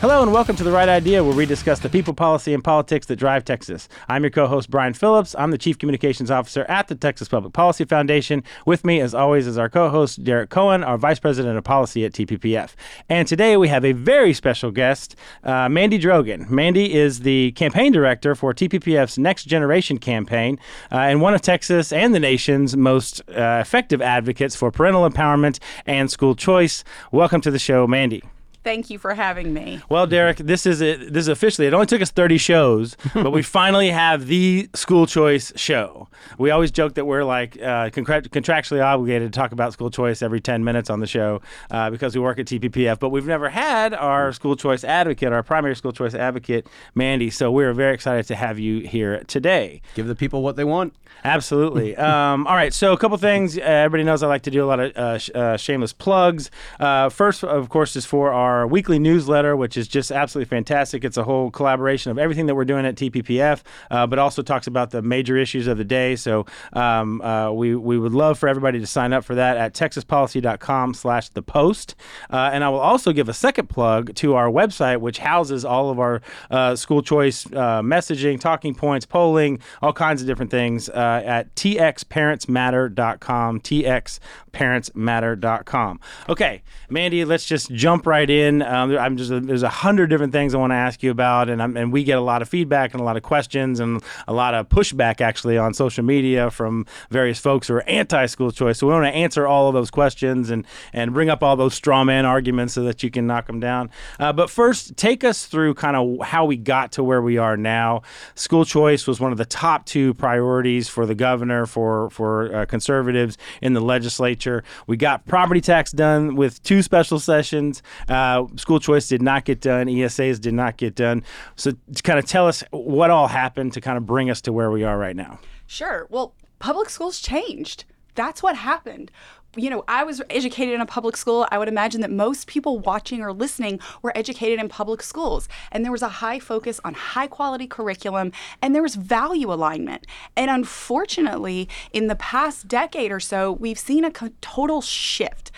Hello 0.00 0.22
and 0.22 0.32
welcome 0.32 0.56
to 0.56 0.64
The 0.64 0.72
Right 0.72 0.88
Idea, 0.88 1.22
where 1.22 1.36
we 1.36 1.44
discuss 1.44 1.78
the 1.78 1.90
people, 1.90 2.14
policy, 2.14 2.54
and 2.54 2.64
politics 2.64 3.04
that 3.08 3.16
drive 3.16 3.44
Texas. 3.44 3.86
I'm 4.08 4.22
your 4.22 4.30
co 4.30 4.46
host, 4.46 4.70
Brian 4.70 4.94
Phillips. 4.94 5.34
I'm 5.38 5.50
the 5.50 5.58
Chief 5.58 5.76
Communications 5.76 6.30
Officer 6.30 6.64
at 6.70 6.88
the 6.88 6.94
Texas 6.94 7.28
Public 7.28 7.52
Policy 7.52 7.84
Foundation. 7.84 8.42
With 8.64 8.82
me, 8.82 8.98
as 9.02 9.14
always, 9.14 9.46
is 9.46 9.58
our 9.58 9.68
co 9.68 9.90
host, 9.90 10.24
Derek 10.24 10.48
Cohen, 10.48 10.82
our 10.82 10.96
Vice 10.96 11.18
President 11.18 11.58
of 11.58 11.64
Policy 11.64 12.06
at 12.06 12.14
TPPF. 12.14 12.76
And 13.10 13.28
today 13.28 13.58
we 13.58 13.68
have 13.68 13.84
a 13.84 13.92
very 13.92 14.32
special 14.32 14.70
guest, 14.70 15.16
uh, 15.44 15.68
Mandy 15.68 15.98
Drogin. 15.98 16.48
Mandy 16.48 16.94
is 16.94 17.20
the 17.20 17.52
campaign 17.52 17.92
director 17.92 18.34
for 18.34 18.54
TPPF's 18.54 19.18
Next 19.18 19.44
Generation 19.44 19.98
campaign 19.98 20.58
uh, 20.90 20.94
and 20.94 21.20
one 21.20 21.34
of 21.34 21.42
Texas 21.42 21.92
and 21.92 22.14
the 22.14 22.20
nation's 22.20 22.74
most 22.74 23.20
uh, 23.28 23.58
effective 23.60 24.00
advocates 24.00 24.56
for 24.56 24.70
parental 24.70 25.06
empowerment 25.06 25.58
and 25.84 26.10
school 26.10 26.34
choice. 26.34 26.84
Welcome 27.12 27.42
to 27.42 27.50
the 27.50 27.58
show, 27.58 27.86
Mandy. 27.86 28.22
Thank 28.62 28.90
you 28.90 28.98
for 28.98 29.14
having 29.14 29.54
me. 29.54 29.80
Well, 29.88 30.06
Derek, 30.06 30.36
this 30.36 30.66
is 30.66 30.82
it. 30.82 31.14
This 31.14 31.22
is 31.22 31.28
officially. 31.28 31.66
It 31.66 31.72
only 31.72 31.86
took 31.86 32.02
us 32.02 32.10
30 32.10 32.36
shows, 32.36 32.94
but 33.14 33.30
we 33.30 33.42
finally 33.60 33.88
have 33.88 34.26
the 34.26 34.68
school 34.74 35.06
choice 35.06 35.50
show. 35.56 36.08
We 36.36 36.50
always 36.50 36.70
joke 36.70 36.94
that 36.94 37.06
we're 37.06 37.24
like 37.24 37.56
uh, 37.56 37.88
contractually 37.88 38.84
obligated 38.84 39.32
to 39.32 39.38
talk 39.38 39.52
about 39.52 39.72
school 39.72 39.90
choice 39.90 40.20
every 40.20 40.40
10 40.40 40.62
minutes 40.62 40.90
on 40.90 41.00
the 41.00 41.06
show 41.06 41.40
uh, 41.70 41.88
because 41.88 42.14
we 42.14 42.20
work 42.20 42.38
at 42.38 42.46
TPPF, 42.46 42.98
but 42.98 43.08
we've 43.08 43.26
never 43.26 43.48
had 43.48 43.94
our 43.94 44.30
school 44.32 44.56
choice 44.56 44.84
advocate, 44.84 45.32
our 45.32 45.42
primary 45.42 45.74
school 45.74 45.92
choice 45.92 46.14
advocate, 46.14 46.66
Mandy. 46.94 47.30
So 47.30 47.50
we're 47.50 47.72
very 47.72 47.94
excited 47.94 48.26
to 48.26 48.36
have 48.36 48.58
you 48.58 48.80
here 48.80 49.24
today. 49.24 49.80
Give 49.94 50.06
the 50.06 50.14
people 50.14 50.42
what 50.42 50.56
they 50.56 50.64
want. 50.64 50.94
Absolutely. 51.24 51.96
um, 52.10 52.46
all 52.46 52.56
right. 52.56 52.74
So 52.74 52.92
a 52.92 52.98
couple 52.98 53.16
things. 53.16 53.56
Uh, 53.56 53.62
everybody 53.62 54.04
knows 54.04 54.22
I 54.22 54.26
like 54.26 54.42
to 54.42 54.50
do 54.50 54.62
a 54.64 54.68
lot 54.68 54.80
of 54.80 54.96
uh, 54.96 55.18
sh- 55.18 55.30
uh, 55.34 55.56
shameless 55.56 55.94
plugs. 55.94 56.50
Uh, 56.78 57.08
first, 57.08 57.42
of 57.42 57.70
course, 57.70 57.96
is 57.96 58.04
for 58.04 58.32
our 58.32 58.49
our 58.50 58.66
weekly 58.66 58.98
newsletter, 58.98 59.56
which 59.56 59.76
is 59.76 59.86
just 59.86 60.10
absolutely 60.10 60.48
fantastic. 60.48 61.04
It's 61.04 61.16
a 61.16 61.24
whole 61.24 61.50
collaboration 61.50 62.10
of 62.10 62.18
everything 62.18 62.46
that 62.46 62.54
we're 62.54 62.64
doing 62.64 62.84
at 62.84 62.96
TPPF, 62.96 63.62
uh, 63.90 64.06
but 64.06 64.18
also 64.18 64.42
talks 64.42 64.66
about 64.66 64.90
the 64.90 65.02
major 65.02 65.36
issues 65.36 65.66
of 65.66 65.78
the 65.78 65.84
day. 65.84 66.16
So 66.16 66.46
um, 66.72 67.20
uh, 67.22 67.52
we 67.52 67.76
we 67.76 67.98
would 67.98 68.12
love 68.12 68.38
for 68.38 68.48
everybody 68.48 68.80
to 68.80 68.86
sign 68.86 69.12
up 69.12 69.24
for 69.24 69.34
that 69.36 69.56
at 69.56 69.74
texaspolicy.com/slash 69.74 71.28
the 71.30 71.42
post. 71.42 71.94
Uh, 72.28 72.50
and 72.52 72.64
I 72.64 72.68
will 72.68 72.80
also 72.80 73.12
give 73.12 73.28
a 73.28 73.34
second 73.34 73.68
plug 73.68 74.14
to 74.16 74.34
our 74.34 74.48
website, 74.48 75.00
which 75.00 75.18
houses 75.18 75.64
all 75.64 75.90
of 75.90 76.00
our 76.00 76.20
uh, 76.50 76.74
school 76.76 77.02
choice 77.02 77.46
uh, 77.46 77.82
messaging, 77.82 78.40
talking 78.40 78.74
points, 78.74 79.06
polling, 79.06 79.60
all 79.80 79.92
kinds 79.92 80.22
of 80.22 80.26
different 80.26 80.50
things 80.50 80.88
uh, 80.88 81.22
at 81.24 81.54
txparentsmatter.com. 81.54 83.60
txparentsmatter.com. 83.60 86.00
Okay, 86.28 86.62
Mandy, 86.88 87.24
let's 87.24 87.46
just 87.46 87.70
jump 87.72 88.06
right 88.06 88.28
in 88.28 88.39
in. 88.40 88.62
Um, 88.62 88.96
I'm 88.96 89.16
just 89.16 89.30
there's 89.30 89.62
a 89.62 89.68
hundred 89.68 90.08
different 90.08 90.32
things 90.32 90.54
I 90.54 90.58
want 90.58 90.72
to 90.72 90.76
ask 90.76 91.02
you 91.02 91.10
about, 91.10 91.48
and 91.48 91.62
I'm, 91.62 91.76
and 91.76 91.92
we 91.92 92.04
get 92.04 92.18
a 92.18 92.22
lot 92.22 92.42
of 92.42 92.48
feedback 92.48 92.92
and 92.92 93.00
a 93.00 93.04
lot 93.04 93.16
of 93.16 93.22
questions 93.22 93.80
and 93.80 94.02
a 94.26 94.32
lot 94.32 94.54
of 94.54 94.68
pushback 94.68 95.20
actually 95.20 95.58
on 95.58 95.74
social 95.74 96.04
media 96.04 96.50
from 96.50 96.86
various 97.10 97.38
folks 97.38 97.68
who 97.68 97.74
are 97.74 97.82
anti-school 97.82 98.50
choice. 98.50 98.78
So 98.78 98.86
we 98.86 98.92
want 98.92 99.04
to 99.06 99.14
answer 99.14 99.46
all 99.46 99.68
of 99.68 99.74
those 99.74 99.90
questions 99.90 100.50
and 100.50 100.66
and 100.92 101.12
bring 101.12 101.28
up 101.28 101.42
all 101.42 101.56
those 101.56 101.74
straw 101.74 102.04
man 102.04 102.24
arguments 102.24 102.74
so 102.74 102.82
that 102.84 103.02
you 103.02 103.10
can 103.10 103.26
knock 103.26 103.46
them 103.46 103.60
down. 103.60 103.90
Uh, 104.18 104.32
but 104.32 104.50
first, 104.50 104.96
take 104.96 105.24
us 105.24 105.46
through 105.46 105.74
kind 105.74 105.96
of 105.96 106.26
how 106.26 106.44
we 106.44 106.56
got 106.56 106.92
to 106.92 107.04
where 107.04 107.22
we 107.22 107.38
are 107.38 107.56
now. 107.56 108.02
School 108.34 108.64
choice 108.64 109.06
was 109.06 109.20
one 109.20 109.32
of 109.32 109.38
the 109.38 109.44
top 109.44 109.86
two 109.86 110.14
priorities 110.14 110.88
for 110.88 111.06
the 111.06 111.14
governor 111.14 111.66
for 111.66 112.10
for 112.10 112.54
uh, 112.54 112.66
conservatives 112.66 113.36
in 113.60 113.72
the 113.72 113.80
legislature. 113.80 114.62
We 114.86 114.96
got 114.96 115.26
property 115.26 115.60
tax 115.60 115.92
done 115.92 116.36
with 116.36 116.62
two 116.62 116.82
special 116.82 117.18
sessions. 117.18 117.82
Uh, 118.08 118.29
Uh, 118.30 118.46
school 118.56 118.80
choice 118.80 119.08
did 119.08 119.22
not 119.22 119.44
get 119.44 119.60
done. 119.60 119.86
ESAs 119.86 120.40
did 120.40 120.54
not 120.54 120.76
get 120.76 120.94
done. 120.94 121.24
So, 121.56 121.72
kind 122.04 122.18
of 122.18 122.26
tell 122.26 122.46
us 122.46 122.62
what 122.70 123.10
all 123.10 123.28
happened 123.28 123.72
to 123.74 123.80
kind 123.80 123.96
of 123.96 124.06
bring 124.06 124.30
us 124.30 124.40
to 124.42 124.52
where 124.52 124.70
we 124.70 124.84
are 124.84 124.96
right 124.98 125.16
now. 125.16 125.38
Sure. 125.66 126.06
Well, 126.10 126.34
public 126.58 126.90
schools 126.90 127.20
changed. 127.20 127.84
That's 128.14 128.42
what 128.42 128.56
happened 128.56 129.10
you 129.56 129.68
know, 129.68 129.84
I 129.88 130.04
was 130.04 130.22
educated 130.30 130.74
in 130.74 130.80
a 130.80 130.86
public 130.86 131.16
school. 131.16 131.46
I 131.50 131.58
would 131.58 131.68
imagine 131.68 132.00
that 132.02 132.10
most 132.10 132.46
people 132.46 132.78
watching 132.78 133.20
or 133.20 133.32
listening 133.32 133.80
were 134.00 134.16
educated 134.16 134.60
in 134.60 134.68
public 134.68 135.02
schools. 135.02 135.48
And 135.72 135.84
there 135.84 135.90
was 135.90 136.02
a 136.02 136.08
high 136.08 136.38
focus 136.38 136.80
on 136.84 136.94
high 136.94 137.26
quality 137.26 137.66
curriculum 137.66 138.32
and 138.62 138.74
there 138.74 138.82
was 138.82 138.94
value 138.94 139.52
alignment. 139.52 140.06
And 140.36 140.50
unfortunately, 140.50 141.68
in 141.92 142.06
the 142.06 142.14
past 142.14 142.68
decade 142.68 143.10
or 143.10 143.20
so, 143.20 143.50
we've 143.52 143.78
seen 143.78 144.04
a 144.04 144.12
total 144.40 144.80
shift. 144.80 145.50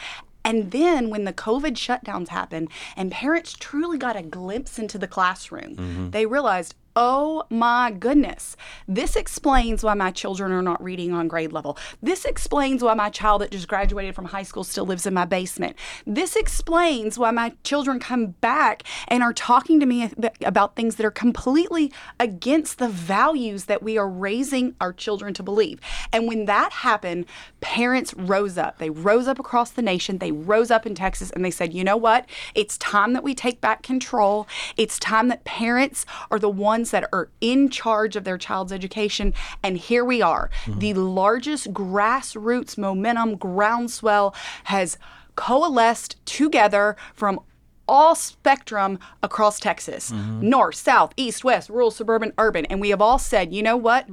And 0.45 0.71
then 0.71 1.11
when 1.11 1.25
the 1.25 1.33
COVID 1.33 1.73
shutdowns 1.73 2.29
happened 2.29 2.69
and 2.97 3.11
parents 3.11 3.55
truly 3.59 3.99
got 3.99 4.17
a 4.17 4.23
glimpse 4.23 4.79
into 4.79 4.99
the 4.99 5.09
classroom, 5.09 5.77
mm-hmm. 5.77 6.11
they 6.11 6.27
realized, 6.27 6.75
Oh 6.95 7.45
my 7.49 7.91
goodness. 7.91 8.55
This 8.87 9.17
explains 9.17 9.83
why 9.83 9.95
my 9.95 10.11
children 10.11 10.53
are 10.53 10.61
not 10.61 10.83
reading 10.83 11.13
on 11.15 11.27
grade 11.27 11.51
level. 11.51 11.79
This 12.03 12.27
explains 12.27 12.83
why 12.83 12.93
my 12.93 13.09
child 13.09 13.41
that 13.41 13.51
just 13.51 13.67
graduated 13.67 14.15
from 14.15 14.27
high 14.27 14.43
school 14.43 14.63
still 14.63 14.85
lives 14.85 15.07
in 15.07 15.15
my 15.15 15.25
basement. 15.25 15.77
This 16.07 16.37
explains 16.37 17.19
why 17.19 17.31
my 17.31 17.55
children 17.65 17.99
come 17.99 18.33
back 18.43 18.83
and 19.09 19.23
are 19.23 19.33
talking 19.33 19.81
to 19.81 19.87
me 19.87 20.11
about 20.45 20.77
things 20.77 20.97
that 20.97 21.07
are 21.07 21.11
completely 21.11 21.91
against 22.21 22.79
the 22.79 22.89
values 22.89 23.65
that 23.65 23.83
we 23.83 23.97
are 23.97 24.09
raising 24.09 24.75
our 24.79 24.93
children 24.93 25.33
to 25.35 25.43
believe. 25.43 25.81
And 26.13 26.29
when 26.29 26.45
that 26.45 26.73
happened, 26.73 27.25
parents 27.63 28.13
rose 28.15 28.59
up. 28.59 28.79
They 28.79 28.91
rose 28.91 29.27
up 29.27 29.39
across 29.39 29.71
the 29.71 29.81
nation. 29.81 30.19
They 30.19 30.33
rose 30.33 30.71
up 30.71 30.85
in 30.85 30.95
Texas 30.95 31.31
and 31.31 31.45
they 31.45 31.51
said, 31.51 31.73
you 31.73 31.85
know 31.85 31.97
what? 31.97 32.29
It's 32.55 32.77
time 32.77 33.15
that 33.15 33.23
we 33.23 33.35
take 33.35 33.61
back 33.61 33.83
control. 33.83 34.47
It's 34.77 34.99
time 34.99 35.29
that 35.29 35.45
parents 35.45 36.05
are 36.31 36.39
the 36.39 36.51
ones 36.51 36.91
that 36.91 37.09
are 37.13 37.31
in 37.41 37.71
charge 37.71 38.17
of 38.17 38.25
their 38.25 38.37
child's 38.37 38.73
education. 38.73 39.33
And 39.63 39.79
here 39.79 40.05
we 40.05 40.21
are. 40.21 40.51
Mm-hmm. 40.65 40.81
The 40.81 40.95
largest 40.95 41.73
grassroots 41.73 42.77
momentum 42.77 43.37
groundswell 43.37 44.35
has 44.65 44.99
coalesced 45.37 46.25
together 46.27 46.97
from 47.15 47.41
all 47.89 48.15
spectrum 48.15 48.99
across 49.23 49.61
Texas 49.61 50.11
mm-hmm. 50.11 50.49
north, 50.49 50.75
south, 50.75 51.13
east, 51.17 51.45
west, 51.45 51.69
rural, 51.69 51.91
suburban, 51.91 52.33
urban. 52.39 52.65
And 52.67 52.81
we 52.81 52.91
have 52.91 53.01
all 53.01 53.19
said, 53.19 53.53
you 53.53 53.63
know 53.63 53.77
what? 53.77 54.09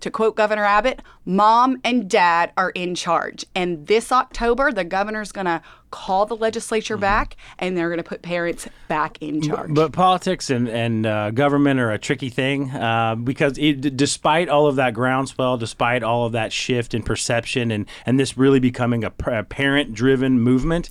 To 0.00 0.10
quote 0.10 0.36
Governor 0.36 0.64
Abbott, 0.64 1.02
mom 1.24 1.80
and 1.84 2.08
dad 2.08 2.52
are 2.56 2.70
in 2.70 2.94
charge. 2.94 3.44
And 3.54 3.86
this 3.86 4.12
October, 4.12 4.70
the 4.70 4.84
governor's 4.84 5.32
going 5.32 5.46
to 5.46 5.60
call 5.90 6.26
the 6.26 6.36
legislature 6.36 6.94
mm-hmm. 6.94 7.02
back 7.02 7.36
and 7.58 7.76
they're 7.76 7.88
going 7.88 7.98
to 7.98 8.04
put 8.04 8.22
parents 8.22 8.68
back 8.88 9.18
in 9.20 9.40
charge. 9.40 9.68
But, 9.68 9.74
but 9.74 9.92
politics 9.92 10.50
and, 10.50 10.68
and 10.68 11.06
uh, 11.06 11.30
government 11.30 11.80
are 11.80 11.90
a 11.90 11.98
tricky 11.98 12.28
thing 12.28 12.70
uh, 12.70 13.14
because 13.16 13.58
it, 13.58 13.96
despite 13.96 14.48
all 14.48 14.66
of 14.66 14.76
that 14.76 14.94
groundswell, 14.94 15.56
despite 15.56 16.02
all 16.02 16.26
of 16.26 16.32
that 16.32 16.52
shift 16.52 16.94
in 16.94 17.02
perception 17.02 17.70
and, 17.70 17.86
and 18.06 18.20
this 18.20 18.36
really 18.36 18.60
becoming 18.60 19.04
a, 19.04 19.12
a 19.26 19.42
parent 19.42 19.94
driven 19.94 20.40
movement, 20.40 20.90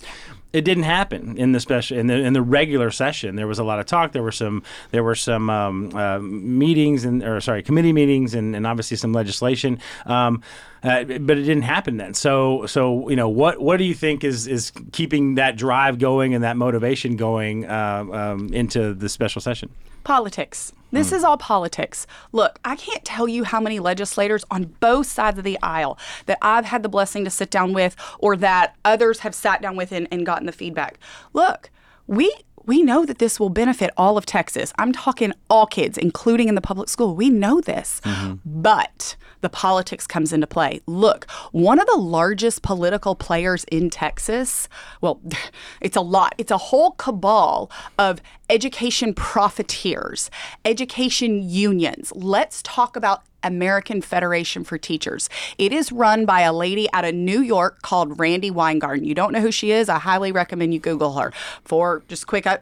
it 0.53 0.61
didn't 0.61 0.83
happen 0.83 1.37
in 1.37 1.51
the 1.51 1.59
special 1.59 1.97
in 1.97 2.07
the 2.07 2.15
in 2.15 2.33
the 2.33 2.41
regular 2.41 2.89
session. 2.89 3.35
There 3.35 3.47
was 3.47 3.59
a 3.59 3.63
lot 3.63 3.79
of 3.79 3.85
talk. 3.85 4.13
There 4.13 4.23
were 4.23 4.31
some 4.31 4.63
there 4.91 5.03
were 5.03 5.15
some 5.15 5.49
um, 5.49 5.95
uh, 5.95 6.19
meetings 6.19 7.03
and 7.05 7.23
or 7.23 7.41
sorry 7.41 7.63
committee 7.63 7.93
meetings 7.93 8.33
and, 8.33 8.55
and 8.55 8.65
obviously 8.65 8.97
some 8.97 9.13
legislation. 9.13 9.79
Um, 10.05 10.41
uh, 10.83 11.03
but 11.03 11.37
it 11.37 11.43
didn't 11.43 11.63
happen 11.63 11.97
then. 11.97 12.13
So 12.13 12.65
so 12.65 13.09
you 13.09 13.15
know 13.15 13.27
what 13.27 13.59
what 13.61 13.77
do 13.77 13.83
you 13.83 13.93
think 13.93 14.23
is 14.23 14.47
is 14.47 14.71
keeping 14.91 15.35
that 15.35 15.57
drive 15.57 15.99
going 15.99 16.33
and 16.33 16.43
that 16.43 16.55
motivation 16.55 17.17
going 17.17 17.65
uh, 17.65 18.05
um, 18.11 18.53
into 18.53 18.93
the 18.93 19.09
special 19.09 19.41
session? 19.41 19.69
Politics. 20.07 20.71
This 20.93 21.11
is 21.11 21.25
all 21.25 21.37
politics. 21.37 22.07
Look, 22.31 22.59
I 22.63 22.77
can't 22.77 23.03
tell 23.03 23.27
you 23.27 23.43
how 23.43 23.59
many 23.59 23.77
legislators 23.77 24.45
on 24.49 24.75
both 24.79 25.07
sides 25.07 25.37
of 25.37 25.43
the 25.43 25.59
aisle 25.61 25.99
that 26.27 26.37
I've 26.41 26.63
had 26.63 26.81
the 26.81 26.87
blessing 26.87 27.25
to 27.25 27.29
sit 27.29 27.51
down 27.51 27.73
with 27.73 27.93
or 28.19 28.37
that 28.37 28.77
others 28.85 29.19
have 29.19 29.35
sat 29.35 29.61
down 29.61 29.75
with 29.75 29.91
and, 29.91 30.07
and 30.09 30.25
gotten 30.25 30.45
the 30.45 30.53
feedback. 30.53 30.97
Look, 31.33 31.69
we 32.07 32.33
we 32.65 32.83
know 32.83 33.05
that 33.05 33.19
this 33.19 33.37
will 33.37 33.49
benefit 33.49 33.91
all 33.97 34.17
of 34.17 34.25
Texas. 34.25 34.71
I'm 34.77 34.93
talking 34.93 35.33
all 35.49 35.67
kids, 35.67 35.97
including 35.97 36.47
in 36.47 36.55
the 36.55 36.61
public 36.61 36.87
school. 36.87 37.13
We 37.13 37.29
know 37.29 37.59
this. 37.59 37.99
Mm-hmm. 38.05 38.35
But 38.45 39.17
the 39.41 39.49
politics 39.49 40.07
comes 40.07 40.33
into 40.33 40.47
play. 40.47 40.81
Look, 40.85 41.29
one 41.51 41.79
of 41.79 41.87
the 41.87 41.97
largest 41.97 42.61
political 42.61 43.15
players 43.15 43.63
in 43.65 43.89
Texas, 43.89 44.67
well, 45.01 45.21
it's 45.81 45.95
a 45.95 46.01
lot. 46.01 46.35
It's 46.37 46.51
a 46.51 46.57
whole 46.57 46.91
cabal 46.91 47.71
of 47.97 48.21
education 48.49 49.13
profiteers, 49.13 50.29
education 50.65 51.47
unions. 51.47 52.11
Let's 52.15 52.61
talk 52.63 52.95
about 52.95 53.23
American 53.43 54.01
Federation 54.01 54.63
for 54.63 54.77
Teachers. 54.77 55.29
It 55.57 55.71
is 55.71 55.91
run 55.91 56.25
by 56.25 56.41
a 56.41 56.53
lady 56.53 56.87
out 56.93 57.05
of 57.05 57.15
New 57.15 57.41
York 57.41 57.81
called 57.81 58.19
Randi 58.19 58.51
Weingarten. 58.51 59.05
You 59.05 59.15
don't 59.15 59.31
know 59.31 59.41
who 59.41 59.51
she 59.51 59.71
is? 59.71 59.89
I 59.89 59.99
highly 59.99 60.31
recommend 60.31 60.73
you 60.73 60.79
Google 60.79 61.13
her. 61.13 61.31
For 61.63 62.03
just 62.07 62.27
quick, 62.27 62.47
uh, 62.47 62.57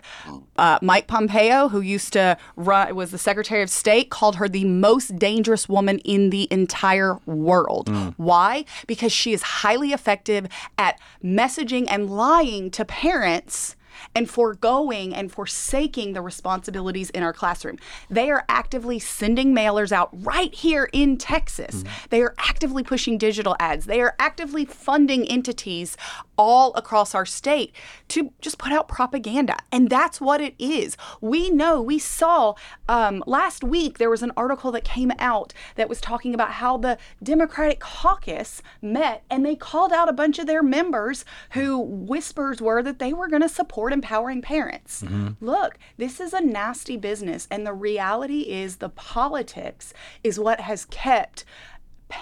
uh, 0.57 0.79
Mike 0.81 1.07
Pompeo, 1.07 1.69
who 1.69 1.81
used 1.81 2.13
to 2.13 2.37
run, 2.55 2.95
was 2.95 3.11
the 3.11 3.17
Secretary 3.17 3.61
of 3.61 3.69
State, 3.69 4.09
called 4.09 4.35
her 4.35 4.47
the 4.47 4.65
most 4.65 5.17
dangerous 5.17 5.67
woman 5.69 5.99
in 5.99 6.29
the 6.29 6.47
entire 6.51 7.19
world. 7.25 7.87
Mm. 7.87 8.13
Why? 8.17 8.65
Because 8.87 9.11
she 9.11 9.33
is 9.33 9.41
highly 9.41 9.91
effective 9.91 10.47
at 10.77 10.99
messaging 11.23 11.85
and 11.89 12.09
lying 12.09 12.69
to 12.71 12.85
parents 12.85 13.74
and 14.13 14.29
foregoing 14.29 15.13
and 15.13 15.31
forsaking 15.31 16.13
the 16.13 16.21
responsibilities 16.21 17.09
in 17.11 17.23
our 17.23 17.33
classroom. 17.33 17.77
They 18.09 18.29
are 18.31 18.45
actively 18.49 18.99
sending 18.99 19.53
mailers 19.53 19.91
out 19.91 20.09
right 20.13 20.53
here 20.53 20.89
in 20.93 21.17
Texas. 21.17 21.83
Mm-hmm. 21.83 22.05
They 22.09 22.21
are 22.21 22.33
actively 22.37 22.83
pushing 22.83 23.17
digital 23.17 23.55
ads. 23.59 23.85
They 23.85 24.01
are 24.01 24.15
actively 24.19 24.65
funding 24.65 25.25
entities 25.25 25.97
all 26.37 26.73
across 26.75 27.15
our 27.15 27.25
state 27.25 27.73
to 28.09 28.31
just 28.41 28.57
put 28.57 28.71
out 28.71 28.87
propaganda. 28.87 29.57
And 29.71 29.89
that's 29.89 30.19
what 30.19 30.41
it 30.41 30.55
is. 30.59 30.97
We 31.21 31.49
know, 31.49 31.81
we 31.81 31.99
saw 31.99 32.55
um, 32.87 33.23
last 33.25 33.63
week 33.63 33.97
there 33.97 34.09
was 34.09 34.23
an 34.23 34.31
article 34.37 34.71
that 34.71 34.83
came 34.83 35.11
out 35.19 35.53
that 35.75 35.89
was 35.89 36.01
talking 36.01 36.33
about 36.33 36.51
how 36.53 36.77
the 36.77 36.97
Democratic 37.21 37.79
caucus 37.79 38.61
met 38.81 39.23
and 39.29 39.45
they 39.45 39.55
called 39.55 39.91
out 39.91 40.09
a 40.09 40.13
bunch 40.13 40.39
of 40.39 40.47
their 40.47 40.63
members 40.63 41.25
who 41.51 41.79
whispers 41.79 42.61
were 42.61 42.81
that 42.83 42.99
they 42.99 43.13
were 43.13 43.27
going 43.27 43.41
to 43.41 43.49
support 43.49 43.93
empowering 43.93 44.41
parents. 44.41 45.03
Look, 45.41 45.77
this 45.97 46.19
is 46.19 46.33
a 46.33 46.41
nasty 46.41 46.97
business. 46.97 47.47
And 47.49 47.65
the 47.65 47.73
reality 47.73 48.41
is 48.41 48.77
the 48.77 48.89
politics 48.89 49.93
is 50.23 50.39
what 50.39 50.59
has 50.61 50.85
kept 50.85 51.45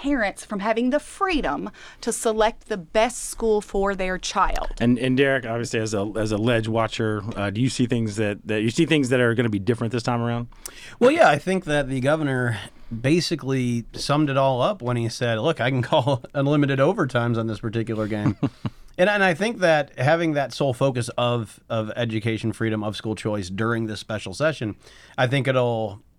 parents 0.02 0.44
from 0.44 0.58
having 0.58 0.90
the 0.90 0.98
freedom 0.98 1.70
to 2.00 2.12
select 2.12 2.68
the 2.68 2.76
best 2.76 3.26
school 3.26 3.60
for 3.60 3.94
their 3.94 4.18
child. 4.18 4.72
And 4.80 4.98
and 4.98 5.16
Derek, 5.16 5.46
obviously, 5.46 5.78
as 5.78 5.94
a 5.94 6.10
as 6.16 6.32
a 6.32 6.36
ledge 6.36 6.66
watcher, 6.66 7.22
uh, 7.36 7.50
do 7.50 7.60
you 7.60 7.68
see 7.68 7.86
things 7.86 8.16
that, 8.16 8.44
that 8.46 8.62
you 8.62 8.70
see 8.70 8.86
things 8.86 9.10
that 9.10 9.20
are 9.20 9.34
going 9.34 9.44
to 9.44 9.50
be 9.50 9.60
different 9.60 9.92
this 9.92 10.02
time 10.02 10.20
around? 10.20 10.48
Well, 10.98 11.12
yeah, 11.12 11.28
I 11.28 11.38
think 11.38 11.64
that 11.66 11.88
the 11.88 12.00
governor 12.00 12.58
basically 13.00 13.84
summed 13.92 14.30
it 14.30 14.36
all 14.36 14.60
up 14.60 14.82
when 14.82 14.96
he 14.96 15.08
said, 15.08 15.38
"Look, 15.38 15.60
I 15.60 15.70
can 15.70 15.82
call 15.92 16.24
unlimited 16.34 16.80
overtimes 16.80 17.38
on 17.38 17.46
this 17.46 17.60
particular 17.60 18.08
game." 18.08 18.36
and 18.98 19.08
and 19.08 19.22
I 19.22 19.34
think 19.34 19.58
that 19.58 19.96
having 19.96 20.32
that 20.32 20.52
sole 20.52 20.74
focus 20.74 21.08
of 21.16 21.60
of 21.70 21.92
education 21.94 22.52
freedom 22.52 22.82
of 22.82 22.96
school 22.96 23.14
choice 23.14 23.48
during 23.48 23.86
this 23.86 24.00
special 24.00 24.34
session, 24.34 24.74
I 25.16 25.28
think 25.28 25.46
it'll 25.46 26.00
may- 26.00 26.13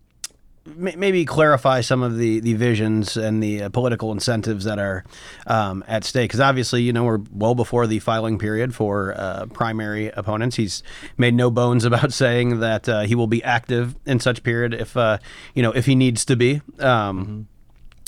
maybe 0.66 1.26
clarify 1.26 1.82
some 1.82 2.02
of 2.02 2.18
the, 2.18 2.40
the 2.40 2.54
visions 2.54 3.18
and 3.18 3.42
the 3.42 3.64
uh, 3.64 3.70
political 3.70 4.12
incentives 4.12 4.66
that 4.66 4.80
are 4.80 5.04
um, 5.48 5.84
at 5.88 6.04
stake. 6.04 6.30
Because 6.30 6.40
obviously, 6.40 6.82
you 6.82 6.92
know, 6.92 7.04
we're 7.04 7.20
well 7.32 7.56
before 7.56 7.86
the 7.88 8.00
filing 8.00 8.40
period 8.40 8.74
for 8.74 9.14
uh, 9.16 9.46
primary 9.48 10.08
opponents. 10.10 10.56
He's 10.56 10.82
made 11.18 11.34
no 11.34 11.52
bones 11.52 11.86
about 11.92 12.12
saying 12.14 12.60
that 12.62 12.90
uh, 12.90 13.02
he 13.02 13.16
will 13.16 13.28
be 13.28 13.44
active 13.44 13.96
in 14.06 14.20
such 14.20 14.44
period 14.44 14.74
if 14.74 14.98
uh, 14.98 15.20
you 15.54 15.62
know 15.62 15.72
if 15.72 15.86
he 15.86 15.96
needs 15.96 16.26
to 16.26 16.36
be. 16.36 16.62
Um, 16.80 17.48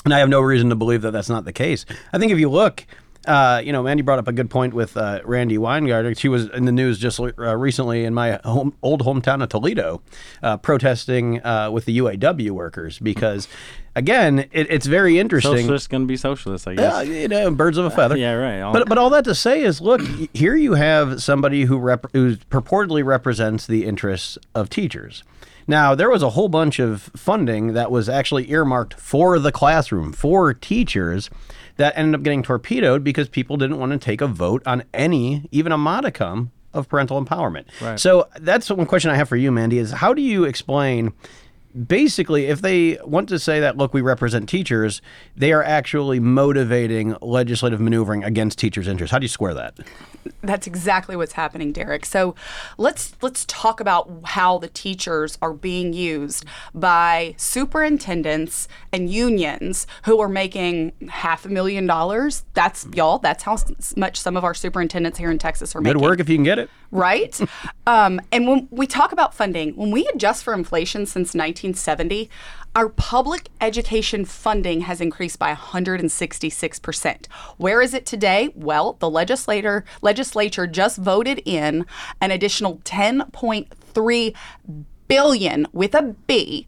And 0.06 0.14
I 0.14 0.20
have 0.20 0.30
no 0.30 0.40
reason 0.40 0.70
to 0.70 0.76
believe 0.76 1.02
that 1.02 1.12
that's 1.12 1.28
not 1.28 1.44
the 1.44 1.52
case. 1.52 1.86
I 2.14 2.18
think 2.18 2.32
if 2.32 2.40
you 2.40 2.50
look. 2.50 2.86
Uh, 3.28 3.62
you 3.64 3.72
know, 3.74 3.84
Mandy 3.84 4.02
brought 4.04 4.20
up 4.20 4.28
a 4.28 4.32
good 4.32 4.50
point 4.50 4.74
with 4.74 4.96
uh, 4.96 5.20
Randi 5.26 5.58
Weingarten. 5.58 6.16
She 6.16 6.30
was 6.30 6.46
in 6.50 6.66
the 6.66 6.72
news 6.72 6.98
just 6.98 7.20
uh, 7.20 7.34
recently 7.58 8.06
in 8.06 8.14
my 8.14 8.40
home, 8.46 8.74
old 8.82 9.04
hometown 9.04 9.44
of 9.44 9.50
Toledo, 9.50 10.02
uh, 10.42 10.58
protesting 10.58 11.44
uh, 11.46 11.70
with 11.72 11.86
the 11.86 11.98
UAW 11.98 12.52
workers 12.52 13.00
because, 13.00 13.48
again, 13.96 14.40
it, 14.52 14.72
it's 14.72 14.86
very 14.86 15.20
interesting. 15.20 15.58
Socialist 15.58 15.90
going 15.90 16.04
to 16.04 16.08
be 16.08 16.16
socialist, 16.18 16.68
I 16.68 16.76
guess. 16.76 17.06
Yeah, 17.08 17.14
you 17.22 17.28
know, 17.28 17.52
birds 17.52 17.78
of 17.78 17.86
a 17.86 17.90
feather. 17.92 18.16
yeah, 18.18 18.32
right. 18.34 18.62
All- 18.62 18.72
But 18.74 18.88
but 18.88 18.98
all 18.98 19.10
that 19.10 19.26
to 19.26 19.36
say 19.36 19.62
is, 19.62 19.82
look, 19.82 20.02
here 20.34 20.56
you 20.56 20.76
have 20.76 21.22
somebody 21.22 21.66
who 21.66 21.78
rep- 21.78 22.12
who 22.14 22.38
purportedly 22.38 23.04
represents 23.06 23.68
the 23.68 23.86
interests 23.86 24.38
of 24.56 24.70
teachers. 24.70 25.24
Now 25.70 25.96
there 25.96 26.10
was 26.10 26.24
a 26.24 26.30
whole 26.30 26.48
bunch 26.48 26.80
of 26.80 27.12
funding 27.18 27.74
that 27.74 27.92
was 27.92 28.08
actually 28.08 28.50
earmarked 28.50 28.94
for 28.94 29.38
the 29.38 29.52
classroom 29.52 30.14
for 30.14 30.54
teachers 30.54 31.30
that 31.78 31.98
ended 31.98 32.16
up 32.16 32.24
getting 32.24 32.44
torpedoed 32.44 33.04
because 33.04 33.30
people 33.30 33.58
didn't 33.58 33.80
want 33.80 33.92
to 33.92 33.98
take 33.98 34.22
a 34.22 34.28
vote 34.28 34.62
on 34.66 34.84
any, 34.94 35.48
even 35.52 35.72
a 35.72 35.78
modicum 35.78 36.52
of 36.74 36.88
parental 36.90 37.24
empowerment. 37.24 37.66
Right. 37.82 38.00
So 38.00 38.28
that's 38.40 38.70
one 38.70 38.86
question 38.86 39.10
I 39.10 39.16
have 39.16 39.30
for 39.30 39.36
you, 39.36 39.52
Mandy: 39.52 39.78
is 39.78 39.92
how 39.92 40.14
do 40.14 40.22
you 40.22 40.44
explain? 40.44 41.14
Basically, 41.86 42.46
if 42.46 42.62
they 42.62 42.98
want 43.04 43.30
to 43.30 43.40
say 43.40 43.60
that, 43.60 43.78
look, 43.78 43.94
we 43.94 44.02
represent 44.02 44.50
teachers, 44.50 45.02
they 45.36 45.52
are 45.52 45.64
actually 45.64 46.20
motivating 46.20 47.16
legislative 47.22 47.80
maneuvering 47.80 48.24
against 48.24 48.58
teachers' 48.60 48.88
interests. 48.88 49.12
How 49.12 49.20
do 49.20 49.24
you 49.24 49.30
square 49.30 49.54
that? 49.54 49.78
That's 50.42 50.68
exactly 50.68 51.16
what's 51.16 51.34
happening, 51.34 51.72
Derek. 51.72 52.06
So 52.06 52.36
let's 52.78 53.16
let's 53.22 53.46
talk 53.46 53.80
about 53.80 54.10
how 54.24 54.58
the 54.58 54.68
teachers 54.68 55.38
are 55.42 55.54
being 55.54 55.94
used 55.94 56.46
by 56.74 57.36
superintendents 57.38 58.68
and 58.92 59.10
unions 59.10 59.88
who 60.04 60.20
are 60.20 60.30
making 60.30 60.94
half 61.10 61.46
a 61.46 61.50
million 61.50 61.86
dollars. 61.86 62.44
That's 62.54 62.86
y'all. 62.94 63.20
That's 63.20 63.44
how 63.44 63.58
much 63.96 64.20
some 64.20 64.36
of 64.36 64.44
our 64.44 64.54
superintendents 64.54 65.18
here 65.18 65.32
in 65.32 65.38
Texas 65.38 65.76
are 65.76 65.80
Good 65.80 65.96
making 65.96 66.02
work 66.02 66.20
if 66.20 66.30
you 66.30 66.36
can 66.36 66.44
get 66.44 66.60
it. 66.60 66.70
right? 66.92 67.40
um, 67.88 68.20
and 68.32 68.48
when 68.48 68.68
we 68.72 68.88
talk 68.88 69.12
about 69.12 69.34
funding, 69.34 69.76
when 69.76 69.92
we 69.92 70.08
adjust 70.08 70.44
for 70.44 70.54
inflation 70.54 71.06
since 71.06 71.34
1970, 71.68 72.30
our 72.76 72.90
public 72.90 73.50
education 73.60 74.24
funding 74.24 74.82
has 74.82 75.02
increased 75.02 75.40
by 75.40 75.54
166%. 75.54 77.26
Where 77.58 77.82
is 77.82 77.94
it 77.94 78.06
today? 78.06 78.50
Well, 78.56 78.94
the 79.00 79.10
legislator 79.10 79.84
legislature 80.02 80.68
just 80.68 80.98
voted 80.98 81.42
in 81.46 81.86
an 82.22 82.32
additional 82.32 82.78
10.3 82.80 84.36
billion 85.08 85.68
with 85.74 85.96
a 85.96 86.16
B 86.28 86.68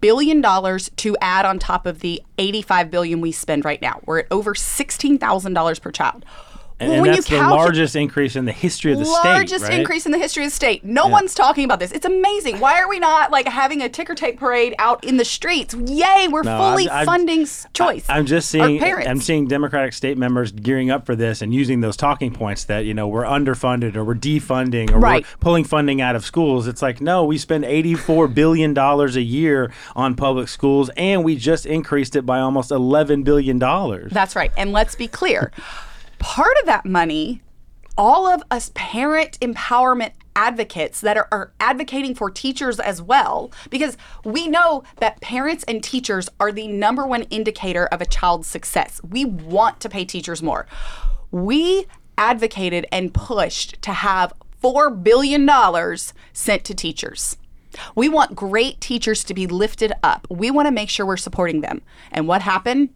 billion 0.00 0.40
dollars 0.40 0.90
to 0.96 1.14
add 1.20 1.44
on 1.44 1.58
top 1.58 1.86
of 1.86 2.00
the 2.00 2.22
85 2.38 2.90
billion 2.90 3.20
we 3.20 3.32
spend 3.32 3.64
right 3.64 3.82
now. 3.82 4.00
We're 4.06 4.20
at 4.20 4.26
over 4.30 4.54
$16,000 4.54 5.80
per 5.80 5.90
child. 5.90 6.24
And, 6.84 6.92
Well, 7.02 7.04
and 7.04 7.14
that's 7.16 7.28
the 7.28 7.36
largest 7.38 7.96
increase 7.96 8.36
in 8.36 8.44
the 8.44 8.52
history 8.52 8.92
of 8.92 8.98
the 8.98 9.04
state. 9.04 9.22
The 9.22 9.28
largest 9.28 9.64
right? 9.64 9.80
increase 9.80 10.06
in 10.06 10.12
the 10.12 10.18
history 10.18 10.44
of 10.44 10.50
the 10.50 10.54
state. 10.56 10.84
No 10.84 11.06
one's 11.06 11.34
talking 11.34 11.64
about 11.64 11.78
this. 11.80 11.92
It's 11.92 12.06
amazing. 12.06 12.60
Why 12.60 12.80
are 12.80 12.88
we 12.88 12.98
not 12.98 13.30
like 13.30 13.48
having 13.48 13.82
a 13.82 13.88
ticker 13.88 14.14
tape 14.14 14.38
parade 14.38 14.74
out 14.78 15.04
in 15.04 15.16
the 15.16 15.24
streets? 15.24 15.74
Yay, 15.74 16.28
we're 16.30 16.42
No, 16.42 16.58
fully 16.58 16.88
I'm- 16.88 16.96
I'm- 16.98 17.06
funding 17.06 17.46
choice. 17.72 18.04
I'm 18.08 18.26
just 18.26 18.50
seeing. 18.50 18.82
I'm 18.82 19.20
seeing 19.20 19.46
Democratic 19.46 19.92
state 19.92 20.18
members 20.18 20.52
gearing 20.52 20.90
up 20.90 21.06
for 21.06 21.16
this 21.16 21.42
and 21.42 21.54
using 21.54 21.80
those 21.80 21.96
talking 21.96 22.32
points 22.32 22.64
that 22.64 22.84
you 22.84 22.94
know 22.94 23.08
we're 23.08 23.24
underfunded 23.24 23.96
or 23.96 24.04
we're 24.04 24.14
defunding 24.14 24.90
or 24.92 24.98
Right. 24.98 25.22
we're 25.24 25.36
pulling 25.40 25.64
funding 25.64 26.00
out 26.00 26.16
of 26.16 26.24
schools. 26.24 26.66
It's 26.66 26.82
like 26.82 27.00
no, 27.00 27.24
we 27.24 27.38
spend 27.38 27.64
84 27.64 28.28
billion 28.28 28.74
dollars 28.74 29.16
a 29.16 29.22
year 29.22 29.70
on 29.96 30.14
public 30.14 30.48
schools 30.48 30.90
and 30.96 31.24
we 31.24 31.36
just 31.36 31.66
increased 31.66 32.16
it 32.16 32.26
by 32.26 32.38
almost 32.40 32.70
11 32.70 33.22
billion 33.22 33.58
dollars. 33.58 34.12
That's 34.12 34.36
right. 34.36 34.50
And 34.56 34.72
let's 34.72 34.94
be 34.94 35.08
clear. 35.08 35.50
Part 36.24 36.56
of 36.58 36.64
that 36.64 36.86
money, 36.86 37.42
all 37.98 38.26
of 38.26 38.42
us 38.50 38.72
parent 38.74 39.38
empowerment 39.40 40.12
advocates 40.34 41.02
that 41.02 41.18
are, 41.18 41.28
are 41.30 41.52
advocating 41.60 42.14
for 42.14 42.30
teachers 42.30 42.80
as 42.80 43.02
well, 43.02 43.52
because 43.68 43.98
we 44.24 44.48
know 44.48 44.84
that 44.96 45.20
parents 45.20 45.64
and 45.68 45.84
teachers 45.84 46.30
are 46.40 46.50
the 46.50 46.66
number 46.66 47.06
one 47.06 47.24
indicator 47.24 47.84
of 47.88 48.00
a 48.00 48.06
child's 48.06 48.48
success. 48.48 49.02
We 49.06 49.26
want 49.26 49.80
to 49.80 49.90
pay 49.90 50.06
teachers 50.06 50.42
more. 50.42 50.66
We 51.30 51.84
advocated 52.16 52.86
and 52.90 53.12
pushed 53.12 53.82
to 53.82 53.92
have 53.92 54.32
$4 54.62 55.04
billion 55.04 55.46
sent 56.32 56.64
to 56.64 56.74
teachers. 56.74 57.36
We 57.94 58.08
want 58.08 58.34
great 58.34 58.80
teachers 58.80 59.24
to 59.24 59.34
be 59.34 59.46
lifted 59.46 59.92
up. 60.02 60.26
We 60.30 60.50
want 60.50 60.68
to 60.68 60.72
make 60.72 60.88
sure 60.88 61.04
we're 61.04 61.18
supporting 61.18 61.60
them. 61.60 61.82
And 62.10 62.26
what 62.26 62.40
happened? 62.40 62.94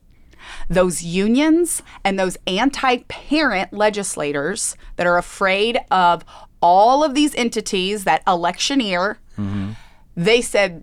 Those 0.68 1.02
unions 1.02 1.82
and 2.04 2.18
those 2.18 2.36
anti 2.46 2.98
parent 3.08 3.72
legislators 3.72 4.76
that 4.96 5.06
are 5.06 5.18
afraid 5.18 5.78
of 5.90 6.24
all 6.60 7.04
of 7.04 7.14
these 7.14 7.34
entities 7.34 8.04
that 8.04 8.22
electioneer, 8.26 9.18
mm-hmm. 9.38 9.72
they 10.16 10.40
said, 10.40 10.82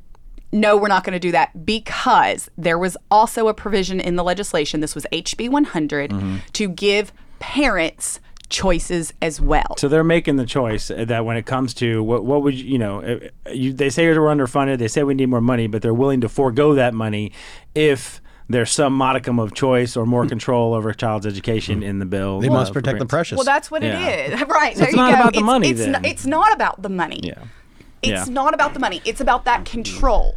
no, 0.51 0.77
we're 0.77 0.87
not 0.87 1.03
going 1.03 1.13
to 1.13 1.19
do 1.19 1.31
that 1.31 1.65
because 1.65 2.49
there 2.57 2.77
was 2.77 2.95
also 3.11 3.47
a 3.47 3.53
provision 3.53 3.99
in 3.99 4.15
the 4.15 4.23
legislation, 4.23 4.79
this 4.79 4.95
was 4.95 5.05
HB 5.11 5.49
100, 5.49 6.11
mm-hmm. 6.11 6.37
to 6.53 6.69
give 6.69 7.11
parents 7.39 8.19
choices 8.49 9.13
as 9.21 9.41
well. 9.41 9.75
So 9.77 9.87
they're 9.87 10.03
making 10.03 10.37
the 10.37 10.45
choice 10.45 10.89
that 10.95 11.25
when 11.25 11.35
it 11.35 11.45
comes 11.45 11.73
to 11.75 12.03
what 12.03 12.23
what 12.23 12.43
would 12.43 12.53
you, 12.53 12.73
you 12.73 12.77
know 12.77 13.01
uh, 13.01 13.51
you, 13.51 13.73
they 13.73 13.89
say 13.89 14.07
we're 14.07 14.33
underfunded, 14.33 14.77
they 14.77 14.87
say 14.87 15.03
we 15.03 15.13
need 15.13 15.29
more 15.29 15.41
money, 15.41 15.67
but 15.67 15.81
they're 15.81 15.93
willing 15.93 16.21
to 16.21 16.29
forego 16.29 16.73
that 16.75 16.93
money 16.93 17.31
if 17.73 18.21
there's 18.47 18.71
some 18.71 18.93
modicum 18.93 19.39
of 19.39 19.53
choice 19.53 19.97
or 19.97 20.05
more 20.05 20.27
control 20.27 20.73
over 20.73 20.89
a 20.89 20.95
child's 20.95 21.25
education 21.25 21.81
in 21.83 21.99
the 21.99 22.05
bill. 22.05 22.39
They 22.39 22.47
uh, 22.49 22.53
must 22.53 22.73
protect 22.73 22.99
the 22.99 23.05
precious. 23.05 23.37
Well, 23.37 23.45
that's 23.45 23.71
what 23.71 23.81
Yeah. 23.81 23.99
it 23.99 24.33
is. 24.33 24.41
Right. 24.47 24.73
So 24.73 24.79
there 24.79 24.87
it's 24.89 24.91
you 24.95 24.97
not 24.97 25.13
go. 25.13 25.19
about 25.21 25.33
the 25.33 25.39
it's, 25.39 25.45
money 25.45 25.69
it's, 25.69 25.79
then. 25.79 25.91
Not, 25.93 26.05
it's 26.05 26.25
not 26.25 26.53
about 26.53 26.81
the 26.81 26.89
money. 26.89 27.19
Yeah. 27.23 27.43
It's 28.01 28.27
Yeah. 28.27 28.33
not 28.33 28.53
about 28.53 28.73
the 28.73 28.79
money. 28.79 29.01
It's 29.05 29.19
about 29.21 29.45
that 29.45 29.65
control. 29.65 30.35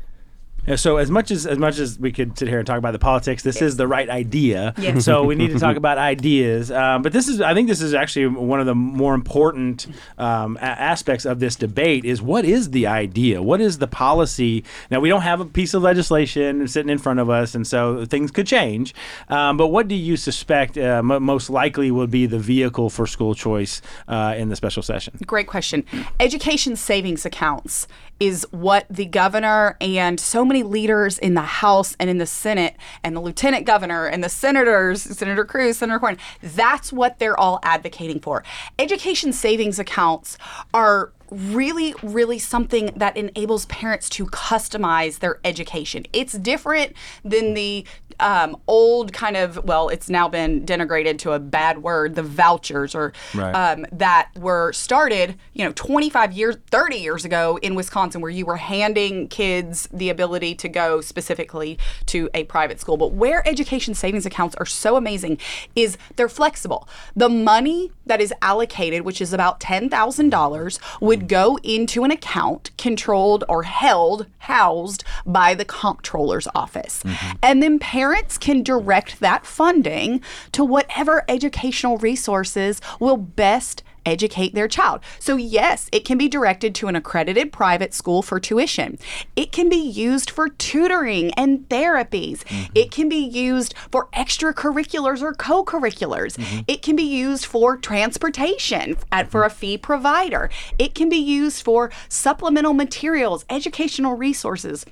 So 0.77 0.97
as 0.97 1.11
much 1.11 1.31
as 1.31 1.47
as 1.47 1.59
much 1.59 1.79
as 1.79 1.99
we 1.99 2.13
could 2.13 2.39
sit 2.39 2.49
here 2.49 2.59
and 2.59 2.67
talk 2.67 2.79
about 2.79 2.93
the 2.93 2.99
politics, 2.99 3.43
this 3.43 3.63
is 3.63 3.77
the 3.77 3.87
right 3.87 4.09
idea. 4.09 4.75
Yes. 4.79 5.05
So 5.05 5.25
we 5.25 5.35
need 5.35 5.51
to 5.53 5.59
talk 5.67 5.77
about 5.77 5.99
ideas. 5.99 6.71
Um, 6.71 7.03
but 7.03 7.13
this 7.13 7.29
is, 7.29 7.41
I 7.41 7.55
think, 7.55 7.69
this 7.69 7.81
is 7.81 7.95
actually 7.95 8.27
one 8.27 8.61
of 8.61 8.67
the 8.67 8.75
more 8.75 9.15
important 9.15 9.87
um, 10.19 10.57
a- 10.57 10.65
aspects 10.65 11.25
of 11.25 11.41
this 11.41 11.57
debate. 11.57 12.05
Is 12.05 12.21
what 12.23 12.45
is 12.45 12.71
the 12.71 12.87
idea? 12.87 13.43
What 13.43 13.61
is 13.61 13.79
the 13.79 13.87
policy? 13.87 14.65
Now 14.91 15.01
we 15.01 15.09
don't 15.09 15.23
have 15.23 15.41
a 15.41 15.45
piece 15.45 15.75
of 15.75 15.83
legislation 15.83 16.67
sitting 16.69 16.91
in 16.91 16.99
front 16.99 17.21
of 17.21 17.31
us, 17.31 17.55
and 17.55 17.67
so 17.67 18.05
things 18.05 18.31
could 18.31 18.47
change. 18.47 18.95
Um, 19.29 19.57
but 19.57 19.69
what 19.69 19.89
do 19.89 19.95
you 19.95 20.17
suspect 20.17 20.77
uh, 20.77 21.03
mo 21.03 21.21
most 21.21 21.51
likely 21.51 21.91
would 21.91 22.11
be 22.11 22.27
the 22.27 22.39
vehicle 22.39 22.91
for 22.91 23.07
school 23.07 23.35
choice 23.35 23.83
uh, 24.07 24.35
in 24.37 24.49
the 24.49 24.57
special 24.57 24.83
session? 24.83 25.19
Great 25.27 25.47
question. 25.47 25.85
Education 26.21 26.77
savings 26.77 27.25
accounts 27.25 27.87
is 28.21 28.47
what 28.51 28.87
the 28.91 29.05
governor 29.05 29.77
and 29.81 30.19
so 30.19 30.45
many 30.45 30.58
leaders 30.63 31.19
in 31.19 31.35
the 31.35 31.41
House 31.41 31.97
and 31.99 32.09
in 32.11 32.19
the 32.19 32.27
Senate 32.27 32.77
and 33.03 33.17
the 33.17 33.21
lieutenant 33.21 33.67
governor 33.67 34.07
and 34.07 34.23
the 34.23 34.29
senators, 34.29 35.03
Senator 35.03 35.45
Cruz, 35.45 35.79
Senator 35.79 35.99
Cornyn, 35.99 36.19
that's 36.43 36.93
what 36.93 37.19
they're 37.19 37.39
all 37.39 37.61
advocating 37.63 38.21
for. 38.21 38.45
Education 38.79 39.33
savings 39.33 39.79
accounts 39.79 40.39
are 40.73 41.13
really, 41.31 41.95
really 42.03 42.39
something 42.39 42.91
that 42.97 43.17
enables 43.17 43.67
parents 43.67 44.09
to 44.09 44.27
customize 44.27 45.19
their 45.19 45.39
education. 45.45 46.07
It's 46.13 46.33
different 46.33 46.95
than 47.25 47.55
the 47.55 47.85
um, 48.21 48.57
old 48.67 49.13
kind 49.13 49.37
of, 49.37 49.63
well, 49.65 49.89
it's 49.89 50.09
now 50.11 50.29
been 50.29 50.65
denigrated 50.67 51.19
to 51.19 51.33
a 51.33 51.39
bad 51.39 51.83
word, 51.83 52.15
the 52.15 52.23
vouchers 52.23 52.95
or 52.95 53.13
Right. 53.35 53.53
um, 53.53 53.87
that 53.93 54.31
were 54.37 54.73
started, 54.73 55.37
you 55.53 55.65
know, 55.65 55.73
25 55.75 56.33
years, 56.33 56.57
30 56.71 56.97
years 56.97 57.25
ago 57.25 57.59
in 57.63 57.75
Wisconsin, 57.75 58.21
where 58.21 58.31
you 58.31 58.45
were 58.47 58.57
handing 58.57 59.29
kids 59.29 59.89
the 59.93 60.11
ability 60.11 60.55
to 60.57 60.69
go 60.69 61.01
specifically 61.01 61.79
to 62.07 62.29
a 62.35 62.45
private 62.45 62.81
school. 62.81 62.97
But 62.97 63.13
where 63.13 63.47
education 63.47 63.95
savings 63.95 64.27
accounts 64.27 64.55
are 64.57 64.67
so 64.67 64.97
amazing 64.97 65.39
is 65.77 65.97
they're 66.17 66.29
flexible. 66.29 66.89
The 67.15 67.29
money 67.29 67.93
that 68.07 68.21
is 68.21 68.33
allocated, 68.43 69.03
which 69.03 69.21
is 69.21 69.33
about 69.33 69.61
$10,000, 69.61 70.79
would 71.01 71.29
go 71.29 71.59
into 71.63 72.05
an 72.05 72.11
account 72.11 72.71
controlled 72.79 73.45
or 73.49 73.63
held, 73.65 74.27
housed 74.39 75.05
by 75.27 75.55
the 75.55 75.65
comptroller's 75.65 76.49
office. 76.55 77.03
And 77.43 77.63
then 77.63 77.79
parents 77.79 78.08
can 78.39 78.63
direct 78.63 79.21
that 79.21 79.47
funding 79.47 80.21
to 80.53 80.65
whatever 80.65 81.25
educational 81.29 81.99
resources 81.99 82.81
will 83.01 83.17
best 83.17 83.83
educate 84.09 84.55
their 84.55 84.69
child. 84.69 85.01
So, 85.19 85.37
yes, 85.37 85.89
it 85.93 86.05
can 86.05 86.19
be 86.19 86.29
directed 86.29 86.75
to 86.77 86.89
an 86.89 86.97
accredited 86.97 87.53
private 87.53 87.93
school 87.93 88.23
for 88.23 88.41
tuition. 88.41 88.99
It 89.37 89.53
can 89.53 89.69
be 89.69 89.77
used 89.77 90.31
for 90.31 90.49
tutoring 90.49 91.31
and 91.33 91.69
therapies. 91.69 92.45
Mm-hmm. 92.45 92.73
It 92.75 92.91
can 92.91 93.09
be 93.09 93.17
used 93.17 93.75
for 93.93 94.07
extracurriculars 94.15 95.23
or 95.23 95.35
co 95.35 95.63
curriculars. 95.63 96.37
Mm-hmm. 96.37 96.61
It 96.67 96.83
can 96.83 96.97
be 96.97 97.03
used 97.03 97.45
for 97.45 97.77
transportation 97.77 98.97
at, 99.13 99.31
for 99.31 99.45
a 99.45 99.51
fee 99.51 99.79
provider. 99.79 100.51
It 100.79 100.95
can 100.95 101.09
be 101.09 101.17
used 101.17 101.63
for 101.63 101.91
supplemental 102.09 102.73
materials, 102.73 103.45
educational 103.51 104.15
resources 104.15 104.87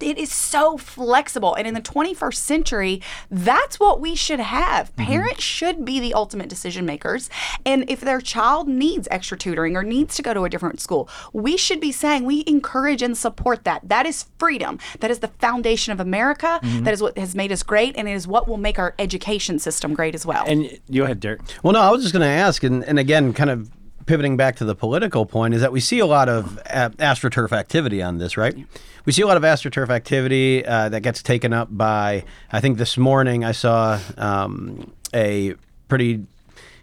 it 0.00 0.18
is 0.18 0.32
so 0.32 0.76
flexible. 0.76 1.54
And 1.54 1.66
in 1.66 1.74
the 1.74 1.80
21st 1.80 2.34
century 2.34 3.02
that's 3.30 3.80
what 3.80 4.00
we 4.00 4.14
should 4.14 4.40
have. 4.40 4.94
Mm-hmm. 4.96 5.10
Parents 5.10 5.42
should 5.42 5.84
be 5.84 6.00
the 6.00 6.14
ultimate 6.14 6.48
decision 6.48 6.86
makers. 6.86 7.30
And 7.64 7.88
if 7.90 8.00
their 8.00 8.20
child 8.20 8.68
needs 8.68 9.08
extra 9.10 9.36
tutoring 9.36 9.76
or 9.76 9.82
needs 9.82 10.16
to 10.16 10.22
go 10.22 10.34
to 10.34 10.44
a 10.44 10.50
different 10.50 10.80
school 10.80 11.08
we 11.32 11.56
should 11.56 11.80
be 11.80 11.92
saying 11.92 12.24
we 12.24 12.44
encourage 12.46 13.02
and 13.02 13.16
support 13.16 13.64
that. 13.64 13.88
That 13.88 14.06
is 14.06 14.26
freedom. 14.38 14.78
That 15.00 15.10
is 15.10 15.20
the 15.20 15.28
foundation 15.28 15.92
of 15.92 16.00
america. 16.00 16.60
Mm-hmm. 16.62 16.84
That 16.84 16.94
is 16.94 17.02
what 17.02 17.18
has 17.18 17.34
made 17.34 17.52
us 17.52 17.62
great 17.62 17.96
and 17.96 18.08
it 18.08 18.12
is 18.12 18.26
what 18.26 18.48
will 18.48 18.56
make 18.56 18.78
our 18.78 18.94
education 18.98 19.58
system 19.58 19.94
great 19.94 20.14
as 20.14 20.24
well. 20.24 20.44
And 20.46 20.64
you 20.88 21.02
go 21.02 21.04
ahead, 21.04 21.20
Derek. 21.20 21.40
Well, 21.62 21.72
no, 21.72 21.80
I 21.80 21.90
was 21.90 22.02
just 22.02 22.12
going 22.12 22.22
to 22.22 22.28
ask, 22.28 22.62
and, 22.62 22.84
and 22.84 22.98
again, 22.98 23.32
kind 23.32 23.50
of 23.50 23.70
pivoting 24.08 24.36
back 24.36 24.56
to 24.56 24.64
the 24.64 24.74
political 24.74 25.26
point, 25.26 25.54
is 25.54 25.60
that 25.60 25.70
we 25.70 25.80
see 25.80 25.98
a 25.98 26.06
lot 26.06 26.28
of 26.28 26.58
uh, 26.70 26.88
astroturf 26.98 27.52
activity 27.52 28.02
on 28.02 28.18
this, 28.18 28.36
right? 28.36 28.56
We 29.04 29.12
see 29.12 29.22
a 29.22 29.26
lot 29.26 29.36
of 29.36 29.42
astroturf 29.42 29.90
activity 29.90 30.64
uh, 30.66 30.88
that 30.88 31.02
gets 31.02 31.22
taken 31.22 31.52
up 31.52 31.68
by, 31.70 32.24
I 32.50 32.60
think 32.60 32.78
this 32.78 32.96
morning 32.98 33.44
I 33.44 33.52
saw 33.52 34.00
um, 34.16 34.92
a 35.14 35.54
pretty 35.88 36.24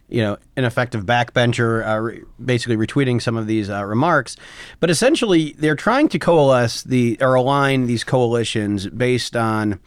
you 0.07 0.21
know, 0.21 0.37
ineffective 0.55 1.03
backbencher, 1.03 1.85
uh, 1.85 1.99
re- 1.99 2.21
basically 2.43 2.77
retweeting 2.77 3.19
some 3.19 3.35
of 3.35 3.47
these 3.47 3.71
uh, 3.71 3.83
remarks. 3.83 4.37
But 4.79 4.91
essentially, 4.91 5.55
they're 5.57 5.75
trying 5.75 6.09
to 6.09 6.19
coalesce 6.19 6.83
the 6.83 7.17
or 7.19 7.33
align 7.33 7.87
these 7.87 8.03
coalitions 8.03 8.87
based 8.87 9.35
on 9.35 9.79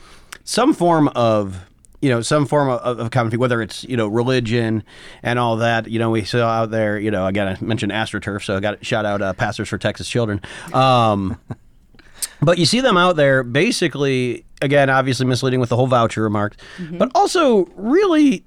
some 0.43 0.75
form 0.75 1.07
of 1.15 1.68
you 2.01 2.09
know 2.09 2.21
some 2.21 2.47
form 2.47 2.69
of, 2.69 2.99
of 2.99 3.11
commentary, 3.11 3.39
whether 3.39 3.61
it's 3.63 3.85
you 3.85 3.97
know 3.97 4.07
religion 4.07 4.85
and 5.23 5.39
all 5.39 5.57
that. 5.57 5.89
You 5.89 5.99
know, 5.99 6.11
we 6.11 6.25
saw 6.25 6.49
out 6.49 6.71
there. 6.71 6.99
You 6.99 7.11
know, 7.11 7.27
again, 7.27 7.49
I 7.49 7.65
mentioned 7.65 7.93
AstroTurf, 7.93 8.45
so 8.45 8.57
I 8.57 8.61
got 8.61 8.79
to 8.79 8.85
shout 8.85 9.05
out 9.05 9.23
uh, 9.23 9.33
Pastors 9.33 9.69
for 9.69 9.79
Texas 9.79 10.09
Children. 10.09 10.41
Um, 10.73 11.41
but 12.41 12.59
you 12.59 12.67
see 12.67 12.81
them 12.81 12.97
out 12.97 13.17
there 13.17 13.43
basically, 13.43 14.45
again, 14.63 14.91
obviously 14.91 15.27
misleading 15.27 15.61
with 15.61 15.69
the 15.69 15.77
whole 15.77 15.87
voucher 15.87 16.23
remarks, 16.23 16.57
but 16.93 17.11
also 17.15 17.67
really 17.77 18.45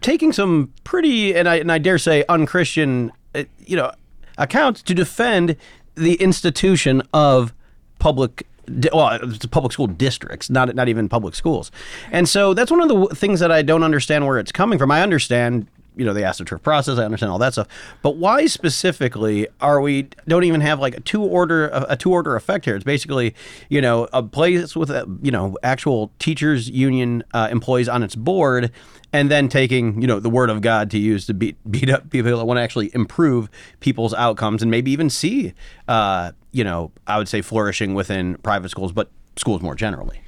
taking 0.00 0.32
some 0.32 0.72
pretty 0.84 1.34
and 1.34 1.48
I, 1.48 1.56
and 1.56 1.72
I 1.72 1.78
dare 1.78 1.98
say 1.98 2.24
unchristian, 2.28 3.12
uh, 3.34 3.44
you 3.66 3.76
know, 3.76 3.92
accounts 4.36 4.82
to 4.82 4.94
defend 4.94 5.56
the 5.94 6.14
institution 6.14 7.02
of 7.12 7.52
public. 7.98 8.46
Well, 8.92 9.18
it's 9.22 9.46
public 9.46 9.72
school 9.72 9.86
districts, 9.86 10.50
not 10.50 10.74
not 10.74 10.88
even 10.88 11.08
public 11.08 11.34
schools, 11.34 11.70
and 12.10 12.28
so 12.28 12.54
that's 12.54 12.70
one 12.70 12.80
of 12.80 12.88
the 12.88 13.14
things 13.14 13.40
that 13.40 13.50
I 13.50 13.62
don't 13.62 13.82
understand 13.82 14.26
where 14.26 14.38
it's 14.38 14.52
coming 14.52 14.78
from. 14.78 14.90
I 14.90 15.02
understand, 15.02 15.66
you 15.98 16.04
know, 16.04 16.14
the 16.14 16.20
AstroTurf 16.20 16.62
process. 16.62 16.98
I 16.98 17.04
understand 17.04 17.32
all 17.32 17.38
that 17.38 17.52
stuff, 17.52 17.68
but 18.02 18.16
why 18.16 18.46
specifically 18.46 19.48
are 19.60 19.80
we 19.80 20.08
don't 20.26 20.44
even 20.44 20.60
have 20.60 20.80
like 20.80 20.96
a 20.96 21.00
two 21.00 21.22
order 21.22 21.68
a, 21.72 21.96
two 21.96 22.12
order 22.12 22.36
effect 22.36 22.64
here? 22.64 22.76
It's 22.76 22.84
basically, 22.84 23.34
you 23.68 23.80
know, 23.80 24.08
a 24.12 24.22
place 24.22 24.76
with 24.76 24.90
a, 24.90 25.06
you 25.22 25.30
know 25.30 25.56
actual 25.62 26.12
teachers 26.18 26.70
union 26.70 27.24
uh, 27.34 27.48
employees 27.50 27.88
on 27.88 28.02
its 28.02 28.14
board, 28.14 28.70
and 29.12 29.30
then 29.30 29.48
taking 29.48 30.00
you 30.00 30.06
know 30.06 30.20
the 30.20 30.30
word 30.30 30.50
of 30.50 30.60
God 30.60 30.90
to 30.92 30.98
use 30.98 31.26
to 31.26 31.34
beat 31.34 31.56
beat 31.70 31.90
up 31.90 32.08
people 32.10 32.36
that 32.36 32.44
want 32.44 32.58
to 32.58 32.62
actually 32.62 32.90
improve 32.94 33.50
people's 33.80 34.14
outcomes 34.14 34.62
and 34.62 34.70
maybe 34.70 34.90
even 34.90 35.10
see, 35.10 35.52
uh, 35.88 36.32
you 36.52 36.64
know, 36.64 36.92
I 37.06 37.18
would 37.18 37.28
say 37.28 37.42
flourishing 37.42 37.94
within 37.94 38.36
private 38.38 38.70
schools, 38.70 38.92
but 38.92 39.10
schools 39.36 39.60
more 39.60 39.74
generally. 39.74 40.20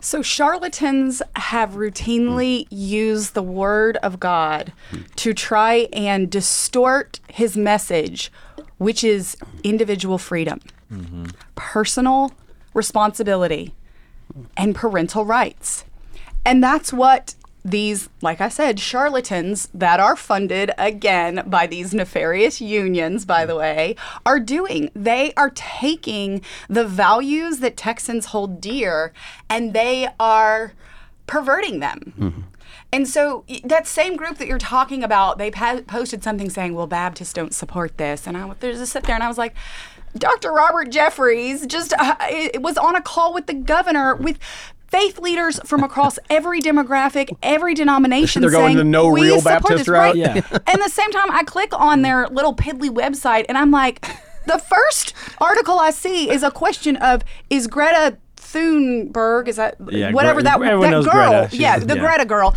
So 0.00 0.22
charlatans 0.22 1.22
have 1.36 1.72
routinely 1.72 2.66
used 2.70 3.34
the 3.34 3.42
word 3.42 3.96
of 3.98 4.20
God 4.20 4.72
to 5.16 5.34
try 5.34 5.88
and 5.92 6.30
distort 6.30 7.20
his 7.28 7.56
message, 7.56 8.30
which 8.78 9.02
is 9.04 9.36
individual 9.62 10.18
freedom, 10.18 10.60
personal 11.54 12.32
responsibility, 12.74 13.74
and 14.56 14.74
parental 14.74 15.24
rights. 15.24 15.84
And 16.44 16.62
that's 16.62 16.92
what 16.92 17.34
these, 17.64 18.08
like 18.20 18.40
I 18.40 18.48
said, 18.48 18.80
charlatans 18.80 19.68
that 19.72 20.00
are 20.00 20.16
funded 20.16 20.72
again 20.78 21.44
by 21.46 21.66
these 21.66 21.94
nefarious 21.94 22.60
unions, 22.60 23.24
by 23.24 23.46
the 23.46 23.56
way, 23.56 23.94
are 24.26 24.40
doing. 24.40 24.90
They 24.94 25.32
are 25.34 25.50
taking 25.50 26.42
the 26.68 26.86
values 26.86 27.60
that 27.60 27.76
Texans 27.76 28.26
hold 28.26 28.60
dear 28.60 29.12
and 29.48 29.72
they 29.72 30.08
are 30.18 30.72
perverting 31.26 31.80
them. 31.80 32.48
And 32.92 33.08
so 33.08 33.44
that 33.64 33.86
same 33.86 34.16
group 34.16 34.36
that 34.38 34.48
you're 34.48 34.58
talking 34.58 35.02
about, 35.02 35.38
they 35.38 35.50
posted 35.50 36.22
something 36.22 36.50
saying, 36.50 36.74
"Well, 36.74 36.86
Baptists 36.86 37.32
don't 37.32 37.54
support 37.54 37.96
this," 37.96 38.26
and 38.26 38.36
I 38.36 38.52
there's 38.60 38.78
just 38.78 38.92
sit 38.92 39.04
there 39.04 39.14
and 39.14 39.24
I 39.24 39.28
was 39.28 39.38
like, 39.38 39.54
Dr. 40.16 40.52
Robert 40.52 40.90
Jeffress 40.90 41.66
just 41.66 41.94
uh, 41.98 42.16
it 42.30 42.60
was 42.60 42.76
on 42.76 42.94
a 42.94 43.00
call 43.00 43.32
with 43.32 43.46
the 43.46 43.54
governor 43.54 44.14
with 44.14 44.38
faith 44.92 45.18
leaders 45.18 45.58
from 45.64 45.82
across 45.82 46.18
every 46.30 46.60
demographic, 46.60 47.34
every 47.42 47.74
denomination. 47.74 48.42
They're 48.42 48.50
going 48.50 48.66
saying, 48.68 48.76
the 48.76 48.84
no 48.84 49.08
"We 49.08 49.22
real 49.22 49.40
support 49.40 49.62
Baptist 49.62 49.78
this," 49.78 49.88
route? 49.88 50.14
right? 50.14 50.16
Yeah. 50.16 50.58
and 50.66 50.82
the 50.82 50.90
same 50.90 51.10
time, 51.10 51.30
I 51.30 51.42
click 51.44 51.72
on 51.72 52.02
their 52.02 52.28
little 52.28 52.54
piddly 52.54 52.90
website, 52.90 53.46
and 53.48 53.56
I'm 53.58 53.70
like, 53.70 54.04
the 54.46 54.58
first 54.58 55.14
article 55.40 55.78
I 55.78 55.90
see 55.90 56.30
is 56.30 56.42
a 56.42 56.50
question 56.50 56.96
of 56.96 57.22
is 57.50 57.66
Greta 57.66 58.18
Thunberg 58.36 59.48
is 59.48 59.56
that 59.56 59.76
Yeah, 59.90 60.12
whatever 60.12 60.40
Gre- 60.40 60.44
that 60.44 60.60
that 60.60 60.68
girl? 60.68 61.02
Greta. 61.02 61.48
Yeah, 61.52 61.78
the 61.78 61.94
yeah. 61.96 62.00
Greta 62.00 62.24
girl. 62.26 62.54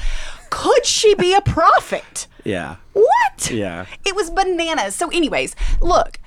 Could 0.49 0.85
she 0.85 1.15
be 1.15 1.33
a 1.33 1.41
prophet? 1.41 2.27
Yeah. 2.43 2.75
What? 2.93 3.49
Yeah. 3.51 3.85
It 4.05 4.15
was 4.15 4.29
bananas. 4.29 4.95
So, 4.95 5.09
anyways, 5.09 5.55
look. 5.81 6.19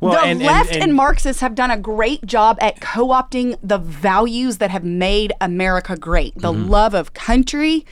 Well, 0.00 0.12
the 0.12 0.18
and- 0.20 0.30
and- 0.40 0.46
left 0.46 0.72
and, 0.74 0.82
and- 0.84 0.94
Marxists 0.94 1.40
have 1.40 1.54
done 1.54 1.70
a 1.70 1.76
great 1.78 2.24
job 2.26 2.58
at 2.60 2.80
co 2.80 3.08
opting 3.08 3.56
the 3.62 3.78
values 3.78 4.58
that 4.58 4.70
have 4.70 4.84
made 4.84 5.32
America 5.40 5.96
great 5.96 6.34
the 6.36 6.52
Mm-hmm. 6.52 6.68
love 6.70 6.94
of 6.94 7.14
country, 7.14 7.84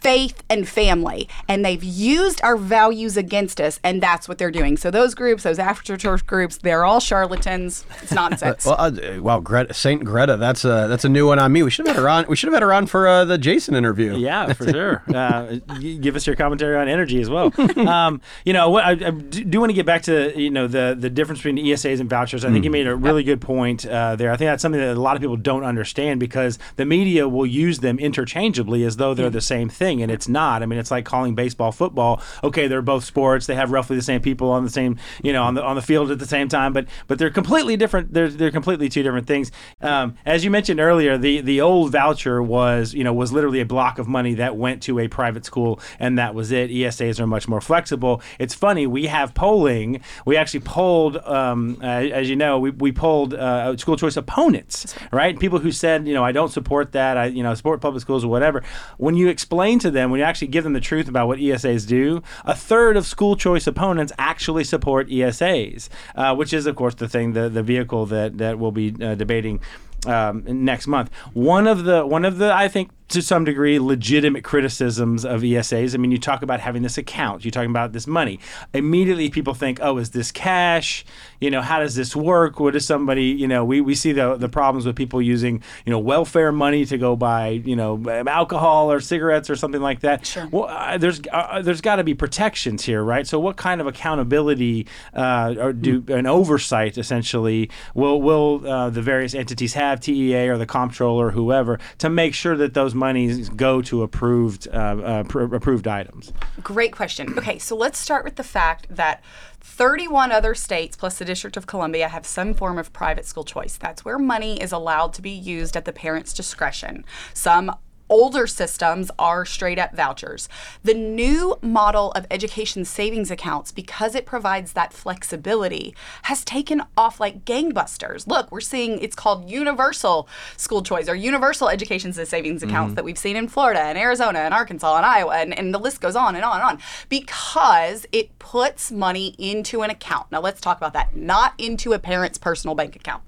faith 0.00 0.42
and 0.48 0.68
family 0.68 1.28
and 1.48 1.64
they've 1.64 1.84
used 1.84 2.40
our 2.42 2.56
values 2.56 3.16
against 3.16 3.60
us 3.60 3.78
and 3.84 4.02
that's 4.02 4.28
what 4.28 4.38
they're 4.38 4.50
doing 4.50 4.76
so 4.76 4.90
those 4.90 5.14
groups 5.14 5.42
those 5.42 5.58
after 5.58 5.96
church 5.96 6.26
groups 6.26 6.58
they're 6.58 6.84
all 6.84 7.00
charlatans 7.00 7.84
it's 8.02 8.12
nonsense 8.12 8.66
Well, 8.70 8.76
uh, 8.78 9.20
wow, 9.20 9.40
Greta, 9.40 9.74
Saint 9.74 10.04
Greta, 10.04 10.36
that's 10.36 10.64
a 10.64 10.86
that's 10.88 11.04
a 11.04 11.08
new 11.08 11.26
one 11.26 11.38
on 11.38 11.52
me. 11.52 11.62
We 11.62 11.70
should 11.70 11.86
have 11.86 11.96
had 11.96 12.02
her 12.02 12.08
on. 12.08 12.26
We 12.28 12.36
should 12.36 12.48
have 12.48 12.54
had 12.54 12.62
her 12.62 12.72
on 12.72 12.86
for 12.86 13.08
uh, 13.08 13.24
the 13.24 13.36
Jason 13.38 13.74
interview. 13.74 14.16
Yeah, 14.16 14.52
for 14.52 14.68
sure. 14.70 15.02
Uh, 15.12 15.56
give 15.80 16.14
us 16.14 16.26
your 16.26 16.36
commentary 16.36 16.76
on 16.76 16.88
energy 16.88 17.20
as 17.20 17.30
well. 17.30 17.52
Um, 17.80 18.20
you 18.44 18.52
know, 18.52 18.68
what 18.68 18.84
I, 18.84 18.90
I 18.90 19.10
do 19.10 19.44
do 19.44 19.58
want 19.60 19.70
to 19.70 19.74
get 19.74 19.86
back 19.86 20.02
to 20.02 20.38
you 20.38 20.50
know 20.50 20.66
the 20.66 20.96
the 20.98 21.08
difference 21.08 21.40
between 21.40 21.56
ESAs 21.56 21.98
and 21.98 22.10
vouchers. 22.10 22.44
I 22.44 22.50
think 22.50 22.64
you 22.64 22.70
made 22.70 22.86
a 22.86 22.94
really 22.94 23.22
good 23.24 23.40
point 23.40 23.86
uh, 23.86 24.16
there. 24.16 24.30
I 24.30 24.36
think 24.36 24.48
that's 24.48 24.62
something 24.62 24.80
that 24.80 24.96
a 24.96 25.00
lot 25.00 25.16
of 25.16 25.22
people 25.22 25.36
don't 25.36 25.64
understand 25.64 26.20
because 26.20 26.58
the 26.76 26.84
media 26.84 27.28
will 27.28 27.46
use 27.46 27.78
them 27.80 27.98
interchangeably 27.98 28.84
as 28.84 28.96
though 28.96 29.14
they're 29.14 29.30
the 29.30 29.40
same 29.40 29.68
thing, 29.68 29.89
and 29.98 30.10
it's 30.12 30.28
not. 30.28 30.62
I 30.62 30.66
mean, 30.66 30.78
it's 30.78 30.90
like 30.90 31.04
calling 31.04 31.34
baseball 31.34 31.72
football. 31.72 32.22
Okay, 32.44 32.68
they're 32.68 32.82
both 32.82 33.04
sports. 33.04 33.46
They 33.46 33.54
have 33.54 33.72
roughly 33.72 33.96
the 33.96 34.02
same 34.02 34.20
people 34.20 34.50
on 34.50 34.64
the 34.64 34.70
same 34.70 34.98
you 35.22 35.32
know 35.32 35.42
on 35.42 35.54
the 35.54 35.62
on 35.62 35.76
the 35.76 35.82
field 35.82 36.10
at 36.10 36.18
the 36.18 36.26
same 36.26 36.48
time, 36.48 36.72
but 36.72 36.86
but 37.06 37.18
they're 37.18 37.30
completely 37.30 37.76
different. 37.76 38.12
They're 38.12 38.28
they're 38.28 38.50
completely 38.50 38.88
two 38.88 39.02
different 39.02 39.26
things. 39.26 39.50
Um, 39.80 40.16
as 40.24 40.44
you 40.44 40.50
mentioned 40.50 40.80
earlier, 40.80 41.18
the 41.18 41.40
the 41.40 41.60
old 41.60 41.92
voucher 41.92 42.42
was 42.42 42.94
you 42.94 43.04
know 43.04 43.12
was 43.12 43.32
literally 43.32 43.60
a 43.60 43.66
block 43.66 43.98
of 43.98 44.06
money 44.06 44.34
that 44.34 44.56
went 44.56 44.82
to 44.84 44.98
a 44.98 45.08
private 45.08 45.44
school, 45.44 45.80
and 45.98 46.18
that 46.18 46.34
was 46.34 46.52
it. 46.52 46.70
ESAs 46.70 47.18
are 47.18 47.26
much 47.26 47.48
more 47.48 47.60
flexible. 47.60 48.22
It's 48.38 48.54
funny 48.54 48.86
we 48.86 49.06
have 49.06 49.34
polling. 49.34 50.00
We 50.24 50.36
actually 50.36 50.60
polled, 50.60 51.16
um, 51.18 51.78
uh, 51.82 51.86
as 51.86 52.30
you 52.30 52.36
know, 52.36 52.58
we, 52.58 52.70
we 52.70 52.92
polled 52.92 53.34
uh, 53.34 53.76
school 53.76 53.96
choice 53.96 54.16
opponents, 54.16 54.94
right? 55.12 55.38
People 55.38 55.58
who 55.58 55.72
said 55.72 56.06
you 56.06 56.14
know 56.14 56.24
I 56.24 56.32
don't 56.32 56.50
support 56.50 56.92
that. 56.92 57.16
I 57.16 57.26
you 57.26 57.42
know 57.42 57.54
support 57.54 57.80
public 57.80 58.02
schools 58.02 58.24
or 58.24 58.28
whatever. 58.28 58.62
When 58.98 59.14
you 59.14 59.28
explain 59.28 59.79
to 59.80 59.90
them, 59.90 60.10
when 60.10 60.18
you 60.20 60.24
actually 60.24 60.48
give 60.48 60.64
them 60.64 60.72
the 60.72 60.80
truth 60.80 61.08
about 61.08 61.26
what 61.26 61.38
ESAs 61.38 61.86
do, 61.86 62.22
a 62.44 62.54
third 62.54 62.96
of 62.96 63.06
school 63.06 63.36
choice 63.36 63.66
opponents 63.66 64.12
actually 64.18 64.64
support 64.64 65.08
ESAs, 65.08 65.88
uh, 66.14 66.34
which 66.34 66.52
is 66.52 66.66
of 66.66 66.76
course 66.76 66.94
the 66.94 67.08
thing, 67.08 67.32
the 67.32 67.48
the 67.48 67.62
vehicle 67.62 68.06
that 68.06 68.38
that 68.38 68.58
we'll 68.58 68.72
be 68.72 68.94
uh, 69.02 69.14
debating 69.14 69.60
um, 70.06 70.44
next 70.46 70.86
month. 70.86 71.10
One 71.32 71.66
of 71.66 71.84
the 71.84 72.06
one 72.06 72.24
of 72.24 72.38
the 72.38 72.52
I 72.52 72.68
think 72.68 72.90
to 73.10 73.20
some 73.20 73.44
degree 73.44 73.80
legitimate 73.80 74.44
criticisms 74.44 75.24
of 75.24 75.40
ESAs. 75.42 75.94
I 75.94 75.98
mean, 75.98 76.12
you 76.12 76.18
talk 76.18 76.42
about 76.42 76.60
having 76.60 76.82
this 76.82 76.96
account, 76.96 77.44
you're 77.44 77.50
talking 77.50 77.70
about 77.70 77.92
this 77.92 78.06
money. 78.06 78.38
Immediately, 78.72 79.30
people 79.30 79.52
think, 79.52 79.80
"Oh, 79.82 79.98
is 79.98 80.10
this 80.10 80.30
cash? 80.30 81.04
You 81.40 81.50
know, 81.50 81.60
how 81.60 81.80
does 81.80 81.96
this 81.96 82.14
work? 82.14 82.60
What 82.60 82.76
is 82.76 82.86
somebody? 82.86 83.24
You 83.24 83.48
know, 83.48 83.64
we, 83.64 83.80
we 83.80 83.96
see 83.96 84.12
the 84.12 84.36
the 84.36 84.48
problems 84.48 84.86
with 84.86 84.94
people 84.94 85.20
using 85.20 85.62
you 85.84 85.90
know 85.90 85.98
welfare 85.98 86.52
money 86.52 86.84
to 86.86 86.96
go 86.96 87.16
buy 87.16 87.48
you 87.48 87.74
know 87.74 88.00
alcohol 88.28 88.92
or 88.92 89.00
cigarettes 89.00 89.50
or 89.50 89.56
something 89.56 89.82
like 89.82 90.00
that. 90.00 90.24
Sure. 90.24 90.48
Well, 90.50 90.66
uh, 90.68 90.96
there's 90.96 91.20
uh, 91.32 91.62
there's 91.62 91.80
got 91.80 91.96
to 91.96 92.04
be 92.04 92.14
protections 92.14 92.84
here, 92.84 93.02
right? 93.02 93.26
So, 93.26 93.40
what 93.40 93.56
kind 93.56 93.80
of 93.80 93.88
accountability 93.88 94.86
uh, 95.14 95.56
or 95.58 95.72
do 95.72 96.04
an 96.08 96.26
oversight 96.26 96.96
essentially 96.96 97.70
will 97.94 98.22
will 98.22 98.66
uh, 98.68 98.88
the 98.90 99.02
various 99.02 99.34
entities 99.34 99.74
have, 99.74 99.89
TEA 99.96 100.48
or 100.48 100.58
the 100.58 100.66
comptroller 100.66 101.26
or 101.26 101.30
whoever, 101.30 101.78
to 101.98 102.08
make 102.08 102.34
sure 102.34 102.56
that 102.56 102.74
those 102.74 102.94
monies 102.94 103.48
go 103.48 103.82
to 103.82 104.02
approved 104.02 104.68
uh, 104.68 104.76
uh, 104.76 105.22
pr- 105.24 105.54
approved 105.54 105.86
items? 105.86 106.32
Great 106.62 106.92
question. 106.92 107.36
Okay, 107.38 107.58
so 107.58 107.76
let's 107.76 107.98
start 107.98 108.24
with 108.24 108.36
the 108.36 108.44
fact 108.44 108.86
that 108.90 109.22
31 109.60 110.32
other 110.32 110.54
states 110.54 110.96
plus 110.96 111.18
the 111.18 111.24
District 111.24 111.56
of 111.56 111.66
Columbia 111.66 112.08
have 112.08 112.26
some 112.26 112.54
form 112.54 112.78
of 112.78 112.92
private 112.92 113.26
school 113.26 113.44
choice. 113.44 113.76
That's 113.76 114.04
where 114.04 114.18
money 114.18 114.60
is 114.60 114.72
allowed 114.72 115.12
to 115.14 115.22
be 115.22 115.30
used 115.30 115.76
at 115.76 115.84
the 115.84 115.92
parent's 115.92 116.32
discretion. 116.32 117.04
Some 117.34 117.74
older 118.10 118.46
systems 118.46 119.10
are 119.18 119.46
straight 119.46 119.78
up 119.78 119.94
vouchers. 119.96 120.48
The 120.82 120.92
new 120.92 121.58
model 121.62 122.12
of 122.12 122.26
education 122.30 122.84
savings 122.84 123.30
accounts, 123.30 123.72
because 123.72 124.14
it 124.14 124.26
provides 124.26 124.74
that 124.74 124.92
flexibility, 124.92 125.94
has 126.24 126.44
taken 126.44 126.82
off 126.96 127.20
like 127.20 127.46
gangbusters. 127.46 128.26
Look, 128.26 128.52
we're 128.52 128.60
seeing 128.60 128.98
it's 128.98 129.16
called 129.16 129.48
universal 129.48 130.28
school 130.56 130.82
choice 130.82 131.08
or 131.08 131.14
universal 131.14 131.68
education 131.68 132.12
savings 132.12 132.62
accounts 132.62 132.88
mm-hmm. 132.88 132.94
that 132.96 133.04
we've 133.04 133.16
seen 133.16 133.36
in 133.36 133.48
Florida 133.48 133.80
and 133.80 133.96
Arizona 133.96 134.40
and 134.40 134.52
Arkansas 134.52 134.96
and 134.96 135.06
Iowa, 135.06 135.36
and, 135.36 135.56
and 135.56 135.72
the 135.72 135.78
list 135.78 136.00
goes 136.00 136.16
on 136.16 136.34
and 136.34 136.44
on 136.44 136.56
and 136.56 136.62
on 136.62 136.78
because 137.08 138.04
it 138.12 138.36
puts 138.38 138.90
money 138.90 139.34
into 139.38 139.82
an 139.82 139.90
account. 139.90 140.26
Now, 140.32 140.40
let's 140.40 140.60
talk 140.60 140.76
about 140.76 140.92
that, 140.94 141.14
not 141.14 141.54
into 141.58 141.92
a 141.92 141.98
parent's 141.98 142.38
personal 142.38 142.74
bank 142.74 142.96
account. 142.96 143.22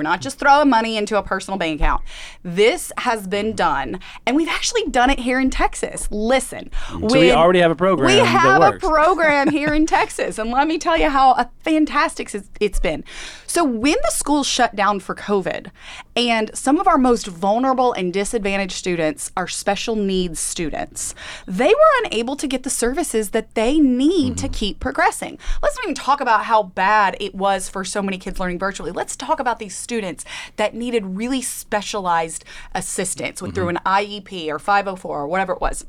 We're 0.00 0.04
not 0.04 0.22
just 0.22 0.38
throwing 0.38 0.70
money 0.70 0.96
into 0.96 1.18
a 1.18 1.22
personal 1.22 1.58
bank 1.58 1.78
account. 1.78 2.00
This 2.42 2.90
has 2.96 3.26
been 3.26 3.54
done, 3.54 4.00
and 4.24 4.34
we've 4.34 4.48
actually 4.48 4.84
done 4.86 5.10
it 5.10 5.18
here 5.18 5.38
in 5.38 5.50
Texas. 5.50 6.08
Listen, 6.10 6.70
So 6.88 7.20
we 7.20 7.30
already 7.32 7.58
have 7.58 7.70
a 7.70 7.74
program 7.76 8.06
We 8.06 8.16
have 8.16 8.62
a 8.62 8.78
program 8.78 9.50
here 9.50 9.74
in 9.74 9.84
Texas, 9.84 10.38
and 10.38 10.50
let 10.50 10.66
me 10.66 10.78
tell 10.78 10.96
you 10.96 11.10
how 11.10 11.50
fantastic 11.62 12.28
it's- 12.34 12.48
it's 12.60 12.80
been. 12.80 13.04
So 13.46 13.62
when 13.62 13.96
the 14.02 14.10
schools 14.10 14.46
shut 14.46 14.74
down 14.74 15.00
for 15.00 15.14
COVID, 15.14 15.66
and 16.16 16.50
some 16.56 16.80
of 16.80 16.88
our 16.88 16.98
most 16.98 17.26
vulnerable 17.26 17.92
and 17.92 18.12
disadvantaged 18.12 18.72
students 18.72 19.30
are 19.36 19.46
special 19.46 19.96
needs 19.96 20.40
students, 20.40 21.14
they 21.46 21.68
were 21.68 22.04
unable 22.04 22.36
to 22.36 22.46
get 22.46 22.62
the 22.62 22.70
services 22.70 23.30
that 23.30 23.54
they 23.54 23.78
need 23.78 24.36
to 24.38 24.46
mm-hmm. 24.46 24.52
keep 24.54 24.80
progressing. 24.80 25.38
Let's 25.62 25.76
not 25.76 25.84
even 25.84 25.94
talk 25.94 26.20
about 26.20 26.44
how 26.44 26.64
bad 26.64 27.16
it 27.20 27.34
was 27.34 27.68
for 27.68 27.84
so 27.84 28.02
many 28.02 28.18
kids 28.18 28.40
learning 28.40 28.58
virtually. 28.58 28.90
Let's 28.90 29.16
talk 29.16 29.40
about 29.40 29.58
these 29.58 29.76
students 29.76 30.24
that 30.56 30.74
needed 30.74 31.04
really 31.04 31.42
specialized 31.42 32.44
assistance 32.74 33.40
with, 33.40 33.54
through 33.54 33.72
mm-hmm. 33.72 33.86
an 33.86 34.04
IEP 34.04 34.48
or 34.48 34.58
504 34.58 35.20
or 35.20 35.26
whatever 35.26 35.52
it 35.52 35.60
was. 35.60 35.86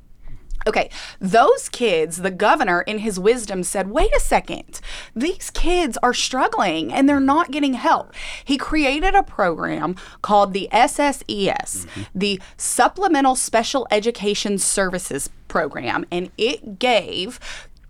Okay, 0.68 0.90
those 1.20 1.70
kids, 1.70 2.18
the 2.18 2.32
governor 2.32 2.82
in 2.82 3.00
his 3.00 3.20
wisdom 3.20 3.64
said, 3.64 3.90
wait 3.90 4.14
a 4.16 4.20
second, 4.20 4.80
these 5.16 5.50
kids 5.50 5.98
are 6.04 6.14
struggling 6.14 6.94
and 6.94 7.08
they're 7.08 7.20
not 7.20 7.52
getting 7.52 7.74
help. 7.74 8.14
He 8.44 8.58
created 8.58 9.16
a 9.16 9.24
program 9.24 9.96
called 10.22 10.54
the 10.54 10.70
SSES, 10.72 11.26
mm-hmm. 11.26 12.02
the 12.14 12.40
Supplemental 12.58 13.36
Special 13.36 13.88
Education 13.92 14.58
Services 14.58 15.30
Program, 15.48 16.06
and 16.12 16.32
it 16.38 16.80
gave 16.80 17.40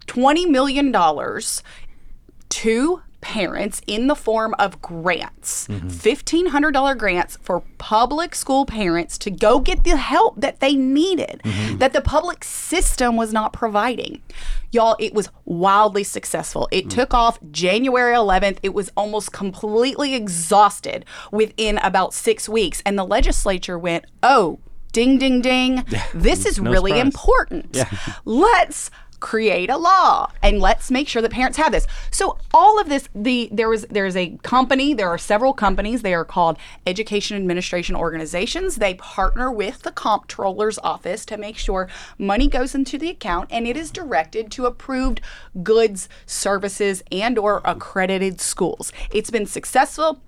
$20 0.08 0.50
million 0.50 0.92
to 2.50 3.02
parents 3.22 3.82
in 3.88 4.08
the 4.08 4.16
form 4.16 4.54
of 4.60 4.82
grants 4.82 5.68
$1500 5.68 6.98
grants 6.98 7.38
for 7.42 7.64
public 7.78 8.36
school 8.36 8.66
parents 8.66 9.18
to 9.18 9.30
go 9.30 9.60
get 9.60 9.84
the 9.84 9.96
help 9.96 10.40
that 10.40 10.60
they 10.60 10.76
needed 10.76 11.42
that 11.78 11.94
the 11.94 12.02
public 12.02 12.44
system 12.44 13.16
was 13.16 13.32
not 13.32 13.54
providing. 13.54 14.22
Y'all 14.72 14.96
it 15.00 15.14
was 15.14 15.30
wildly 15.46 16.04
successful. 16.04 16.68
It 16.72 16.86
mm. 16.86 16.90
took 16.90 17.14
off 17.14 17.40
january 17.52 18.16
11th 18.16 18.58
it 18.64 18.74
was 18.74 18.92
almost 18.98 19.32
completely 19.32 20.16
exhausted 20.16 21.06
within 21.32 21.78
about 21.80 22.14
six 22.14 22.50
weeks. 22.50 22.82
And 22.86 22.98
the 22.98 23.06
legislature 23.06 23.78
went 23.78 24.06
oh 24.24 24.60
ding 24.92 25.18
ding 25.18 25.42
ding. 25.42 25.86
This 26.14 26.46
is 26.46 26.60
No 26.60 26.72
really 26.72 26.92
surprise. 26.92 27.06
important. 27.06 27.78
Let's 28.26 28.92
create 29.22 29.70
a 29.70 29.78
law 29.78 30.30
and 30.44 30.60
let's 30.60 30.92
make 30.92 31.08
sure 31.08 31.22
that 31.22 31.32
parents 31.32 31.58
have 31.58 31.72
this. 31.72 31.88
So 32.12 32.38
all 32.54 32.80
of 32.82 32.90
this 32.90 33.08
the 33.16 33.48
there 33.52 33.70
was 33.70 33.86
there's 33.90 34.18
a 34.18 34.38
company, 34.44 34.94
there 34.94 35.08
are 35.08 35.18
several 35.18 35.54
companies, 35.54 36.02
they 36.02 36.14
are 36.14 36.26
called 36.26 36.58
education 36.86 37.38
administration 37.38 37.96
organizations. 37.96 38.76
They 38.76 38.96
partner 38.96 39.50
with 39.50 39.84
the 39.84 39.92
comptroller's 39.92 40.80
office 40.80 41.26
to 41.28 41.38
make 41.38 41.58
sure 41.58 41.88
money 42.18 42.50
goes 42.50 42.76
into 42.76 42.98
the 42.98 43.10
account 43.10 43.48
and 43.52 43.66
it 43.66 43.78
is 43.78 43.92
directed 43.92 44.52
to 44.52 44.66
approved 44.66 45.22
goods, 45.64 46.10
services 46.26 47.04
and 47.12 47.38
or 47.38 47.62
accredited 47.64 48.42
schools. 48.42 48.92
It's 49.12 49.30
been 49.30 49.46
successful. 49.46 50.22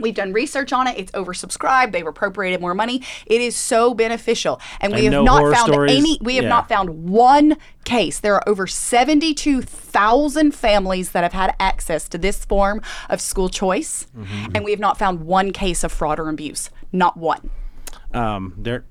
We've 0.00 0.14
done 0.14 0.32
research 0.32 0.72
on 0.72 0.86
it. 0.86 0.98
It's 0.98 1.12
oversubscribed. 1.12 1.92
They've 1.92 2.06
appropriated 2.06 2.60
more 2.60 2.74
money. 2.74 3.02
It 3.26 3.40
is 3.40 3.56
so 3.56 3.94
beneficial, 3.94 4.60
and 4.80 4.92
we 4.92 5.06
And 5.06 5.14
have 5.14 5.24
no 5.24 5.38
not 5.38 5.54
found 5.54 5.72
stories? 5.72 5.96
any. 5.96 6.18
We 6.20 6.36
have 6.36 6.44
Yeah. 6.44 6.48
not 6.50 6.68
found 6.68 7.08
one 7.08 7.56
case. 7.84 8.20
There 8.20 8.34
are 8.34 8.48
over 8.48 8.66
seventy-two 8.66 9.62
thousand 9.62 10.54
families 10.54 11.10
that 11.12 11.22
have 11.22 11.32
had 11.32 11.54
access 11.60 12.08
to 12.10 12.18
this 12.18 12.44
form 12.44 12.80
of 13.08 13.20
school 13.20 13.48
choice, 13.48 14.06
Mm-hmm. 14.16 14.52
and 14.54 14.64
we 14.64 14.70
have 14.70 14.80
not 14.80 14.98
found 14.98 15.20
one 15.20 15.52
case 15.52 15.84
of 15.84 15.92
fraud 15.92 16.18
or 16.18 16.28
abuse. 16.28 16.70
Not 16.92 17.16
one. 17.16 17.50
Um, 18.12 18.54
there, 18.56 18.84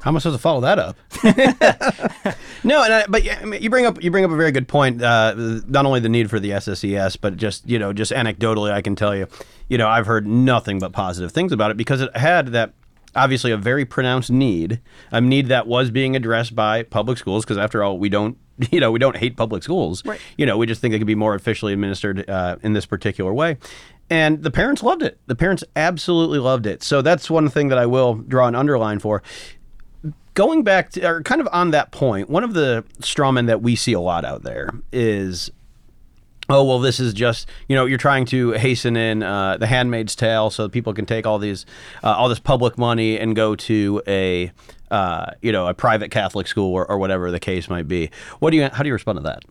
How 0.00 0.10
am 0.10 0.16
I 0.16 0.20
supposed 0.20 0.38
to 0.38 0.42
follow 0.42 0.60
that 0.60 0.78
up? 0.78 0.96
no, 2.64 2.84
and 2.84 2.94
I, 2.94 3.06
but 3.08 3.24
yeah, 3.24 3.40
I 3.42 3.44
mean, 3.44 3.60
you 3.60 3.68
bring 3.68 3.84
up 3.84 4.02
you 4.02 4.10
bring 4.10 4.24
up 4.24 4.30
a 4.30 4.36
very 4.36 4.52
good 4.52 4.68
point. 4.68 5.02
Uh, 5.02 5.34
not 5.66 5.86
only 5.86 6.00
the 6.00 6.08
need 6.08 6.30
for 6.30 6.38
the 6.38 6.50
SSES, 6.50 7.18
but 7.20 7.36
just 7.36 7.68
you 7.68 7.78
know, 7.78 7.92
just 7.92 8.12
anecdotally, 8.12 8.70
I 8.70 8.80
can 8.80 8.94
tell 8.94 9.14
you, 9.14 9.26
you 9.68 9.76
know, 9.76 9.88
I've 9.88 10.06
heard 10.06 10.26
nothing 10.26 10.78
but 10.78 10.92
positive 10.92 11.32
things 11.32 11.50
about 11.50 11.72
it 11.72 11.76
because 11.76 12.00
it 12.00 12.16
had 12.16 12.48
that 12.48 12.74
obviously 13.16 13.50
a 13.50 13.56
very 13.56 13.84
pronounced 13.84 14.30
need, 14.30 14.80
a 15.10 15.20
need 15.20 15.46
that 15.46 15.66
was 15.66 15.90
being 15.90 16.14
addressed 16.14 16.54
by 16.54 16.84
public 16.84 17.18
schools 17.18 17.44
because 17.44 17.58
after 17.58 17.82
all, 17.82 17.98
we 17.98 18.08
don't. 18.08 18.36
You 18.72 18.80
know, 18.80 18.90
we 18.90 18.98
don't 18.98 19.16
hate 19.16 19.36
public 19.36 19.62
schools. 19.62 20.04
Right. 20.04 20.20
You 20.36 20.44
know, 20.44 20.58
we 20.58 20.66
just 20.66 20.80
think 20.80 20.90
they 20.90 20.98
could 20.98 21.06
be 21.06 21.14
more 21.14 21.36
officially 21.36 21.72
administered 21.72 22.28
uh, 22.28 22.56
in 22.64 22.72
this 22.72 22.86
particular 22.86 23.32
way. 23.32 23.56
And 24.10 24.42
the 24.42 24.50
parents 24.50 24.82
loved 24.82 25.00
it. 25.00 25.20
The 25.26 25.36
parents 25.36 25.62
absolutely 25.76 26.40
loved 26.40 26.66
it. 26.66 26.82
So 26.82 27.00
that's 27.00 27.30
one 27.30 27.48
thing 27.50 27.68
that 27.68 27.78
I 27.78 27.86
will 27.86 28.14
draw 28.14 28.48
an 28.48 28.56
underline 28.56 28.98
for 28.98 29.22
going 30.38 30.62
back 30.62 30.90
to, 30.90 31.04
or 31.04 31.20
kind 31.24 31.40
of 31.40 31.48
on 31.50 31.72
that 31.72 31.90
point, 31.90 32.30
one 32.30 32.44
of 32.44 32.54
the 32.54 32.84
strawmen 33.00 33.48
that 33.48 33.60
we 33.60 33.74
see 33.74 33.92
a 33.92 33.98
lot 33.98 34.24
out 34.24 34.44
there 34.44 34.70
is, 34.92 35.50
oh 36.48 36.62
well, 36.62 36.78
this 36.78 37.00
is 37.00 37.12
just 37.12 37.48
you 37.66 37.74
know 37.74 37.86
you're 37.86 37.98
trying 37.98 38.24
to 38.26 38.52
hasten 38.52 38.96
in 38.96 39.24
uh, 39.24 39.56
the 39.56 39.66
Handmaid's 39.66 40.14
Tale 40.14 40.50
so 40.50 40.68
people 40.68 40.94
can 40.94 41.06
take 41.06 41.26
all 41.26 41.40
these 41.40 41.66
uh, 42.04 42.12
all 42.12 42.28
this 42.28 42.38
public 42.38 42.78
money 42.78 43.18
and 43.18 43.34
go 43.34 43.56
to 43.56 44.00
a 44.06 44.52
uh, 44.92 45.32
you 45.42 45.50
know 45.50 45.66
a 45.66 45.74
private 45.74 46.12
Catholic 46.12 46.46
school 46.46 46.72
or, 46.72 46.88
or 46.88 46.98
whatever 46.98 47.32
the 47.32 47.40
case 47.40 47.68
might 47.68 47.88
be. 47.88 48.08
What 48.38 48.50
do 48.50 48.58
you 48.58 48.68
how 48.68 48.84
do 48.84 48.86
you 48.86 48.92
respond 48.92 49.18
to 49.18 49.24
that? 49.24 49.42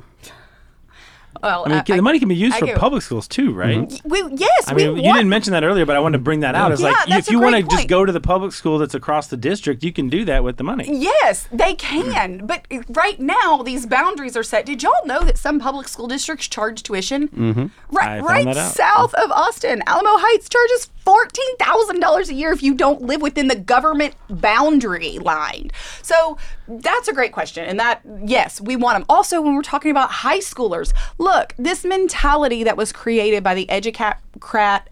Well, 1.43 1.63
I 1.65 1.69
mean, 1.69 1.83
the 1.87 2.01
money 2.01 2.19
can 2.19 2.27
be 2.29 2.35
used 2.35 2.55
I 2.55 2.59
for 2.59 2.65
get- 2.67 2.77
public 2.77 3.01
schools 3.03 3.27
too, 3.27 3.53
right? 3.53 4.01
We, 4.03 4.23
yes, 4.35 4.67
I 4.67 4.73
we 4.73 4.87
mean, 4.87 4.97
you 5.03 5.13
didn't 5.13 5.29
mention 5.29 5.53
that 5.53 5.63
earlier, 5.63 5.85
but 5.85 5.95
I 5.95 5.99
wanted 5.99 6.17
to 6.19 6.23
bring 6.23 6.41
that 6.41 6.55
out. 6.55 6.71
It's 6.71 6.81
Yeah, 6.81 6.89
like 6.89 7.05
that's 7.07 7.27
if 7.27 7.29
a 7.29 7.31
you 7.33 7.39
want 7.39 7.55
to 7.55 7.63
just 7.63 7.87
go 7.87 8.05
to 8.05 8.11
the 8.11 8.21
public 8.21 8.51
school 8.53 8.77
that's 8.79 8.93
across 8.95 9.27
the 9.27 9.37
district, 9.37 9.83
you 9.83 9.91
can 9.93 10.09
do 10.09 10.25
that 10.25 10.43
with 10.43 10.57
the 10.57 10.63
money. 10.63 10.85
Yes, 10.89 11.47
they 11.51 11.73
can. 11.75 12.45
But 12.45 12.65
right 12.89 13.19
now, 13.19 13.61
these 13.63 13.85
boundaries 13.85 14.35
are 14.37 14.43
set. 14.43 14.65
Did 14.65 14.83
y'all 14.83 15.05
know 15.05 15.21
that 15.23 15.37
some 15.37 15.59
public 15.59 15.87
school 15.87 16.07
districts 16.07 16.47
charge 16.47 16.83
tuition? 16.83 17.27
Mm-hmm. 17.29 17.65
Right, 17.95 18.21
right 18.21 18.55
south 18.55 19.13
of 19.15 19.31
Austin, 19.31 19.81
Alamo 19.87 20.17
Heights 20.17 20.49
charges 20.49 20.89
fourteen 21.05 21.55
thousand 21.57 21.99
dollars 22.01 22.29
a 22.29 22.33
year 22.33 22.51
if 22.51 22.61
you 22.61 22.73
don't 22.73 23.01
live 23.01 23.21
within 23.21 23.47
the 23.47 23.55
government 23.55 24.13
boundary 24.29 25.19
line. 25.19 25.71
So 26.01 26.37
that's 26.67 27.07
a 27.07 27.13
great 27.13 27.31
question, 27.31 27.65
and 27.65 27.79
that 27.79 28.01
yes, 28.25 28.59
we 28.59 28.75
want 28.75 28.97
them. 28.97 29.05
Also, 29.09 29.41
when 29.41 29.55
we're 29.55 29.61
talking 29.61 29.91
about 29.91 30.09
high 30.09 30.39
schoolers, 30.39 30.93
look, 31.17 31.53
this 31.57 31.83
mentality 31.83 32.63
that 32.63 32.77
was 32.77 32.91
created 32.91 33.43
by 33.43 33.55
the 33.55 33.65
educat 33.67 34.17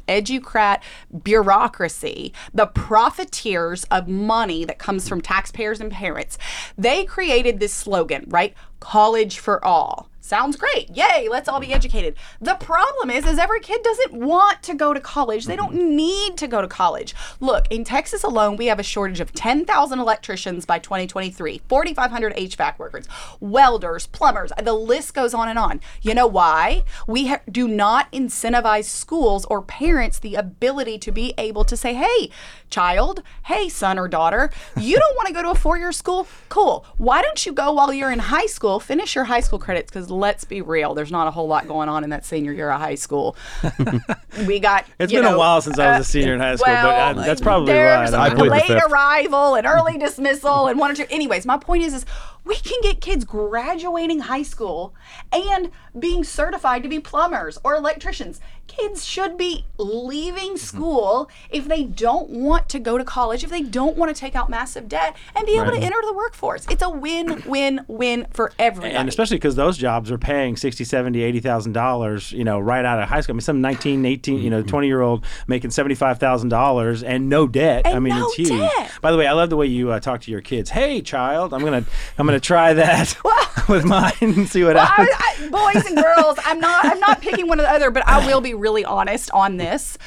educrat 0.07 0.81
bureaucracy, 1.23 2.33
the 2.53 2.65
profiteers 2.65 3.83
of 3.85 4.07
money 4.07 4.65
that 4.65 4.79
comes 4.79 5.07
from 5.07 5.21
taxpayers 5.21 5.79
and 5.79 5.91
parents, 5.91 6.37
they 6.77 7.05
created 7.05 7.59
this 7.59 7.73
slogan, 7.73 8.25
right? 8.27 8.53
College 8.79 9.39
for 9.39 9.63
all. 9.63 10.09
Sounds 10.25 10.55
great. 10.55 10.89
Yay, 10.89 11.27
let's 11.29 11.47
all 11.47 11.59
be 11.59 11.71
educated. 11.71 12.15
The 12.41 12.55
problem 12.55 13.11
is 13.11 13.27
is 13.27 13.37
every 13.37 13.59
kid 13.59 13.83
doesn't 13.83 14.11
want 14.11 14.63
to 14.63 14.73
go 14.73 14.91
to 14.91 14.99
college. 14.99 15.45
They 15.45 15.55
don't 15.55 15.75
mm-hmm. 15.75 15.95
need 15.95 16.37
to 16.37 16.47
go 16.47 16.63
to 16.63 16.67
college. 16.67 17.13
Look, 17.39 17.67
in 17.69 17.83
Texas 17.83 18.23
alone, 18.23 18.57
we 18.57 18.65
have 18.65 18.79
a 18.79 18.83
shortage 18.83 19.19
of 19.19 19.33
10,000 19.33 19.99
electricians 19.99 20.65
by 20.65 20.79
2023, 20.79 21.61
4,500 21.69 22.35
HVAC 22.37 22.79
workers, 22.79 23.05
welders, 23.39 24.07
plumbers. 24.07 24.51
The 24.59 24.73
list 24.73 25.13
goes 25.13 25.35
on 25.35 25.47
and 25.47 25.59
on. 25.59 25.79
You 26.01 26.15
know 26.15 26.25
why? 26.25 26.85
We 27.05 27.27
ha- 27.27 27.41
do 27.51 27.67
not 27.67 28.11
incentivize 28.11 28.85
schools 28.85 29.45
or 29.45 29.61
parents 29.61 30.17
the 30.17 30.33
ability 30.33 30.97
to 30.99 31.11
be 31.11 31.35
able 31.37 31.65
to 31.65 31.77
say, 31.77 31.93
"Hey, 31.93 32.31
child, 32.71 33.21
hey 33.43 33.69
son 33.69 33.99
or 33.99 34.07
daughter, 34.07 34.49
you 34.75 34.97
don't 34.97 35.15
want 35.15 35.27
to 35.27 35.33
go 35.33 35.43
to 35.43 35.51
a 35.51 35.55
four-year 35.55 35.91
school? 35.91 36.27
Cool. 36.49 36.83
Why 36.97 37.21
don't 37.21 37.45
you 37.45 37.53
go 37.53 37.71
while 37.73 37.93
you're 37.93 38.11
in 38.11 38.19
high 38.19 38.47
school, 38.47 38.79
finish 38.79 39.13
your 39.13 39.25
high 39.25 39.41
school 39.41 39.59
credits 39.59 39.91
cuz 39.91 40.09
let's 40.17 40.43
be 40.43 40.61
real, 40.61 40.93
there's 40.93 41.11
not 41.11 41.27
a 41.27 41.31
whole 41.31 41.47
lot 41.47 41.67
going 41.67 41.89
on 41.89 42.03
in 42.03 42.09
that 42.11 42.25
senior 42.25 42.51
year 42.51 42.71
of 42.71 42.79
high 42.79 42.95
school. 42.95 43.35
we 44.47 44.59
got 44.59 44.85
It's 44.99 45.11
you 45.11 45.21
been 45.21 45.33
a 45.33 45.37
while 45.37 45.61
since 45.61 45.77
I 45.79 45.97
was 45.97 46.07
a 46.07 46.09
senior 46.09 46.33
in 46.33 46.39
high 46.39 46.55
school, 46.55 46.73
but, 46.73 46.85
uh, 46.85 47.13
well, 47.15 47.25
that's 47.25 47.41
probably 47.41 47.73
there's 47.73 48.11
why. 48.11 48.17
I 48.17 48.25
I 48.25 48.29
don't 48.29 48.37
plead 48.37 48.49
know. 48.49 48.59
the 48.67 48.73
late 48.73 48.83
arrival 48.91 49.55
and 49.55 49.67
early 49.67 49.97
dismissal 49.97 50.67
and 50.67 50.79
one 50.79 50.91
or 50.91 50.95
two. 50.95 51.05
Anyways, 51.09 51.45
my 51.45 51.57
point 51.57 51.83
is, 51.83 51.93
is 51.93 52.05
we 52.43 52.55
can 52.55 52.79
get 52.81 53.01
kids 53.01 53.25
graduating 53.25 54.19
high 54.19 54.43
school 54.43 54.93
and 55.31 55.71
being 55.97 56.23
certified 56.23 56.83
to 56.83 56.89
be 56.89 56.99
plumbers 56.99 57.57
or 57.63 57.75
electricians. 57.75 58.39
Kids 58.67 59.05
should 59.05 59.37
be 59.37 59.63
leaving 59.77 60.35
Mm-hmm. 60.55 60.55
school 60.57 61.29
if 61.49 61.67
they 61.67 61.83
don't 61.83 62.29
want 62.29 62.67
to 62.69 62.79
go 62.79 62.97
to 62.97 63.03
college, 63.03 63.43
if 63.43 63.49
they 63.49 63.61
don't 63.61 63.95
want 63.97 64.13
to 64.13 64.19
take 64.19 64.35
out 64.35 64.49
massive 64.49 64.87
debt 64.89 65.15
and 65.35 65.45
be 65.45 65.53
able 65.55 65.65
Right. 65.71 65.79
to 65.79 65.85
enter 65.85 65.97
the 66.05 66.13
workforce. 66.13 66.65
It's 66.69 66.83
a 66.83 66.89
win, 66.89 67.41
win, 67.45 67.81
win 67.87 68.27
for 68.31 68.51
everyone. 68.59 68.91
and 68.95 69.07
especially 69.09 69.37
because 69.37 69.55
those 69.55 69.77
jobs 69.77 70.11
are 70.11 70.17
paying 70.17 70.55
60 70.57 70.83
70 70.83 71.21
80000 71.21 71.71
dollars 71.73 72.31
you 72.31 72.43
know 72.43 72.59
right 72.59 72.83
out 72.85 73.01
of 73.01 73.07
high 73.09 73.21
school 73.21 73.33
i 73.33 73.35
mean 73.35 73.41
some 73.41 73.61
19 73.61 74.05
18 74.05 74.39
you 74.41 74.49
know 74.49 74.61
20 74.61 74.87
year 74.87 75.01
old 75.01 75.25
making 75.47 75.71
75000 75.71 76.49
dollars 76.49 77.03
and 77.03 77.29
no 77.29 77.47
debt 77.47 77.85
i 77.87 77.99
mean 77.99 78.13
no 78.15 78.25
it's 78.27 78.35
huge 78.35 78.49
debt. 78.49 78.91
by 79.01 79.11
the 79.11 79.17
way 79.17 79.27
i 79.27 79.31
love 79.33 79.49
the 79.49 79.55
way 79.57 79.65
you 79.67 79.91
uh, 79.91 79.99
talk 79.99 80.21
to 80.21 80.31
your 80.31 80.41
kids 80.41 80.69
hey 80.69 81.01
child 81.01 81.53
i'm 81.53 81.63
gonna 81.63 81.83
i'm 82.17 82.25
gonna 82.25 82.39
try 82.39 82.73
that 82.73 83.15
with 83.69 83.83
mine 83.85 84.11
and 84.21 84.47
see 84.47 84.63
what 84.63 84.75
Well, 84.75 84.85
happens 84.85 85.09
I, 85.13 85.35
I, 85.45 85.49
boys 85.73 85.85
and 85.87 85.97
girls, 85.97 86.37
I'm 86.45 86.59
not 86.59 86.85
I'm 86.85 86.99
not 86.99 87.21
picking 87.21 87.47
one 87.47 87.59
or 87.59 87.63
the 87.63 87.71
other, 87.71 87.89
but 87.89 88.05
I 88.07 88.25
will 88.27 88.41
be 88.41 88.53
really 88.55 88.85
honest 88.85 89.29
on 89.31 89.57
this. 89.57 89.97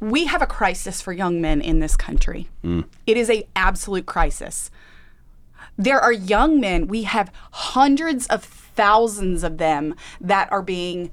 We 0.00 0.26
have 0.26 0.42
a 0.42 0.46
crisis 0.46 1.00
for 1.00 1.12
young 1.12 1.40
men 1.40 1.60
in 1.60 1.80
this 1.80 1.96
country. 1.96 2.48
Mm. 2.62 2.84
It 3.06 3.16
is 3.16 3.30
a 3.30 3.46
absolute 3.56 4.06
crisis. 4.06 4.70
There 5.78 6.00
are 6.00 6.12
young 6.12 6.60
men, 6.60 6.86
we 6.86 7.02
have 7.02 7.30
hundreds 7.52 8.26
of 8.28 8.42
thousands 8.42 9.42
of 9.42 9.58
them 9.58 9.94
that 10.20 10.50
are 10.50 10.62
being 10.62 11.10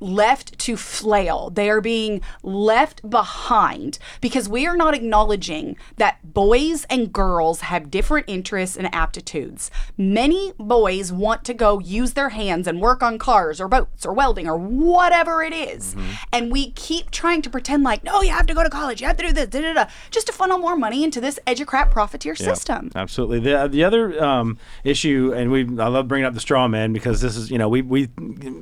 left 0.00 0.58
to 0.60 0.76
flail. 0.76 1.50
They 1.50 1.70
are 1.70 1.80
being 1.80 2.20
left 2.42 3.08
behind 3.08 3.98
because 4.20 4.48
we 4.48 4.66
are 4.66 4.76
not 4.76 4.94
acknowledging 4.94 5.76
that 5.96 6.34
boys 6.34 6.84
and 6.90 7.12
girls 7.12 7.62
have 7.62 7.90
different 7.90 8.28
interests 8.28 8.76
and 8.76 8.92
aptitudes. 8.94 9.70
Many 9.96 10.52
boys 10.58 11.12
want 11.12 11.44
to 11.44 11.54
go 11.54 11.78
use 11.78 12.14
their 12.14 12.30
hands 12.30 12.66
and 12.66 12.80
work 12.80 13.02
on 13.02 13.18
cars 13.18 13.60
or 13.60 13.68
boats 13.68 14.04
or 14.04 14.12
welding 14.12 14.48
or 14.48 14.56
whatever 14.56 15.42
it 15.42 15.52
is. 15.52 15.94
And 16.32 16.50
we 16.50 16.72
keep 16.72 17.10
trying 17.10 17.42
to 17.42 17.50
pretend 17.50 17.82
like, 17.82 18.04
no, 18.04 18.22
you 18.22 18.30
have 18.30 18.46
to 18.46 18.54
go 18.54 18.62
to 18.62 18.70
college, 18.70 19.00
you 19.00 19.06
have 19.06 19.16
to 19.18 19.26
do 19.26 19.32
this, 19.32 19.48
da, 19.48 19.60
da, 19.60 19.72
da, 19.72 19.86
just 20.10 20.26
to 20.26 20.32
funnel 20.32 20.58
more 20.58 20.76
money 20.76 21.04
into 21.04 21.20
this 21.20 21.38
educrat 21.46 21.90
profiteer 21.90 22.34
system. 22.34 22.90
Absolutely. 22.94 23.40
The 23.40 23.68
the 23.68 23.84
other 23.84 24.22
um, 24.22 24.58
issue, 24.82 25.32
and 25.34 25.50
we 25.50 25.62
I 25.78 25.88
love 25.88 26.08
bringing 26.08 26.26
up 26.26 26.34
the 26.34 26.40
straw 26.40 26.68
man 26.68 26.92
because 26.92 27.20
this 27.20 27.36
is 27.36 27.50
you 27.50 27.58
know 27.58 27.68
we 27.68 27.82
we 27.82 28.08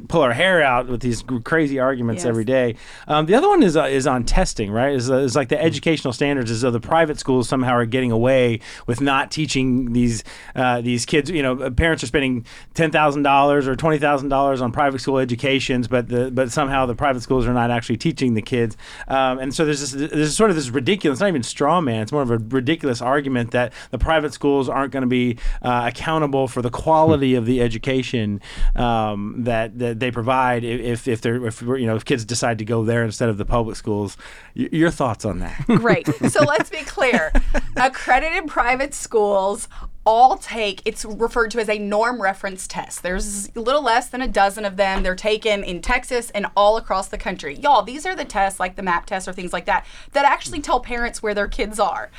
pull 0.09 0.23
our 0.23 0.33
hair 0.33 0.63
out 0.63 0.89
with 0.89 1.01
these 1.01 1.22
crazy 1.45 1.79
arguments 1.79 2.23
Yes. 2.25 2.29
every 2.29 2.45
day. 2.45 2.77
Um, 3.09 3.27
the 3.27 3.35
other 3.35 3.49
one 3.49 3.63
is 3.63 3.77
uh, 3.77 3.85
is 3.85 4.07
on 4.07 4.25
testing, 4.25 4.71
right? 4.71 4.95
Is 4.95 5.11
uh, 5.11 5.17
is 5.17 5.35
like 5.37 5.49
the 5.49 5.57
Mm. 5.57 5.63
educational 5.65 6.13
standards, 6.13 6.51
as 6.51 6.61
though 6.63 6.71
the 6.71 6.81
private 6.81 7.19
schools 7.19 7.49
somehow 7.49 7.73
are 7.73 7.87
getting 7.87 8.11
away 8.13 8.61
with 8.87 9.01
not 9.01 9.31
teaching 9.31 9.93
these 9.93 10.25
uh, 10.57 10.81
these 10.81 11.05
kids. 11.07 11.31
You 11.31 11.43
know, 11.43 11.71
parents 11.71 12.03
are 12.03 12.07
spending 12.07 12.45
ten 12.75 12.91
thousand 12.91 13.23
dollars 13.23 13.67
or 13.69 13.77
twenty 13.77 13.99
thousand 13.99 14.29
dollars 14.29 14.61
on 14.61 14.73
private 14.73 15.01
school 15.01 15.19
educations, 15.19 15.89
but 15.89 16.09
the 16.09 16.31
but 16.31 16.51
somehow 16.51 16.87
the 16.87 16.95
private 16.95 17.23
schools 17.23 17.47
are 17.47 17.55
not 17.55 17.71
actually 17.71 17.97
teaching 17.97 18.35
the 18.35 18.43
kids. 18.43 18.77
Um, 19.09 19.39
and 19.39 19.55
so 19.55 19.65
there's 19.65 19.81
this 19.93 20.11
there's 20.11 20.37
sort 20.37 20.51
of 20.51 20.57
this 20.57 20.71
ridiculous, 20.71 21.21
not 21.21 21.29
even 21.29 21.43
straw 21.43 21.81
man. 21.81 22.03
It's 22.03 22.13
more 22.13 22.23
of 22.23 22.31
a 22.31 22.39
ridiculous 22.39 23.01
argument 23.03 23.51
that 23.53 23.73
the 23.91 23.99
private 23.99 24.33
schools 24.33 24.69
aren't 24.69 24.93
going 24.93 25.03
to 25.03 25.07
be 25.09 25.37
uh, 25.63 25.85
accountable 25.93 26.49
for 26.49 26.63
the 26.63 26.71
quality 26.71 27.35
of 27.35 27.47
the 27.47 27.61
education 27.61 28.41
um, 28.77 29.35
that 29.39 29.79
that 29.79 30.01
they 30.01 30.11
provide 30.11 30.65
if 30.65 31.07
if 31.09 31.12
they're 31.21 31.47
if 31.47 31.63
you 31.63 31.87
know 31.87 31.97
if 31.97 32.05
kids 32.05 32.25
decide 32.25 32.59
to 32.59 32.65
go 32.65 32.85
there 32.85 33.05
instead 33.05 33.29
of 33.29 33.39
the 33.39 33.45
public 33.45 33.77
schools. 33.77 34.17
Y- 34.57 34.69
your 34.73 34.91
thoughts 34.91 35.25
on 35.25 35.39
that? 35.41 35.65
Great. 35.67 36.07
So 36.31 36.45
let's 36.45 36.71
be 36.71 36.79
clear. 36.79 37.33
Accredited 37.77 38.49
private 38.49 38.95
schools 38.95 39.69
all 40.05 40.37
take 40.37 40.83
it's 40.85 41.05
referred 41.05 41.51
to 41.53 41.61
as 41.61 41.69
a 41.69 41.79
norm 41.79 42.21
reference 42.21 42.67
test. 42.67 43.03
There's 43.03 43.49
a 43.55 43.61
little 43.61 43.83
less 43.83 44.09
than 44.09 44.21
a 44.21 44.29
dozen 44.29 44.65
of 44.65 44.77
them. 44.77 45.03
They're 45.03 45.15
taken 45.15 45.63
in 45.63 45.81
Texas 45.81 46.31
and 46.31 46.47
all 46.57 46.77
across 46.77 47.09
the 47.09 47.19
country. 47.19 47.55
Y'all, 47.57 47.83
these 47.83 48.05
are 48.05 48.17
the 48.17 48.25
tests 48.25 48.59
like 48.59 48.75
the 48.75 48.83
MAP 48.83 49.07
test 49.07 49.29
or 49.29 49.33
things 49.33 49.53
like 49.53 49.67
that 49.67 49.87
that 50.13 50.25
actually 50.25 50.61
tell 50.61 50.81
parents 50.81 51.23
where 51.23 51.35
their 51.35 51.49
kids 51.49 51.79
are. 51.79 52.11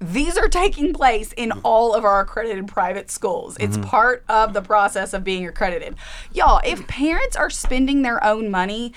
These 0.00 0.36
are 0.38 0.48
taking 0.48 0.92
place 0.92 1.32
in 1.32 1.50
mm-hmm. 1.50 1.60
all 1.64 1.94
of 1.94 2.04
our 2.04 2.20
accredited 2.20 2.68
private 2.68 3.10
schools. 3.10 3.56
It's 3.58 3.76
mm-hmm. 3.76 3.88
part 3.88 4.24
of 4.28 4.52
the 4.52 4.62
process 4.62 5.12
of 5.12 5.24
being 5.24 5.46
accredited. 5.46 5.96
Y'all, 6.32 6.60
if 6.64 6.86
parents 6.86 7.36
are 7.36 7.50
spending 7.50 8.02
their 8.02 8.22
own 8.24 8.50
money, 8.50 8.92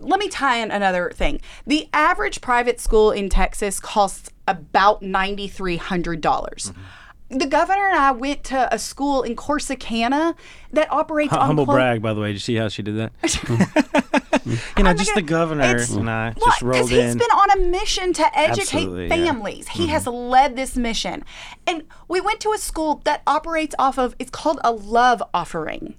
let 0.00 0.20
me 0.20 0.28
tie 0.28 0.58
in 0.58 0.70
another 0.70 1.10
thing. 1.14 1.40
The 1.66 1.88
average 1.92 2.40
private 2.40 2.80
school 2.80 3.10
in 3.10 3.28
Texas 3.28 3.80
costs 3.80 4.30
about 4.48 5.02
$9,300. 5.02 6.20
dollars 6.20 6.72
mm-hmm. 6.72 6.82
The 7.28 7.46
governor 7.46 7.88
and 7.88 7.98
I 7.98 8.12
went 8.12 8.44
to 8.44 8.72
a 8.72 8.78
school 8.78 9.24
in 9.24 9.34
Corsicana 9.34 10.36
that 10.72 10.92
operates 10.92 11.32
on 11.32 11.44
Humble 11.44 11.66
brag, 11.66 12.00
by 12.00 12.14
the 12.14 12.20
way. 12.20 12.28
Did 12.28 12.34
you 12.34 12.38
see 12.38 12.54
how 12.54 12.68
she 12.68 12.82
did 12.82 12.96
that? 12.98 14.04
you 14.46 14.82
know, 14.84 14.90
I'm 14.90 14.96
just 14.96 15.14
the 15.14 15.20
gonna- 15.22 15.26
governor 15.26 15.64
it's- 15.64 15.90
and 15.90 16.08
I 16.08 16.32
Well, 16.36 16.46
just 16.46 16.62
rolled 16.62 16.90
he's 16.90 16.98
in. 17.12 17.18
been 17.18 17.30
on 17.30 17.50
a 17.58 17.62
mission 17.68 18.12
to 18.14 18.38
educate 18.38 18.60
Absolutely, 18.62 19.06
yeah. 19.08 19.14
Mm-hmm. 19.16 19.24
families. 19.26 19.68
He 19.68 19.88
has 19.88 20.06
led 20.06 20.56
this 20.56 20.76
mission. 20.76 21.24
And 21.66 21.82
we 22.08 22.20
went 22.20 22.40
to 22.40 22.52
a 22.52 22.58
school 22.58 23.00
that 23.04 23.22
operates 23.26 23.74
off 23.78 23.98
of 23.98 24.14
it's 24.18 24.30
called 24.30 24.60
a 24.64 24.72
love 24.72 25.22
offering. 25.34 25.94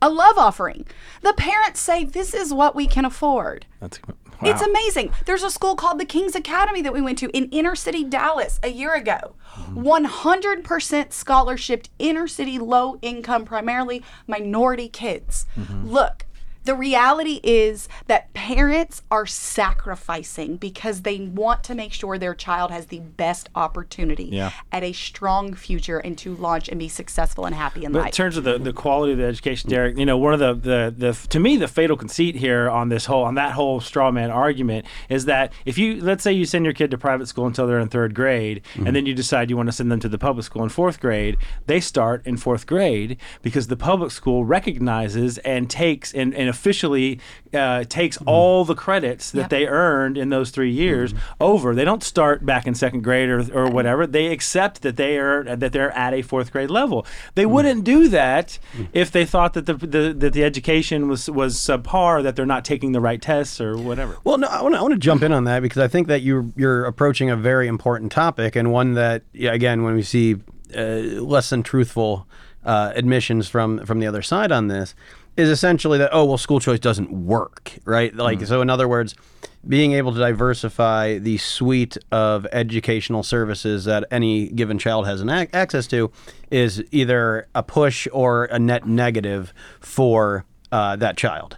A 0.00 0.08
love 0.08 0.38
offering. 0.38 0.86
The 1.22 1.32
parents 1.32 1.80
say 1.80 2.04
this 2.04 2.32
is 2.32 2.54
what 2.54 2.76
we 2.76 2.86
can 2.86 3.04
afford. 3.04 3.66
That's, 3.80 3.98
It's 4.40 4.62
amazing. 4.62 5.10
There's 5.26 5.42
a 5.42 5.50
school 5.50 5.74
called 5.74 5.98
the 5.98 6.04
King's 6.04 6.36
Academy 6.36 6.80
that 6.82 6.92
we 6.92 7.00
went 7.00 7.18
to 7.18 7.28
in 7.36 7.46
inner 7.46 7.74
city 7.74 8.04
Dallas 8.04 8.60
a 8.62 8.68
year 8.68 8.94
ago. 8.94 9.34
100% 9.74 11.12
scholarship, 11.12 11.88
inner 11.98 12.28
city, 12.28 12.58
low 12.58 12.98
income, 13.02 13.44
primarily 13.44 14.02
minority 14.28 14.88
kids. 14.88 15.46
Look, 15.84 16.24
The 16.68 16.74
reality 16.74 17.40
is 17.42 17.88
that 18.08 18.30
parents 18.34 19.00
are 19.10 19.24
sacrificing 19.24 20.58
because 20.58 21.00
they 21.00 21.18
want 21.20 21.64
to 21.64 21.74
make 21.74 21.94
sure 21.94 22.18
their 22.18 22.34
child 22.34 22.70
has 22.70 22.88
the 22.88 22.98
best 22.98 23.48
opportunity 23.54 24.24
Yeah. 24.24 24.50
at 24.70 24.82
a 24.82 24.92
strong 24.92 25.54
future 25.54 25.96
and 25.96 26.18
to 26.18 26.36
launch 26.36 26.68
and 26.68 26.78
be 26.78 26.88
successful 26.88 27.46
and 27.46 27.54
happy 27.54 27.86
in 27.86 27.92
But 27.92 28.04
in 28.04 28.12
terms 28.12 28.36
of 28.36 28.44
the, 28.44 28.58
the 28.58 28.74
quality 28.74 29.12
of 29.12 29.18
the 29.18 29.24
education, 29.24 29.70
Derek, 29.70 29.96
you 29.96 30.04
know, 30.04 30.18
one 30.18 30.34
of 30.34 30.40
the, 30.40 30.52
the 30.52 30.94
the 30.94 31.28
to 31.30 31.40
me 31.40 31.56
the 31.56 31.68
fatal 31.68 31.96
conceit 31.96 32.34
here 32.34 32.68
on 32.68 32.90
this 32.90 33.06
whole 33.06 33.24
on 33.24 33.34
that 33.36 33.52
whole 33.52 33.80
straw 33.80 34.10
man 34.10 34.30
argument 34.30 34.84
is 35.08 35.24
that 35.24 35.54
if 35.64 35.78
you 35.78 36.02
let's 36.02 36.22
say 36.22 36.34
you 36.34 36.44
send 36.44 36.66
your 36.66 36.74
kid 36.74 36.90
to 36.90 36.98
private 36.98 37.28
school 37.28 37.46
until 37.46 37.66
they're 37.66 37.80
in 37.80 37.88
third 37.88 38.14
grade, 38.14 38.60
and 38.74 38.84
mm-hmm. 38.84 38.92
then 38.92 39.06
you 39.06 39.14
decide 39.14 39.48
you 39.48 39.56
want 39.56 39.70
to 39.70 39.72
send 39.72 39.90
them 39.90 40.00
to 40.00 40.08
the 40.10 40.18
public 40.18 40.44
school 40.44 40.62
in 40.62 40.68
fourth 40.68 41.00
grade, 41.00 41.38
they 41.64 41.80
start 41.80 42.26
in 42.26 42.36
fourth 42.36 42.66
grade 42.66 43.16
because 43.40 43.68
the 43.68 43.76
public 43.76 44.10
school 44.10 44.44
recognizes 44.44 45.38
and 45.38 45.70
takes 45.70 46.12
and, 46.12 46.34
and 46.34 46.50
officially 46.58 47.20
uh, 47.54 47.84
takes 47.84 48.18
all 48.26 48.64
the 48.64 48.74
credits 48.74 49.30
that 49.30 49.38
Yep. 49.42 49.50
they 49.50 49.66
earned 49.66 50.18
in 50.18 50.28
those 50.30 50.50
three 50.50 50.70
years 50.72 51.14
over. 51.40 51.74
They 51.74 51.84
don't 51.84 52.02
start 52.02 52.44
back 52.44 52.66
in 52.66 52.74
second 52.74 53.02
grade 53.02 53.28
or, 53.30 53.40
or 53.52 53.70
whatever. 53.70 54.06
They 54.06 54.26
accept 54.26 54.82
that 54.82 54.96
they 54.96 55.16
are 55.18 55.44
that 55.56 55.72
they're 55.72 55.96
at 55.96 56.12
a 56.12 56.22
fourth 56.22 56.50
grade 56.52 56.70
level. 56.70 57.06
They 57.34 57.46
wouldn't 57.46 57.84
do 57.84 58.08
that 58.08 58.58
if 58.92 59.10
they 59.12 59.24
thought 59.24 59.54
that 59.54 59.66
the, 59.66 59.74
the 59.74 60.12
that 60.18 60.32
the 60.32 60.44
education 60.44 61.08
was 61.08 61.30
was 61.30 61.54
subpar, 61.56 62.22
that 62.22 62.34
they're 62.36 62.44
not 62.56 62.64
taking 62.64 62.92
the 62.92 63.00
right 63.00 63.22
tests 63.22 63.60
or 63.60 63.76
whatever. 63.78 64.16
Well, 64.24 64.36
no, 64.38 64.48
I 64.48 64.62
want 64.62 64.92
to 64.92 64.98
jump 64.98 65.22
in 65.22 65.32
on 65.32 65.44
that 65.44 65.60
because 65.62 65.78
I 65.82 65.88
think 65.88 66.08
that 66.08 66.22
you're 66.22 66.46
you're 66.56 66.84
approaching 66.84 67.30
a 67.30 67.36
very 67.36 67.68
important 67.68 68.10
topic 68.12 68.56
and 68.56 68.72
one 68.72 68.94
that 68.94 69.22
again 69.38 69.84
when 69.84 69.94
we 69.94 70.02
see 70.02 70.36
uh, 70.76 70.82
less 71.34 71.50
than 71.50 71.62
truthful 71.62 72.26
uh, 72.64 72.92
admissions 72.94 73.48
from 73.48 73.84
from 73.86 74.00
the 74.00 74.06
other 74.06 74.22
side 74.22 74.50
on 74.52 74.68
this 74.68 74.94
is 75.38 75.48
essentially 75.48 75.96
that 75.96 76.10
oh 76.12 76.24
well 76.24 76.36
school 76.36 76.60
choice 76.60 76.80
doesn't 76.80 77.10
work 77.10 77.72
right 77.84 78.14
like 78.14 78.44
so 78.44 78.60
in 78.60 78.68
other 78.68 78.88
words 78.88 79.14
being 79.66 79.92
able 79.92 80.12
to 80.12 80.18
diversify 80.18 81.18
the 81.18 81.38
suite 81.38 81.96
of 82.12 82.46
educational 82.52 83.22
services 83.22 83.84
that 83.84 84.04
any 84.10 84.48
given 84.48 84.78
child 84.78 85.06
has 85.06 85.20
an 85.20 85.30
ac- 85.30 85.50
access 85.52 85.86
to 85.86 86.10
is 86.50 86.82
either 86.90 87.46
a 87.54 87.62
push 87.62 88.06
or 88.12 88.44
a 88.46 88.58
net 88.58 88.86
negative 88.86 89.54
for 89.80 90.44
uh, 90.72 90.96
that 90.96 91.16
child 91.16 91.56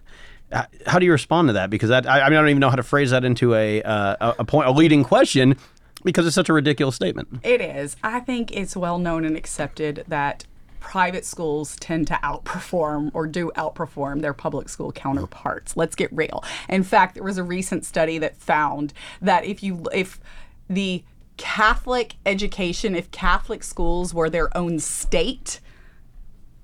how 0.84 0.98
do 0.98 1.06
you 1.06 1.12
respond 1.12 1.48
to 1.48 1.52
that? 1.52 1.70
Because 1.70 1.90
that 1.90 2.08
I, 2.08 2.22
I 2.22 2.28
mean 2.28 2.36
I 2.36 2.40
don't 2.40 2.48
even 2.48 2.58
know 2.58 2.70
how 2.70 2.74
to 2.74 2.82
phrase 2.82 3.12
that 3.12 3.24
into 3.24 3.54
a 3.54 3.80
uh, 3.84 4.16
a, 4.20 4.40
a 4.40 4.44
point 4.44 4.66
a 4.66 4.72
leading 4.72 5.04
question 5.04 5.56
because 6.02 6.26
it's 6.26 6.34
such 6.34 6.48
a 6.48 6.52
ridiculous 6.52 6.96
statement. 6.96 7.28
It 7.44 7.60
is. 7.60 7.96
I 8.02 8.18
think 8.18 8.50
it's 8.50 8.76
well 8.76 8.98
known 8.98 9.24
and 9.24 9.36
accepted 9.36 10.04
that 10.08 10.44
private 10.80 11.24
schools 11.24 11.76
tend 11.76 12.06
to 12.08 12.14
outperform 12.22 13.10
or 13.14 13.26
do 13.26 13.52
outperform 13.56 14.22
their 14.22 14.34
public 14.34 14.68
school 14.68 14.90
counterparts. 14.90 15.76
Let's 15.76 15.94
get 15.94 16.12
real. 16.12 16.42
In 16.68 16.82
fact, 16.82 17.14
there 17.14 17.22
was 17.22 17.38
a 17.38 17.44
recent 17.44 17.84
study 17.84 18.18
that 18.18 18.36
found 18.36 18.92
that 19.20 19.44
if 19.44 19.62
you 19.62 19.84
if 19.92 20.20
the 20.68 21.04
Catholic 21.36 22.16
education, 22.26 22.94
if 22.94 23.10
Catholic 23.10 23.62
schools 23.62 24.12
were 24.12 24.28
their 24.28 24.56
own 24.56 24.78
state, 24.78 25.60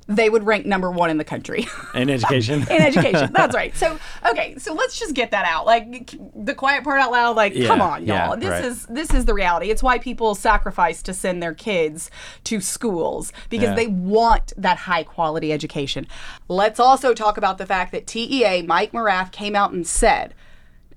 they 0.08 0.30
would 0.30 0.44
rank 0.44 0.66
number 0.66 0.90
one 0.90 1.10
in 1.10 1.18
the 1.18 1.24
country. 1.24 1.66
In 1.94 2.08
education, 2.16 2.62
in 2.62 2.80
education. 2.82 3.30
That's 3.32 3.54
right. 3.62 3.76
So 3.76 3.98
okay, 4.30 4.54
so 4.58 4.72
let's 4.72 4.98
just 4.98 5.14
get 5.14 5.32
that 5.32 5.44
out. 5.46 5.66
Like 5.66 6.14
the 6.34 6.54
quiet 6.54 6.84
part 6.84 7.00
out 7.00 7.10
loud. 7.10 7.36
Like, 7.36 7.54
come 7.66 7.80
on, 7.80 8.06
y'all. 8.06 8.30
yeah, 8.30 8.36
this 8.36 8.50
right. 8.50 8.64
is 8.64 8.86
this 8.86 9.12
is 9.12 9.24
the 9.24 9.34
reality. 9.34 9.70
It's 9.70 9.82
why 9.82 9.98
people 9.98 10.34
sacrifice 10.34 11.02
to 11.02 11.12
send 11.12 11.42
their 11.42 11.54
kids 11.54 12.10
to 12.44 12.60
schools 12.60 13.32
because 13.50 13.70
Yeah. 13.70 13.74
they 13.74 13.86
want 13.88 14.52
that 14.56 14.78
high 14.78 15.02
quality 15.02 15.52
education. 15.52 16.06
Let's 16.48 16.78
also 16.78 17.12
talk 17.14 17.36
about 17.36 17.58
the 17.58 17.66
fact 17.66 17.92
that 17.92 18.06
TEA 18.06 18.62
Mike 18.62 18.92
Morath 18.92 19.32
came 19.32 19.56
out 19.56 19.72
and 19.72 19.86
said. 19.86 20.34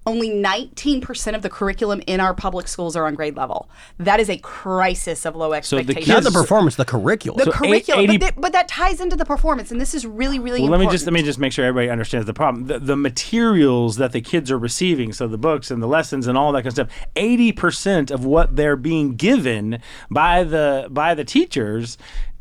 Only 0.10 0.30
19% 0.32 1.36
of 1.36 1.44
the 1.44 1.50
curriculum 1.52 2.02
in 2.08 2.20
our 2.20 2.34
public 2.34 2.68
schools 2.68 2.96
are 2.96 3.06
on 3.06 3.14
grade 3.14 3.38
level. 3.38 3.70
That 4.00 4.20
is 4.20 4.28
a 4.28 4.38
crisis 4.38 5.24
of 5.24 5.36
low 5.36 5.54
expectations. 5.54 5.70
So 5.70 5.76
the 5.94 6.00
expectations. 6.00 6.26
Not 6.26 6.34
the 6.34 6.40
performance, 6.42 6.76
the 6.78 6.86
curriculum. 6.86 7.38
the 7.38 7.46
So 7.46 7.52
curriculum, 7.52 8.02
80 8.06 8.18
but, 8.18 8.26
that- 8.26 8.42
but 8.42 8.52
that 8.54 8.68
ties 8.68 9.00
into 9.02 9.16
the 9.16 9.26
performance, 9.26 9.70
and 9.72 9.80
this 9.80 9.94
is 9.94 10.08
really, 10.08 10.40
really 10.40 10.62
Well, 10.62 10.72
let 10.72 10.80
me 10.80 10.88
just 10.88 11.06
let 11.06 11.14
me 11.14 11.22
just 11.22 11.38
make 11.38 11.52
sure 11.54 11.64
everybody 11.64 11.92
understands 11.92 12.26
the 12.26 12.34
problem. 12.34 12.66
The, 12.66 12.80
the 12.80 12.96
materials 12.98 13.98
that 13.98 14.12
the 14.12 14.22
kids 14.22 14.50
are 14.50 14.58
receiving, 14.58 15.14
so 15.14 15.28
the 15.28 15.38
books 15.38 15.70
and 15.70 15.82
the 15.82 15.88
lessons 15.88 16.26
and 16.26 16.38
all 16.38 16.52
that 16.54 16.64
kind 16.64 16.68
of 16.68 16.74
stuff, 16.74 16.90
eighty 17.16 17.52
percent 17.52 18.10
of 18.10 18.26
what 18.26 18.56
they're 18.56 18.76
being 18.76 19.16
given 19.16 19.80
by 20.10 20.44
the 20.44 20.88
by 20.90 21.14
the 21.14 21.24
teachers 21.24 21.98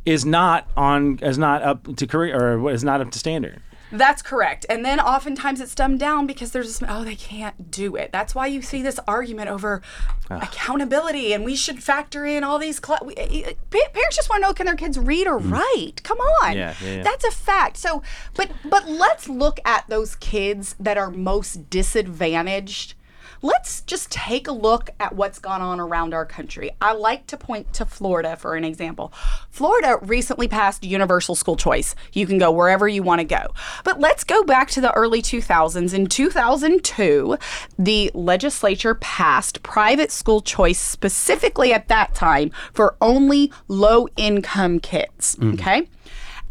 is 0.07 0.25
not 0.25 0.67
on 0.77 1.19
is 1.21 1.37
not 1.37 1.63
up 1.63 1.97
to 1.97 2.07
career 2.07 2.35
or 2.57 2.71
is 2.71 2.83
not 2.83 3.03
up 3.03 3.11
to 3.11 3.19
standard. 3.19 3.61
That's 3.91 4.23
correct. 4.23 4.67
And 4.69 4.85
then 4.85 5.01
oftentimes 5.01 5.61
it's 5.61 5.75
dumbed 5.75 6.01
down 6.01 6.27
because 6.27 6.53
there's 6.53 6.79
this, 6.79 6.89
oh, 6.89 7.05
they 7.05 7.17
can't 7.17 7.71
do 7.71 7.97
it. 7.97 8.11
That's 8.13 8.35
why 8.35 8.47
you 8.47 8.63
see 8.63 8.83
this 8.83 9.01
argument 9.09 9.49
over 9.49 9.83
ah. 10.31 10.41
accountability 10.43 11.33
and 11.33 11.45
we 11.45 11.57
should 11.57 11.83
factor 11.83 12.25
in 12.25 12.45
all 12.45 12.59
these. 12.59 12.81
Cl- 12.85 13.01
we, 13.05 13.15
eh, 13.17 13.43
eh, 13.47 13.53
pa- 13.71 13.91
parents 13.93 14.17
just 14.17 14.29
want 14.29 14.43
to 14.43 14.49
know 14.49 14.55
can 14.55 14.67
their 14.67 14.77
kids 14.77 14.99
read 14.99 15.27
or 15.27 15.39
mm. 15.39 15.53
write? 15.53 16.03
Come 16.03 16.19
on. 16.19 16.57
Yeah, 16.57 16.75
yeah, 16.83 16.97
yeah. 16.97 17.03
That's 17.03 17.25
a 17.25 17.31
fact. 17.31 17.77
So, 17.77 18.03
but 18.35 18.51
but 18.65 18.89
let's 18.89 19.29
look 19.29 19.61
at 19.65 19.89
those 19.89 20.17
kids 20.17 20.75
that 20.79 20.99
are 20.99 21.11
most 21.11 21.71
disadvantaged. 21.71 22.95
Let's 23.41 23.83
just 23.83 24.11
take 24.11 24.49
a 24.49 24.53
look 24.53 24.91
at 24.99 25.15
what's 25.15 25.39
gone 25.39 25.63
on 25.63 25.79
around 25.81 26.15
our 26.15 26.27
country. 26.27 26.71
I 26.81 26.93
like 26.93 27.27
to 27.29 27.37
point 27.37 27.73
to 27.75 27.85
Florida 27.85 28.37
for 28.37 28.57
an 28.57 28.65
example. 28.65 29.13
Florida 29.51 29.99
recently 30.03 30.49
passed 30.49 30.85
universal 30.85 31.35
school 31.35 31.57
choice. 31.57 31.95
You 32.13 32.27
can 32.27 32.39
go 32.39 32.51
wherever 32.51 32.89
you 32.89 33.03
want 33.03 33.21
to 33.21 33.25
go. 33.25 33.55
But 33.85 34.01
let's 34.01 34.25
go 34.25 34.43
back 34.43 34.71
to 34.71 34.81
the 34.81 34.93
early 34.93 35.23
2000s. 35.23 35.95
In 35.95 36.07
2002, 36.07 37.39
the 37.79 38.11
legislature 38.15 38.95
passed 38.95 39.63
private 39.63 40.11
school 40.11 40.41
choice 40.41 40.79
specifically 40.79 41.73
at 41.73 41.89
that 41.89 42.15
time 42.15 42.51
for 42.73 42.97
only 43.01 43.53
low 43.69 44.09
income 44.17 44.81
kids. 44.81 45.37
Mm-hmm. 45.37 45.55
Okay? 45.55 45.89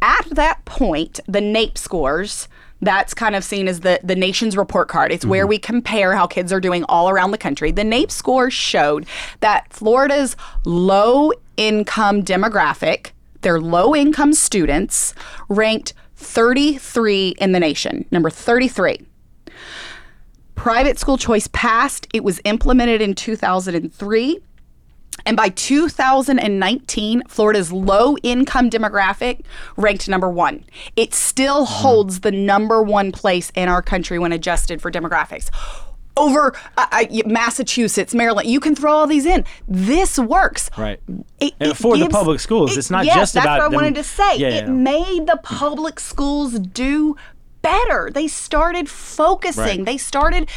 At 0.01 0.29
that 0.29 0.63
point, 0.65 1.19
the 1.27 1.39
NAEP 1.39 1.77
scores, 1.77 2.47
that's 2.81 3.13
kind 3.13 3.35
of 3.35 3.43
seen 3.43 3.67
as 3.67 3.81
the, 3.81 3.99
the 4.03 4.15
nation's 4.15 4.55
report 4.55 4.87
card. 4.87 5.11
It's 5.11 5.25
where 5.25 5.43
mm-hmm. 5.43 5.49
we 5.49 5.59
compare 5.59 6.13
how 6.13 6.27
kids 6.27 6.53
are 6.53 6.59
doing 6.59 6.83
all 6.85 7.09
around 7.09 7.31
the 7.31 7.37
country. 7.37 7.71
The 7.71 7.83
NAEP 7.83 8.11
scores 8.11 8.53
showed 8.53 9.05
that 9.39 9.71
Florida's 9.71 10.35
low 10.65 11.31
income 11.57 12.23
demographic, 12.23 13.11
their 13.41 13.59
low 13.59 13.95
income 13.95 14.33
students, 14.33 15.13
ranked 15.49 15.93
33 16.15 17.35
in 17.39 17.51
the 17.51 17.59
nation, 17.59 18.05
number 18.11 18.29
33. 18.29 19.05
Private 20.55 20.97
school 20.97 21.17
choice 21.17 21.47
passed. 21.47 22.07
It 22.13 22.23
was 22.23 22.41
implemented 22.43 23.01
in 23.01 23.13
2003. 23.13 24.39
And 25.27 25.35
by 25.35 25.49
2019, 25.49 27.23
Florida's 27.27 27.71
low 27.73 28.15
income 28.23 28.69
demographic 28.69 29.41
ranked 29.75 30.07
number 30.07 30.29
one. 30.29 30.63
It 30.95 31.13
still 31.13 31.65
holds 31.65 32.21
the 32.21 32.31
number 32.31 32.81
one 32.81 33.11
place 33.11 33.51
in 33.53 33.67
our 33.67 33.81
country 33.81 34.17
when 34.19 34.31
adjusted 34.31 34.81
for 34.81 34.89
demographics. 34.89 35.49
Over 36.15 36.55
uh, 36.77 36.87
uh, 36.91 37.03
Massachusetts, 37.25 38.15
Maryland, 38.15 38.49
you 38.49 38.61
can 38.61 38.73
throw 38.73 38.91
all 38.93 39.05
these 39.05 39.25
in. 39.25 39.43
This 39.67 40.17
works. 40.17 40.69
Right. 40.77 40.99
It- 41.41 41.53
it 41.59 41.73
for 41.75 41.97
the 41.97 42.07
public 42.07 42.39
schools, 42.39 42.71
it- 42.71 42.79
it's 42.79 42.89
not 42.89 43.05
yes, 43.05 43.15
just 43.15 43.33
that's 43.33 43.45
about 43.45 43.59
That's 43.59 43.69
what 43.69 43.73
I 43.73 43.83
wanted 43.83 43.95
to 43.95 44.03
say. 44.03 44.37
Yeah, 44.37 44.47
it 44.47 44.63
yeah. 44.63 44.71
made 44.71 45.27
the 45.27 45.39
public 45.43 45.99
schools 45.99 46.57
do 46.57 47.17
better. 47.61 48.09
They 48.11 48.27
started 48.29 48.89
focusing. 48.89 49.61
Right. 49.63 49.85
They 49.85 49.97
started 49.97 50.49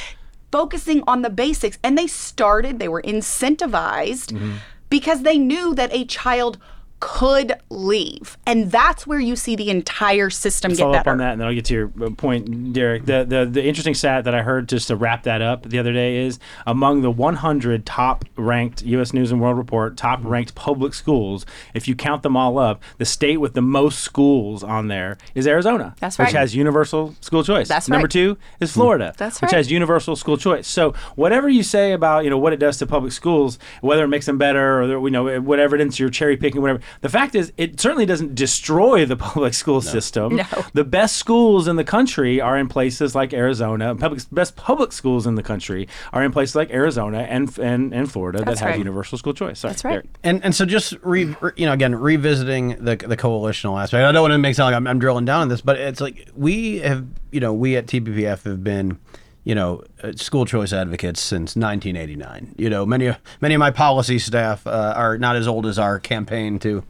focusing 0.53 1.03
on 1.07 1.23
the 1.23 1.31
basics 1.31 1.79
and 1.83 1.97
they 1.97 2.07
started, 2.07 2.79
they 2.79 2.89
were 2.89 3.03
incentivized 3.03 4.33
Mm-hmm. 4.33 4.57
because 4.89 5.23
they 5.23 5.39
knew 5.39 5.75
that 5.75 5.93
a 5.93 6.05
child 6.05 6.59
could 7.01 7.55
leave. 7.71 8.37
And 8.47 8.71
that's 8.71 9.07
where 9.07 9.19
you 9.19 9.35
see 9.37 9.57
the 9.57 9.71
entire 9.71 10.31
system 10.31 10.71
get 10.73 10.79
follow 10.79 10.93
better. 10.93 11.11
up 11.11 11.13
on 11.13 11.19
that, 11.19 11.33
and 11.33 11.41
then 11.41 11.49
I'll 11.49 11.55
get 11.55 11.65
to 11.67 11.75
your 11.75 11.93
uh, 12.03 12.11
point, 12.11 12.73
Derek. 12.73 13.07
The, 13.07 13.25
the 13.25 13.47
the 13.47 13.65
interesting 13.65 13.95
stat 13.95 14.25
that 14.25 14.35
I 14.35 14.43
heard 14.43 14.69
just 14.69 14.89
to 14.89 14.97
wrap 14.97 15.25
that 15.25 15.43
up 15.43 15.69
the 15.69 15.79
other 15.79 15.93
day 15.93 16.19
is 16.19 16.39
among 16.67 17.03
the 17.03 17.11
100 17.11 17.87
top 17.87 18.25
ranked 18.37 18.83
U.S. 18.83 19.13
News 19.13 19.33
and 19.33 19.41
World 19.41 19.57
Report 19.57 19.97
top 19.97 20.21
ranked 20.23 20.55
public 20.55 20.95
schools. 20.95 21.47
If 21.75 21.89
you 21.89 21.95
count 21.95 22.23
them 22.23 22.37
all 22.37 22.59
up, 22.59 22.83
the 22.99 23.05
state 23.05 23.39
with 23.39 23.55
the 23.55 23.63
most 23.63 24.01
schools 24.01 24.63
on 24.63 24.89
there 24.89 25.17
is 25.35 25.47
Arizona, 25.47 25.95
That's 26.01 26.19
which 26.19 26.33
has 26.33 26.55
universal 26.55 27.15
school 27.21 27.43
choice. 27.43 27.69
That's 27.69 27.89
Number 27.89 28.05
right. 28.05 28.11
two 28.11 28.39
is 28.61 28.73
Florida, 28.73 29.15
That's 29.17 29.41
which 29.41 29.53
right. 29.53 29.57
has 29.59 29.71
universal 29.71 30.17
school 30.17 30.37
choice. 30.37 30.69
So 30.69 30.93
whatever 31.17 31.49
you 31.49 31.63
say 31.63 31.93
about 31.93 32.25
you 32.25 32.31
know 32.31 32.39
what 32.39 32.53
it 32.53 32.59
does 32.59 32.77
to 32.79 32.87
public 32.87 33.13
schools, 33.13 33.59
whether 33.81 34.05
it 34.05 34.09
makes 34.09 34.27
them 34.27 34.39
better 34.39 34.83
or 34.83 35.09
you 35.09 35.11
know 35.11 35.41
whatever 35.41 35.77
it 35.77 35.81
is 35.81 35.99
you're 35.99 36.11
cherry 36.11 36.37
picking, 36.37 36.61
whatever, 36.61 36.81
The 37.01 37.09
fact 37.09 37.35
is, 37.35 37.53
it 37.57 37.81
certainly 37.81 38.07
doesn't 38.07 38.35
destroy 38.35 39.05
the 39.05 39.17
public 39.31 39.55
school 39.55 39.81
system. 39.81 40.37
No. 40.37 40.45
The 40.73 40.85
best 40.85 41.17
schools 41.17 41.69
in 41.69 41.77
the 41.77 41.85
country 41.85 42.41
are 42.41 42.57
in 42.57 42.69
places 42.69 43.15
like 43.15 43.33
Arizona. 43.33 43.95
Public 43.95 44.23
best 44.31 44.57
public 44.57 44.93
schools 44.93 45.27
in 45.27 45.35
the 45.35 45.43
country 45.43 45.89
are 46.13 46.23
in 46.23 46.33
places 46.33 46.55
like 46.57 46.71
Arizona 46.71 47.21
and 47.21 47.57
and, 47.59 47.93
and 47.95 48.11
Florida 48.11 48.39
That's 48.39 48.61
that 48.61 48.65
have 48.65 48.71
right. 48.71 48.79
universal 48.79 49.19
school 49.19 49.35
choice. 49.35 49.61
Sorry, 49.61 49.73
That's 49.73 49.85
right. 49.85 49.93
Derek. 49.93 50.07
And 50.23 50.45
and 50.45 50.55
so 50.55 50.65
just 50.65 50.95
re, 51.03 51.37
re- 51.41 51.53
you 51.57 51.67
know 51.67 51.73
again 51.73 51.95
revisiting 51.95 52.77
the 52.83 52.97
the 52.97 53.17
coalitional 53.17 53.81
aspect. 53.81 54.05
I 54.05 54.13
don't 54.13 54.23
want 54.23 54.33
to 54.33 54.39
make 54.39 54.53
it 54.53 54.57
sound 54.57 54.73
like 54.73 54.77
I'm, 54.77 54.87
I'm 54.87 54.99
drilling 54.99 55.25
down 55.25 55.43
on 55.43 55.49
this, 55.49 55.61
but 55.61 55.79
it's 55.79 56.01
like 56.01 56.29
we 56.35 56.79
have 56.79 57.07
you 57.31 57.41
know 57.41 57.53
we 57.53 57.77
at 57.77 57.87
TPPF 57.87 58.45
have 58.45 58.63
been 58.65 58.99
you 59.45 59.55
know 59.55 59.83
uh, 60.03 60.13
school 60.13 60.45
choice 60.45 60.73
advocates 60.73 61.21
since 61.21 61.57
1989. 61.57 62.55
You 62.59 62.71
know 62.71 62.87
many 62.87 63.07
of 63.07 63.19
many 63.41 63.55
of 63.55 63.59
my 63.59 63.71
policy 63.71 64.19
staff 64.19 64.67
uh, 64.67 64.95
are 64.97 65.19
not 65.19 65.37
as 65.37 65.47
old 65.47 65.67
as 65.67 65.79
our 65.79 65.99
campaign 65.99 66.59
to 66.61 66.83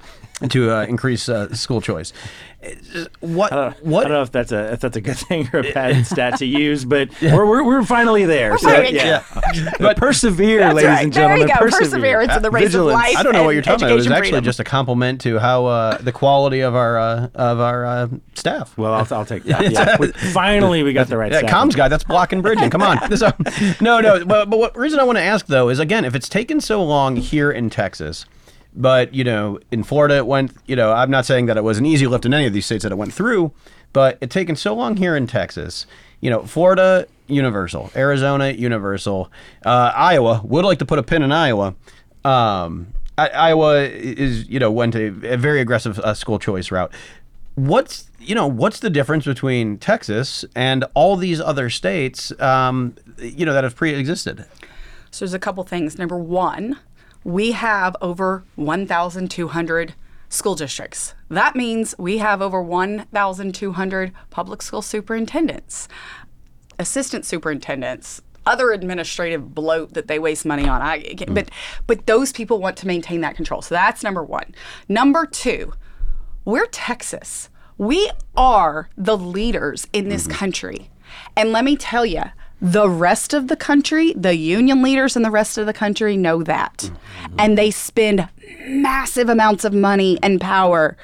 to 0.48 0.70
uh, 0.70 0.84
increase 0.84 1.28
uh, 1.28 1.54
school 1.54 1.80
choice. 1.80 2.12
It's- 2.62 3.08
What 3.20 3.52
I 3.52 3.56
don't, 3.70 3.84
what 3.86 4.04
I 4.04 4.08
don't 4.08 4.16
know 4.18 4.22
if 4.22 4.32
that's 4.32 4.52
a 4.52 4.72
if 4.74 4.80
that's 4.80 4.96
a 4.96 5.00
good 5.00 5.16
thing 5.16 5.48
or 5.52 5.60
a 5.60 5.72
bad 5.72 6.04
stat 6.12 6.38
to 6.40 6.46
use, 6.46 6.84
but 6.84 7.08
we're, 7.22 7.46
we're, 7.46 7.64
we're 7.64 7.82
finally 7.84 8.26
there. 8.26 8.58
so, 8.58 8.68
finally 8.68 8.94
yeah. 8.96 9.22
Yeah. 9.54 9.70
But 9.78 9.96
persevere, 9.96 10.58
That's 10.60 10.74
ladies 10.74 10.88
right. 10.88 11.04
and 11.04 11.12
There 11.12 11.22
you 11.38 11.46
gentlemen. 11.46 11.48
go. 11.48 11.54
Persevere. 11.70 11.80
Perseverance 11.90 12.36
in 12.36 12.42
the 12.42 12.50
race 12.50 12.74
of 12.74 12.84
life. 12.84 13.16
I 13.16 13.22
don't 13.22 13.32
know 13.32 13.44
what 13.44 13.50
you're 13.54 13.62
talking 13.62 13.84
about. 13.84 13.92
It 13.92 13.94
was 13.94 14.06
actually 14.08 14.28
freedom. 14.30 14.44
just 14.44 14.60
a 14.60 14.64
compliment 14.64 15.22
to 15.22 15.38
how 15.38 15.64
uh, 15.66 15.98
the 15.98 16.12
quality 16.12 16.60
of 16.60 16.74
our 16.74 16.98
uh, 16.98 17.28
of 17.34 17.60
our 17.60 17.86
uh, 17.86 18.08
staff. 18.34 18.76
Well, 18.76 18.92
I'll, 18.92 19.06
I'll 19.10 19.24
take 19.24 19.42
that. 19.44 19.70
Yeah. 19.72 19.96
We- 19.98 20.08
finally, 20.12 20.82
we 20.82 20.92
got 20.92 21.08
the 21.08 21.16
right. 21.16 21.32
Yeah, 21.32 21.38
staff. 21.38 21.50
comms 21.50 21.74
guy, 21.74 21.88
that's 21.88 22.04
blocking 22.04 22.42
bridging. 22.42 22.68
Come 22.68 22.82
on. 22.82 23.16
So, 23.16 23.30
no, 23.80 24.00
no. 24.00 24.24
But, 24.26 24.50
but 24.50 24.58
what 24.58 24.76
reason 24.76 25.00
I 25.00 25.04
want 25.04 25.16
to 25.16 25.22
ask 25.24 25.46
though 25.46 25.70
is 25.70 25.78
again, 25.78 26.04
if 26.04 26.14
it's 26.14 26.28
taken 26.28 26.60
so 26.60 26.82
long 26.84 27.16
here 27.16 27.50
in 27.50 27.70
Texas, 27.70 28.26
but 28.74 29.14
you 29.14 29.24
know, 29.24 29.59
in 29.70 29.83
Florida 29.83 30.16
it 30.16 30.26
went. 30.26 30.52
You 30.66 30.76
know, 30.76 30.92
I'm 30.92 31.11
not 31.11 31.26
saying 31.26 31.46
that 31.46 31.56
it 31.56 31.64
was 31.64 31.78
an 31.78 31.87
easy 31.87 32.06
lift 32.06 32.24
in 32.24 32.35
any 32.35 32.46
of 32.46 32.52
these 32.52 32.66
states 32.66 32.83
that 32.83 32.92
it 32.92 32.98
went 32.98 33.12
through, 33.12 33.52
but 33.92 34.18
it 34.20 34.30
taken 34.30 34.56
so 34.56 34.74
long 34.74 34.96
here 34.96 35.16
in 35.16 35.26
Texas. 35.26 35.87
You 36.20 36.30
know, 36.30 36.42
Florida 36.42 37.06
universal, 37.26 37.90
Arizona 37.96 38.50
universal, 38.50 39.30
uh, 39.64 39.92
Iowa 39.94 40.42
would 40.44 40.64
like 40.64 40.78
to 40.80 40.87
put 40.87 40.98
a 40.98 41.02
pin 41.02 41.22
in 41.22 41.33
Iowa. 41.33 41.74
Um, 42.24 42.88
I, 43.16 43.28
Iowa 43.28 43.83
is 43.83 44.48
you 44.48 44.59
know 44.59 44.70
went 44.70 44.94
a, 44.94 45.06
a 45.33 45.37
very 45.37 45.61
aggressive 45.61 45.98
uh, 45.98 46.14
school 46.14 46.38
choice 46.38 46.70
route 46.70 46.92
what's 47.54 48.11
you 48.18 48.35
know 48.35 48.46
what's 48.46 48.80
the 48.80 48.90
difference 48.90 49.24
between 49.24 49.78
Texas 49.78 50.44
and 50.54 50.85
all 50.94 51.16
these 51.16 51.40
other 51.40 51.70
states 51.70 52.33
um, 52.40 52.94
you 53.18 53.44
know 53.44 53.52
that 53.52 53.64
have 53.64 53.76
pre-existed? 53.76 54.44
So 55.11 55.24
there's 55.24 55.35
a 55.35 55.38
couple 55.38 55.64
things. 55.64 55.98
Number 55.98 56.16
one, 56.16 56.78
we 57.24 57.52
have 57.52 57.96
over 58.00 58.44
1,200 58.56 59.94
school 60.28 60.54
districts. 60.54 61.14
That 61.28 61.56
means 61.56 61.94
we 61.98 62.18
have 62.18 62.40
over 62.40 62.62
1,200 62.62 64.12
public 64.30 64.62
school 64.62 64.83
superintendents, 64.83 65.88
assistant 66.78 67.26
superintendents, 67.26 68.22
other 68.46 68.72
administrative 68.72 69.54
bloat 69.54 69.92
that 69.94 70.09
they 70.09 70.18
waste 70.18 70.46
money 70.46 70.66
on. 70.66 70.80
I, 70.80 71.14
but 71.28 71.46
mm. 71.46 71.48
but 71.87 72.06
those 72.06 72.33
people 72.33 72.59
want 72.59 72.76
to 72.78 72.87
maintain 72.87 73.20
that 73.20 73.37
control. 73.37 73.61
So 73.61 73.74
that's 73.74 74.02
number 74.02 74.24
one. 74.24 74.54
Number 74.88 75.26
two, 75.26 75.74
we're 76.44 76.66
Texas. 76.66 77.50
We 77.76 78.11
are 78.37 78.88
the 78.96 79.16
leaders 79.16 79.87
in 79.92 80.09
this 80.09 80.24
mm-hmm. 80.24 80.33
country. 80.33 80.90
And 81.37 81.52
let 81.52 81.64
me 81.64 81.76
tell 81.76 82.06
you, 82.06 82.22
the 82.60 82.88
rest 82.88 83.32
of 83.32 83.48
the 83.48 83.56
country, 83.56 84.12
the 84.14 84.36
union 84.36 84.82
leaders 84.82 85.16
in 85.16 85.22
the 85.22 85.30
rest 85.30 85.58
of 85.58 85.66
the 85.66 85.72
country 85.72 86.16
know 86.16 86.42
that. 86.42 86.76
Mm-hmm. 86.78 87.36
And 87.38 87.58
they 87.58 87.70
spend 87.70 88.28
massive 88.66 89.28
amounts 89.28 89.64
of 89.64 89.72
money 89.72 90.18
and 90.22 90.40
power 90.40 90.96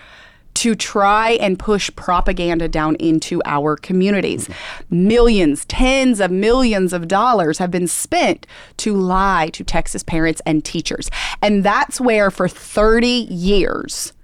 to 0.54 0.74
try 0.74 1.32
and 1.32 1.58
push 1.58 1.90
propaganda 1.96 2.66
down 2.66 2.96
into 2.96 3.42
our 3.44 3.76
communities. 3.76 4.48
Mm-hmm. 4.48 5.08
Millions, 5.08 5.64
tens 5.66 6.20
of 6.20 6.30
millions 6.30 6.92
of 6.92 7.08
dollars 7.08 7.58
have 7.58 7.70
been 7.70 7.86
spent 7.86 8.46
to 8.78 8.94
lie 8.94 9.50
to 9.52 9.62
Texas 9.62 10.02
parents 10.02 10.40
and 10.46 10.64
teachers. 10.64 11.10
And 11.42 11.62
that's 11.62 12.00
where, 12.00 12.30
for 12.30 12.48
30 12.48 13.06
years, 13.06 14.14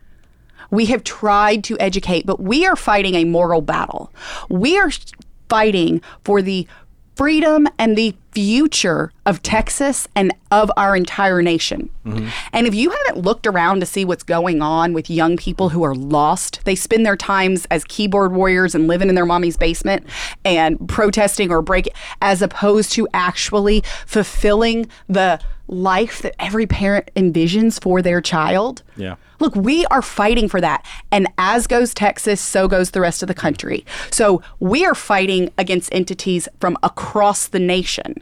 we 0.70 0.86
have 0.86 1.04
tried 1.04 1.64
to 1.64 1.78
educate, 1.78 2.24
but 2.24 2.40
we 2.40 2.64
are 2.64 2.76
fighting 2.76 3.14
a 3.14 3.24
moral 3.24 3.60
battle. 3.60 4.10
We 4.48 4.78
are 4.78 4.90
fighting 5.50 6.00
for 6.24 6.40
the 6.40 6.66
freedom 7.16 7.68
and 7.78 7.96
the 7.96 8.14
future 8.32 9.12
of 9.26 9.42
Texas 9.42 10.08
and 10.16 10.34
of 10.50 10.70
our 10.76 10.96
entire 10.96 11.42
nation. 11.42 11.90
Mm-hmm. 12.04 12.28
And 12.52 12.66
if 12.66 12.74
you 12.74 12.90
haven't 12.90 13.24
looked 13.24 13.46
around 13.46 13.80
to 13.80 13.86
see 13.86 14.04
what's 14.04 14.22
going 14.22 14.62
on 14.62 14.92
with 14.92 15.10
young 15.10 15.36
people 15.36 15.68
who 15.68 15.82
are 15.82 15.94
lost, 15.94 16.60
they 16.64 16.74
spend 16.74 17.06
their 17.06 17.16
times 17.16 17.66
as 17.70 17.84
keyboard 17.84 18.32
warriors 18.32 18.74
and 18.74 18.88
living 18.88 19.08
in 19.08 19.14
their 19.14 19.26
mommy's 19.26 19.56
basement 19.56 20.06
and 20.44 20.88
protesting 20.88 21.50
or 21.50 21.62
break 21.62 21.88
as 22.20 22.42
opposed 22.42 22.92
to 22.92 23.06
actually 23.14 23.82
fulfilling 24.06 24.86
the 25.08 25.40
life 25.68 26.20
that 26.22 26.34
every 26.38 26.66
parent 26.66 27.10
envisions 27.16 27.80
for 27.80 28.02
their 28.02 28.20
child. 28.20 28.82
Yeah. 28.96 29.16
Look, 29.40 29.56
we 29.56 29.86
are 29.86 30.02
fighting 30.02 30.48
for 30.48 30.60
that. 30.60 30.86
And 31.10 31.26
as 31.36 31.66
goes 31.66 31.94
Texas, 31.94 32.40
so 32.40 32.68
goes 32.68 32.92
the 32.92 33.00
rest 33.00 33.22
of 33.22 33.26
the 33.26 33.34
country. 33.34 33.84
So 34.10 34.42
we 34.60 34.84
are 34.84 34.94
fighting 34.94 35.50
against 35.58 35.92
entities 35.92 36.46
from 36.60 36.76
across 36.82 37.48
the 37.48 37.58
nation. 37.58 38.21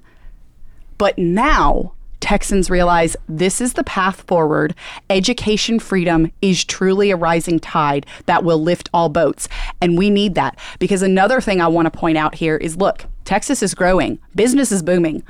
But 1.01 1.17
now 1.17 1.95
Texans 2.21 2.69
realize 2.69 3.17
this 3.27 3.63
is 3.63 3.73
the 3.73 3.85
path 3.85 4.21
forward. 4.27 4.75
Education 5.09 5.79
freedom 5.79 6.31
is 6.43 6.63
truly 6.63 7.11
a 7.11 7.17
rising 7.17 7.59
tide 7.59 8.05
that 8.27 8.45
will 8.45 8.59
lift 8.59 8.91
all 8.93 9.09
boats. 9.09 9.49
And 9.81 9.97
we 9.97 10.11
need 10.11 10.35
that. 10.35 10.59
Because 10.79 11.01
another 11.01 11.41
thing 11.41 11.59
I 11.63 11.69
want 11.69 11.91
to 11.91 11.99
point 11.99 12.19
out 12.19 12.35
here 12.35 12.59
is 12.59 12.77
look, 12.77 13.07
Texas 13.25 13.63
is 13.63 13.73
growing, 13.73 14.19
business 14.35 14.71
is 14.71 14.83
booming. 14.83 15.23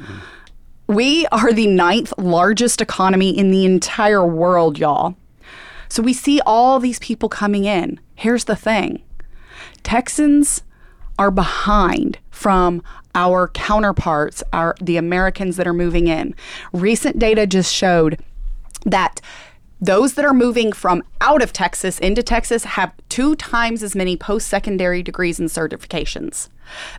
We 0.89 1.25
are 1.27 1.53
the 1.53 1.69
ninth 1.69 2.15
largest 2.19 2.81
economy 2.81 3.31
in 3.31 3.53
the 3.53 3.65
entire 3.65 4.27
world, 4.27 4.77
y'all. 4.77 5.15
So 5.89 6.03
we 6.03 6.15
see 6.15 6.41
all 6.45 6.81
these 6.81 6.99
people 6.99 7.29
coming 7.29 7.65
in. 7.65 8.01
Here's 8.17 8.47
the 8.47 8.57
thing 8.57 9.05
Texans 9.85 10.65
are 11.21 11.31
behind 11.31 12.19
from 12.31 12.83
our 13.15 13.49
counterparts, 13.49 14.43
our 14.55 14.75
the 14.81 14.97
Americans 14.97 15.57
that 15.59 15.67
are 15.67 15.75
moving 15.75 16.07
in. 16.07 16.35
Recent 16.73 17.19
data 17.19 17.47
just 17.47 17.73
showed 17.73 18.19
that 18.87 19.21
those 19.83 20.15
that 20.15 20.25
are 20.25 20.33
moving 20.33 20.73
from 20.73 21.03
out 21.21 21.43
of 21.43 21.53
Texas 21.53 21.99
into 21.99 22.23
Texas 22.23 22.65
have 22.65 22.95
two 23.11 23.37
times 23.37 23.83
as 23.83 23.95
many 23.95 24.17
post 24.17 24.49
secondary 24.49 25.03
degrees 25.03 25.39
and 25.39 25.51
certifications. 25.51 26.49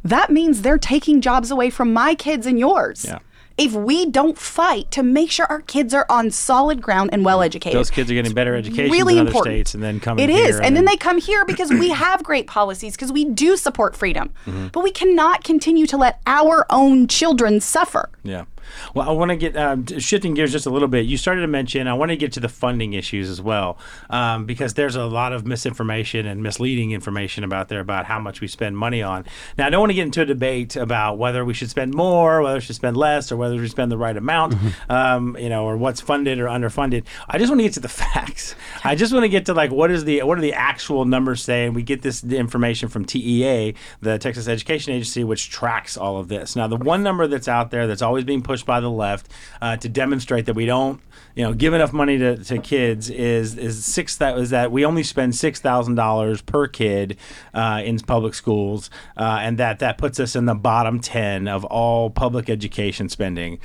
That 0.03 0.29
means 0.29 0.62
they're 0.62 0.77
taking 0.77 1.19
jobs 1.19 1.49
away 1.49 1.71
from 1.71 1.91
my 1.91 2.13
kids 2.13 2.45
and 2.45 2.60
yours. 2.60 3.05
Yeah. 3.05 3.19
If 3.62 3.74
we 3.74 4.06
don't 4.08 4.38
fight 4.38 4.89
to 4.91 5.04
make 5.04 5.30
sure 5.32 5.45
our 5.47 5.62
kids 5.62 5.93
are 5.93 6.06
on 6.10 6.32
solid 6.32 6.82
ground 6.82 7.12
and 7.13 7.24
well 7.24 7.41
educated, 7.41 7.78
Those 7.78 7.91
kids 7.91 8.10
are 8.10 8.13
getting 8.15 8.34
better 8.34 8.56
education 8.56 8.91
really 8.91 9.17
important. 9.17 9.47
other 9.47 9.52
states, 9.56 9.74
and 9.76 9.84
then 9.84 10.00
coming 10.00 10.24
It 10.28 10.32
is, 10.32 10.60
and, 10.60 10.76
then 10.76 10.86
they 10.86 10.95
come 10.97 11.19
here 11.19 11.45
because 11.45 11.69
we 11.69 11.89
have 12.06 12.24
great 12.24 12.47
policies 12.47 12.93
because 12.95 13.12
we 13.12 13.26
do 13.26 13.56
support 13.58 13.95
freedom, 13.95 14.32
Mm-hmm. 14.45 14.67
but 14.69 14.84
we 14.84 14.91
cannot 14.91 15.43
continue 15.43 15.86
to 15.88 15.97
let 15.97 16.19
our 16.26 16.65
own 16.69 17.08
children 17.08 17.60
suffer. 17.62 18.10
Yeah. 18.24 18.45
Well, 18.93 19.10
I 19.10 19.12
want 19.12 19.29
to 19.29 19.38
get 19.38 19.55
um, 19.57 19.86
shifting 19.99 20.34
gears 20.34 20.51
just 20.51 20.65
a 20.65 20.69
little 20.69 20.88
bit. 20.88 21.05
You 21.05 21.17
started 21.17 21.41
to 21.41 21.47
mention 21.47 21.88
I 21.88 21.93
want 21.93 22.10
to 22.10 22.17
get 22.17 22.34
to 22.34 22.39
the 22.39 22.49
funding 22.49 22.93
issues 22.93 23.29
as 23.29 23.41
well, 23.41 23.77
um, 24.10 24.45
because 24.45 24.73
there's 24.73 24.95
a 24.95 25.05
lot 25.05 25.34
of 25.34 25.45
misinformation 25.45 26.25
and 26.25 26.43
misleading 26.43 26.91
information 26.91 27.43
about 27.43 27.69
there 27.69 27.79
about 27.79 28.05
how 28.05 28.19
much 28.19 28.41
we 28.41 28.47
spend 28.47 28.77
money 28.77 29.01
on. 29.01 29.25
Now, 29.57 29.67
I 29.67 29.69
don't 29.69 29.79
want 29.81 29.91
to 29.91 29.95
get 29.95 30.05
into 30.05 30.21
a 30.21 30.25
debate 30.25 30.75
about 30.75 31.17
whether 31.17 31.43
we 31.45 31.53
should 31.53 31.69
spend 31.69 31.93
more, 31.93 32.41
whether 32.41 32.55
we 32.55 32.62
should 32.62 32.75
spend 32.75 32.97
less, 32.97 33.31
or 33.31 33.38
whether 33.38 33.55
we 33.55 33.67
spend 33.67 33.91
the 33.91 33.97
right 33.97 34.15
amount, 34.15 34.55
um, 34.89 35.38
you 35.39 35.49
know, 35.49 35.65
or 35.65 35.77
what's 35.77 36.01
funded 36.01 36.39
or 36.39 36.45
underfunded. 36.45 37.03
I 37.27 37.38
just 37.38 37.49
want 37.49 37.60
to 37.60 37.63
get 37.63 37.73
to 37.73 37.79
the 37.79 37.89
facts. 37.89 38.55
I 38.84 38.95
just 38.95 39.13
want 39.13 39.23
to 39.23 39.29
get 39.29 39.45
to 39.47 39.53
like 39.53 39.71
what 39.71 39.91
is 39.91 40.05
the 40.05 40.23
what 40.23 40.38
are 40.38 40.41
the 40.41 40.53
actual 40.53 41.05
numbers 41.05 41.43
saying? 41.43 41.73
We 41.73 41.84
get 41.84 42.01
this 42.01 42.23
information 42.23 42.89
from 42.89 43.05
TEA, 43.05 43.75
the 44.01 44.17
Texas 44.17 44.47
Education 44.47 44.93
Agency, 44.93 45.23
which 45.23 45.49
tracks 45.49 45.97
all 45.97 46.17
of 46.17 46.27
this. 46.27 46.55
Now, 46.55 46.67
the 46.67 46.77
one 46.77 47.03
number 47.03 47.27
that's 47.27 47.47
out 47.47 47.71
there 47.71 47.88
that's 47.88 48.01
always 48.01 48.23
being 48.23 48.41
pushed 48.41 48.61
by 48.65 48.80
the 48.80 48.89
left 48.89 49.32
uh, 49.62 49.78
to 49.78 49.89
demonstrate 49.89 50.45
that 50.45 50.56
we 50.56 50.65
don't, 50.65 51.02
you 51.36 51.43
know, 51.43 51.54
give 51.54 51.74
enough 51.74 51.93
money 51.93 52.17
to, 52.17 52.38
to 52.43 52.58
kids 52.60 53.10
is 53.10 53.58
is 53.58 53.84
six 53.86 54.15
that 54.17 54.38
is 54.38 54.50
that 54.50 54.71
we 54.71 54.86
only 54.86 55.04
spend 55.04 55.36
six 55.36 55.60
thousand 55.60 55.95
dollars 55.95 56.41
per 56.41 56.67
kid 56.67 57.17
uh, 57.54 57.82
in 57.84 58.00
public 58.00 58.34
schools, 58.34 58.89
uh, 59.17 59.39
and 59.41 59.58
that 59.58 59.80
that 59.80 59.97
puts 59.97 60.19
us 60.19 60.36
in 60.36 60.45
the 60.45 60.56
bottom 60.56 61.00
ten 61.00 61.47
of 61.47 61.65
all 61.65 62.10
public 62.10 62.50
education 62.50 63.10
spending. 63.10 63.60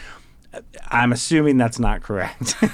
I'm 0.88 1.12
assuming 1.12 1.56
that's 1.56 1.78
not 1.78 2.02
correct. 2.02 2.56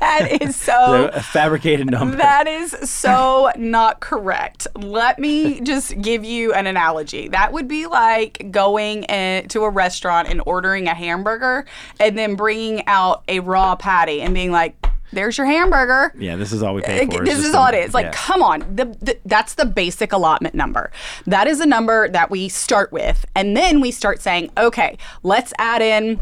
That 0.00 0.40
is 0.40 0.56
so. 0.60 1.10
a 1.12 1.22
fabricated 1.22 1.90
number. 1.90 2.16
That 2.16 2.46
is 2.46 2.70
so 2.90 3.50
not 3.56 4.00
correct. 4.00 4.66
Let 4.76 5.18
me 5.18 5.60
just 5.60 6.00
give 6.00 6.24
you 6.24 6.52
an 6.52 6.66
analogy. 6.66 7.28
That 7.28 7.52
would 7.52 7.68
be 7.68 7.86
like 7.86 8.50
going 8.50 9.04
in, 9.04 9.48
to 9.48 9.64
a 9.64 9.70
restaurant 9.70 10.28
and 10.28 10.42
ordering 10.46 10.86
a 10.88 10.94
hamburger 10.94 11.66
and 11.98 12.16
then 12.16 12.34
bringing 12.36 12.86
out 12.86 13.24
a 13.28 13.40
raw 13.40 13.76
patty 13.76 14.20
and 14.22 14.34
being 14.34 14.52
like, 14.52 14.76
There's 15.12 15.38
your 15.38 15.46
hamburger. 15.46 16.12
Yeah, 16.18 16.36
this 16.36 16.52
is 16.52 16.62
all 16.62 16.74
we 16.74 16.82
pay 16.82 17.06
for. 17.06 17.24
This 17.24 17.38
is 17.38 17.52
the- 17.52 17.58
all 17.58 17.68
it 17.68 17.74
is. 17.74 17.94
Like, 17.94 18.06
yeah. 18.06 18.12
come 18.12 18.42
on. 18.42 18.60
The, 18.74 18.86
the, 19.00 19.18
that's 19.24 19.54
the 19.54 19.64
basic 19.64 20.12
allotment 20.12 20.54
number. 20.54 20.90
That 21.26 21.46
is 21.46 21.60
a 21.60 21.66
number 21.66 22.08
that 22.08 22.30
we 22.30 22.48
start 22.48 22.92
with. 22.92 23.24
And 23.34 23.56
then 23.56 23.80
we 23.80 23.90
start 23.90 24.20
saying, 24.20 24.50
okay, 24.58 24.98
let's 25.22 25.52
add 25.58 25.82
in 25.82 26.20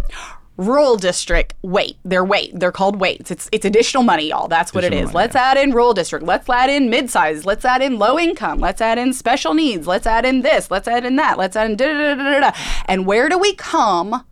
rural 0.57 0.96
district 0.96 1.55
wait 1.62 1.96
They're 2.05 2.24
weight. 2.24 2.52
They're 2.55 2.72
called 2.72 2.96
weights. 2.96 3.30
It's 3.30 3.48
it's 3.52 3.64
additional 3.64 4.02
money, 4.02 4.28
y'all. 4.28 4.48
That's 4.48 4.72
what 4.72 4.84
it 4.84 4.88
Additional 4.88 5.09
is. 5.09 5.14
money, 5.14 5.24
let's 5.24 5.36
add 5.36 5.57
in 5.57 5.72
rural 5.72 5.94
district. 5.94 6.24
Let's 6.24 6.48
add 6.48 6.70
in 6.70 6.90
mid-size. 6.90 7.44
Let's 7.44 7.64
add 7.64 7.82
in 7.82 7.98
low 7.98 8.18
income. 8.18 8.61
Let's 8.61 8.80
add 8.80 8.98
in 8.98 9.12
special 9.12 9.55
needs. 9.55 9.86
Let's 9.86 10.07
add 10.07 10.24
in 10.24 10.42
this. 10.42 10.70
Let's 10.70 10.88
add 10.88 11.05
in 11.05 11.16
that. 11.16 11.38
Let's 11.38 11.57
add 11.57 11.70
in 11.70 11.76
da 11.76 11.86
da 11.86 12.14
da 12.14 12.22
da. 12.22 12.40
da. 12.40 12.52
And 12.86 13.07
where 13.07 13.28
do 13.28 13.38
we 13.38 13.55
come? 13.55 14.24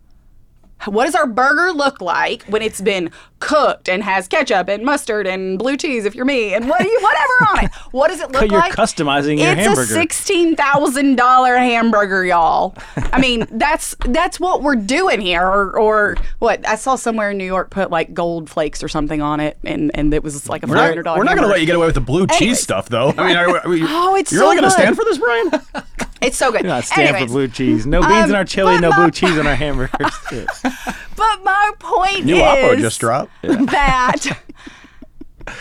What 0.85 1.05
does 1.05 1.15
our 1.15 1.27
burger 1.27 1.71
look 1.71 2.01
like 2.01 2.43
when 2.43 2.61
it's 2.61 2.81
been 2.81 3.11
cooked 3.39 3.89
and 3.89 4.01
has 4.03 4.27
ketchup 4.27 4.69
and 4.69 4.83
mustard 4.85 5.27
and 5.27 5.59
blue 5.59 5.75
cheese 5.75 6.05
if 6.05 6.15
you're 6.15 6.23
me 6.25 6.53
and 6.53 6.69
what 6.69 6.81
do 6.81 6.87
you, 6.87 6.99
whatever 7.01 7.33
on 7.59 7.65
it? 7.65 7.71
What 7.91 8.07
does 8.07 8.21
it 8.21 8.31
look 8.31 8.49
You're 8.49 8.59
like? 8.59 8.73
customizing 8.73 9.37
your 9.37 9.51
it's 9.51 9.61
hamburger. 9.61 9.81
a 9.81 9.85
sixteen 9.85 10.55
thousand 10.55 11.15
dollar 11.15 11.57
hamburger, 11.57 12.25
y'all. 12.25 12.75
I 12.95 13.19
mean, 13.19 13.45
that's 13.51 13.95
that's 14.05 14.39
what 14.39 14.63
we're 14.63 14.75
doing 14.75 15.21
here, 15.21 15.45
or 15.45 15.77
or 15.77 16.15
what? 16.39 16.67
I 16.67 16.75
saw 16.75 16.95
somewhere 16.95 17.31
in 17.31 17.37
New 17.37 17.45
York 17.45 17.69
put 17.69 17.91
like 17.91 18.13
gold 18.13 18.49
flakes 18.49 18.81
or 18.81 18.87
something 18.87 19.21
on 19.21 19.39
it, 19.39 19.57
and 19.63 19.91
and 19.93 20.11
it 20.13 20.23
was 20.23 20.49
like 20.49 20.63
a 20.63 20.67
five 20.67 20.75
not, 20.75 20.87
hundred 20.89 21.03
dollar. 21.03 21.19
we're 21.19 21.23
not 21.25 21.35
going 21.35 21.47
to 21.47 21.51
let 21.51 21.59
you 21.59 21.67
get 21.67 21.75
away 21.75 21.85
with 21.85 21.95
the 21.95 22.01
blue 22.01 22.25
cheese 22.27 22.59
stuff, 22.59 22.89
though. 22.89 23.13
I 23.17 23.27
mean, 23.27 23.35
are, 23.37 23.59
are 23.59 23.69
we, 23.69 23.83
Oh, 23.87 24.15
it's 24.15 24.31
you're 24.31 24.39
so 24.41 24.45
really 24.49 24.57
going 24.61 24.69
to 24.69 24.71
stand 24.71 24.95
for 24.95 25.05
this, 25.05 25.17
Brian? 25.19 25.51
It's 26.23 26.37
so 26.37 26.51
good. 26.51 26.61
You're 26.61 26.69
not 26.69 26.85
stand 26.85 27.09
for 27.09 27.15
Anyways, 27.15 27.31
blue 27.31 27.47
cheese. 27.47 27.85
No 27.85 28.01
beans 28.01 28.25
in 28.25 28.31
um, 28.31 28.35
our 28.35 28.45
chili, 28.45 28.79
no 28.79 28.89
my 28.89 28.95
blue 28.95 29.11
cheese 29.11 29.37
in 29.37 29.45
our 29.47 29.55
hamburgers. 29.55 30.13
But 31.15 31.43
my 31.43 31.71
point 31.79 32.19
is 32.19 32.25
New 32.25 32.35
is 32.37 32.41
opera 32.41 32.77
just 32.77 32.99
dropped. 32.99 33.31
that 33.43 34.25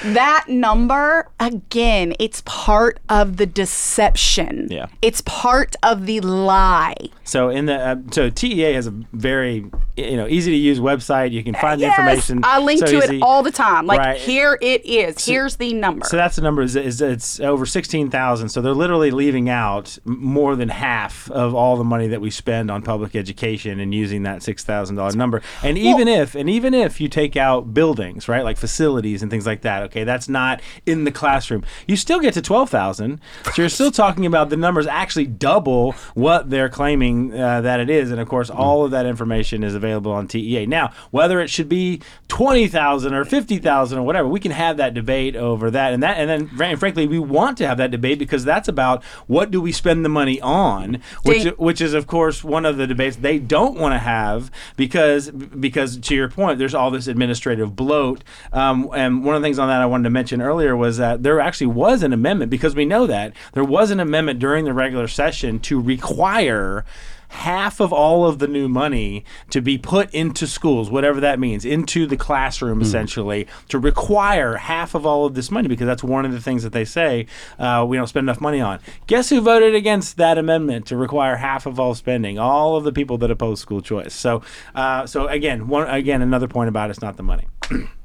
that 0.04 0.46
number 0.48 1.28
again, 1.40 2.14
it's 2.18 2.42
part 2.46 3.00
of 3.08 3.36
the 3.36 3.46
deception. 3.46 4.68
Yeah. 4.70 4.86
It's 5.00 5.20
part 5.22 5.76
of 5.82 6.06
the 6.06 6.20
lie. 6.20 6.94
So 7.24 7.48
in 7.48 7.66
the 7.66 7.74
uh, 7.74 7.96
so 8.10 8.30
TEA 8.30 8.74
has 8.74 8.86
a 8.86 8.90
very 9.12 9.66
you 9.96 10.16
know 10.16 10.26
easy 10.26 10.50
to 10.50 10.56
use 10.56 10.78
website. 10.80 11.32
You 11.32 11.42
can 11.42 11.54
find 11.54 11.80
the 11.80 11.86
information. 11.86 12.40
I 12.44 12.58
link 12.58 12.80
so 12.80 12.86
to 12.86 12.98
easy. 12.98 13.16
it 13.16 13.22
all 13.22 13.42
the 13.42 13.50
time. 13.50 13.86
Like 13.86 13.98
Right. 13.98 14.18
here 14.20 14.58
it 14.60 14.84
is. 14.84 15.24
Here's 15.24 15.56
the 15.56 15.72
number. 15.74 16.04
So 16.06 16.16
that's 16.16 16.36
the 16.36 16.42
number. 16.42 16.62
Is, 16.62 16.76
is 16.76 17.00
it's 17.00 17.40
over 17.40 17.66
sixteen 17.66 18.10
thousand. 18.10 18.48
So 18.50 18.60
they're 18.60 18.74
literally 18.74 19.10
leaving 19.10 19.48
out 19.48 19.98
more 20.04 20.56
than 20.56 20.68
half 20.68 21.30
of 21.30 21.54
all 21.54 21.76
the 21.76 21.84
money 21.84 22.08
that 22.08 22.20
we 22.20 22.30
spend 22.30 22.70
on 22.70 22.82
public 22.82 23.14
education 23.16 23.80
and 23.80 23.94
using 23.94 24.22
that 24.24 24.42
six 24.42 24.64
thousand 24.64 24.96
dollar 24.96 25.12
number. 25.12 25.42
And 25.62 25.76
even 25.78 26.08
if 26.08 26.34
and 26.34 26.48
even 26.48 26.74
if 26.74 27.00
you 27.00 27.08
take 27.08 27.36
out 27.36 27.72
buildings, 27.74 28.28
right, 28.28 28.44
like 28.44 28.56
facilities 28.56 29.22
and 29.22 29.30
things 29.30 29.46
like 29.46 29.62
that, 29.62 29.81
okay, 29.82 30.04
that's 30.04 30.28
not 30.28 30.60
in 30.86 31.04
the 31.04 31.12
classroom. 31.12 31.64
You 31.86 31.96
still 31.96 32.20
get 32.20 32.34
to 32.34 32.42
twelve 32.42 32.70
thousand. 32.70 33.20
So 33.54 33.62
you're 33.62 33.68
still 33.68 33.90
talking 33.90 34.26
about 34.26 34.50
the 34.50 34.56
numbers 34.56 34.86
actually 34.86 35.26
double 35.26 35.92
what 36.14 36.50
they're 36.50 36.68
claiming 36.68 37.38
uh, 37.38 37.60
that 37.62 37.80
it 37.80 37.90
is. 37.90 38.10
And 38.10 38.20
of 38.20 38.28
course, 38.28 38.50
all 38.50 38.84
of 38.84 38.90
that 38.92 39.06
information 39.06 39.62
is 39.62 39.74
available 39.74 40.12
on 40.12 40.28
TEA. 40.28 40.66
Now, 40.66 40.92
whether 41.10 41.40
it 41.40 41.48
should 41.48 41.68
be 41.68 42.00
twenty 42.28 42.68
thousand 42.68 43.14
or 43.14 43.24
fifty 43.24 43.58
thousand 43.58 43.98
or 43.98 44.02
whatever, 44.02 44.28
we 44.28 44.40
can 44.40 44.52
have 44.52 44.76
that 44.78 44.94
debate 44.94 45.36
over 45.36 45.70
that. 45.70 45.92
And 45.92 46.02
that, 46.02 46.16
and 46.16 46.28
then, 46.28 46.48
fran- 46.48 46.76
frankly, 46.76 47.06
we 47.06 47.18
want 47.18 47.58
to 47.58 47.66
have 47.66 47.78
that 47.78 47.90
debate 47.90 48.18
because 48.18 48.44
that's 48.44 48.68
about 48.68 49.02
what 49.26 49.50
do 49.50 49.60
we 49.60 49.72
spend 49.72 50.04
the 50.04 50.08
money 50.08 50.40
on, 50.40 51.02
which 51.24 51.44
which 51.58 51.80
is 51.80 51.94
of 51.94 52.06
course 52.06 52.42
one 52.44 52.64
of 52.64 52.76
the 52.76 52.86
debates 52.86 53.16
they 53.16 53.38
don't 53.38 53.78
want 53.78 53.94
to 53.94 53.98
have 53.98 54.50
because 54.76 55.30
because 55.30 55.98
to 55.98 56.14
your 56.14 56.28
point, 56.28 56.58
there's 56.58 56.74
all 56.74 56.90
this 56.90 57.06
administrative 57.06 57.74
bloat. 57.76 58.24
Um, 58.52 58.88
and 58.94 59.24
one 59.24 59.34
of 59.34 59.42
the 59.42 59.46
things 59.46 59.58
on 59.62 59.68
that 59.68 59.80
I 59.80 59.86
wanted 59.86 60.04
to 60.04 60.10
mention 60.10 60.42
earlier 60.42 60.76
was 60.76 60.98
that 60.98 61.22
there 61.22 61.40
actually 61.40 61.68
was 61.68 62.02
an 62.02 62.12
amendment 62.12 62.50
because 62.50 62.74
we 62.74 62.84
know 62.84 63.06
that 63.06 63.32
there 63.52 63.64
was 63.64 63.90
an 63.90 64.00
amendment 64.00 64.38
during 64.38 64.64
the 64.64 64.74
regular 64.74 65.08
session 65.08 65.58
to 65.60 65.80
require 65.80 66.84
half 67.32 67.80
of 67.80 67.94
all 67.94 68.26
of 68.26 68.38
the 68.40 68.46
new 68.46 68.68
money 68.68 69.24
to 69.48 69.62
be 69.62 69.78
put 69.78 70.12
into 70.12 70.46
schools, 70.46 70.90
whatever 70.90 71.18
that 71.20 71.38
means, 71.38 71.64
into 71.64 72.06
the 72.06 72.16
classroom 72.16 72.82
essentially, 72.82 73.46
to 73.68 73.78
require 73.78 74.56
half 74.56 74.94
of 74.94 75.06
all 75.06 75.24
of 75.24 75.34
this 75.34 75.50
money 75.50 75.66
because 75.66 75.86
that's 75.86 76.04
one 76.04 76.26
of 76.26 76.32
the 76.32 76.40
things 76.40 76.62
that 76.62 76.74
they 76.74 76.84
say 76.84 77.26
uh, 77.58 77.84
we 77.88 77.96
don't 77.96 78.06
spend 78.06 78.24
enough 78.24 78.40
money 78.40 78.60
on. 78.60 78.78
Guess 79.06 79.30
who 79.30 79.40
voted 79.40 79.74
against 79.74 80.18
that 80.18 80.36
amendment 80.36 80.84
to 80.86 80.96
require 80.96 81.36
half 81.36 81.64
of 81.64 81.80
all 81.80 81.94
spending? 81.94 82.38
All 82.38 82.76
of 82.76 82.84
the 82.84 82.92
people 82.92 83.16
that 83.18 83.30
oppose 83.30 83.60
school 83.60 83.80
choice. 83.80 84.12
So, 84.12 84.42
uh, 84.74 85.06
so 85.06 85.26
again, 85.28 85.68
one 85.68 85.88
again 85.88 86.20
another 86.20 86.48
point 86.48 86.68
about 86.68 86.90
it's 86.90 87.00
not 87.00 87.16
the 87.16 87.22
money. 87.22 87.48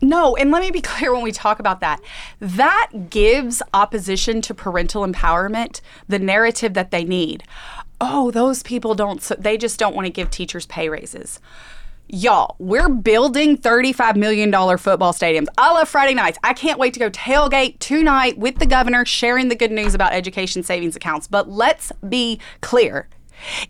No, 0.00 0.36
and 0.36 0.50
let 0.50 0.62
me 0.62 0.70
be 0.70 0.80
clear 0.82 1.12
when 1.12 1.22
we 1.22 1.32
talk 1.32 1.58
about 1.58 1.80
that. 1.80 2.00
That 2.38 3.10
gives 3.10 3.62
opposition 3.74 4.40
to 4.42 4.54
parental 4.54 5.06
empowerment 5.06 5.80
the 6.08 6.18
narrative 6.18 6.74
that 6.74 6.90
they 6.90 7.04
need. 7.04 7.44
Oh, 8.00 8.30
those 8.30 8.62
people 8.62 8.94
don't, 8.94 9.20
they 9.38 9.58
just 9.58 9.78
don't 9.78 9.94
want 9.94 10.06
to 10.06 10.12
give 10.12 10.30
teachers 10.30 10.66
pay 10.66 10.88
raises. 10.88 11.38
Y'all, 12.12 12.56
we're 12.58 12.88
building 12.88 13.56
$35 13.56 14.16
million 14.16 14.50
football 14.50 15.12
stadiums. 15.12 15.46
I 15.56 15.72
love 15.72 15.88
Friday 15.88 16.14
nights. 16.14 16.38
I 16.42 16.54
can't 16.54 16.78
wait 16.78 16.92
to 16.94 17.00
go 17.00 17.08
tailgate 17.08 17.78
tonight 17.78 18.36
with 18.36 18.58
the 18.58 18.66
governor 18.66 19.04
sharing 19.04 19.48
the 19.48 19.54
good 19.54 19.70
news 19.70 19.94
about 19.94 20.12
education 20.12 20.64
savings 20.64 20.96
accounts. 20.96 21.28
But 21.28 21.48
let's 21.48 21.92
be 22.08 22.40
clear. 22.62 23.08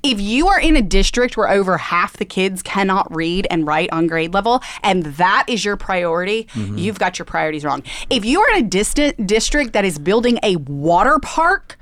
If 0.02 0.20
you 0.20 0.48
are 0.48 0.60
in 0.60 0.76
a 0.76 0.82
district 0.82 1.36
where 1.36 1.48
over 1.48 1.78
half 1.78 2.16
the 2.16 2.24
kids 2.24 2.62
cannot 2.62 3.14
read 3.14 3.46
and 3.50 3.66
write 3.66 3.90
on 3.92 4.06
grade 4.06 4.34
level, 4.34 4.62
and 4.82 5.04
that 5.04 5.44
is 5.48 5.64
your 5.64 5.76
priority, 5.76 6.44
mm-hmm. 6.44 6.78
you've 6.78 6.98
got 6.98 7.18
your 7.18 7.26
priorities 7.26 7.64
wrong. 7.64 7.82
If 8.08 8.24
you 8.24 8.40
are 8.40 8.50
in 8.50 8.64
a 8.64 8.68
distant 8.68 9.26
district 9.26 9.72
that 9.72 9.84
is 9.84 9.98
building 9.98 10.38
a 10.42 10.56
water 10.56 11.18
park, 11.18 11.78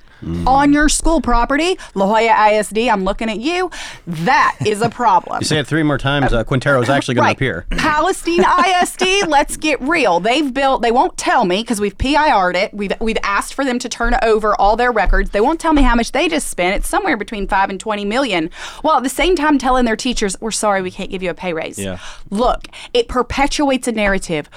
On 0.47 0.73
your 0.73 0.89
school 0.89 1.21
property, 1.21 1.79
La 1.95 2.07
Joya 2.07 2.59
ISD, 2.59 2.79
I'm 2.89 3.05
looking 3.05 3.31
at 3.31 3.39
you. 3.39 3.71
That 4.07 4.57
is 4.67 4.83
a 4.83 4.89
problem. 4.89 5.39
You 5.41 5.47
say 5.47 5.59
it 5.59 5.67
three 5.67 5.83
more 5.83 5.99
times. 5.99 6.33
Uh, 6.33 6.43
Quintero's 6.45 6.89
actually 6.89 7.15
going 7.15 7.29
to 7.29 7.33
appear. 7.33 7.67
Palestine 7.71 8.45
ISD, 8.45 9.29
let's 9.29 9.57
get 9.57 9.81
real. 9.81 10.21
They've 10.21 10.53
built, 10.53 10.83
they 10.83 10.91
won't 10.91 11.17
tell 11.17 11.45
me 11.45 11.63
because 11.63 11.81
we've 11.81 11.97
PIR'd 11.97 12.57
it. 12.57 12.75
We've, 12.75 12.93
we've 13.01 13.19
asked 13.23 13.55
for 13.55 13.65
them 13.65 13.79
to 13.79 13.89
turn 13.89 14.17
over 14.23 14.55
all 14.61 14.77
their 14.77 14.91
records. 14.93 15.31
They 15.31 15.41
won't 15.41 15.61
tell 15.61 15.73
me 15.73 15.83
how 15.83 15.95
much 15.95 16.13
they 16.13 16.29
just 16.29 16.49
spent. 16.49 16.77
It's 16.77 16.89
somewhere 16.89 17.17
between 17.17 17.47
five 17.47 17.71
and 17.71 17.79
20 17.79 18.05
million. 18.05 18.51
While 18.83 18.97
at 18.97 19.03
the 19.03 19.09
same 19.09 19.37
time 19.37 19.59
telling 19.59 19.85
their 19.85 19.97
teachers, 19.97 20.37
we're 20.41 20.51
sorry, 20.51 20.83
we 20.83 20.91
can't 20.91 21.11
give 21.11 21.23
you 21.23 21.31
a 21.31 21.35
pay 21.35 21.53
raise. 21.53 21.79
Yeah. 21.79 21.99
Look, 22.31 22.69
it 22.93 23.09
perpetuates 23.09 23.87
a 23.89 23.93
narrative 23.93 24.49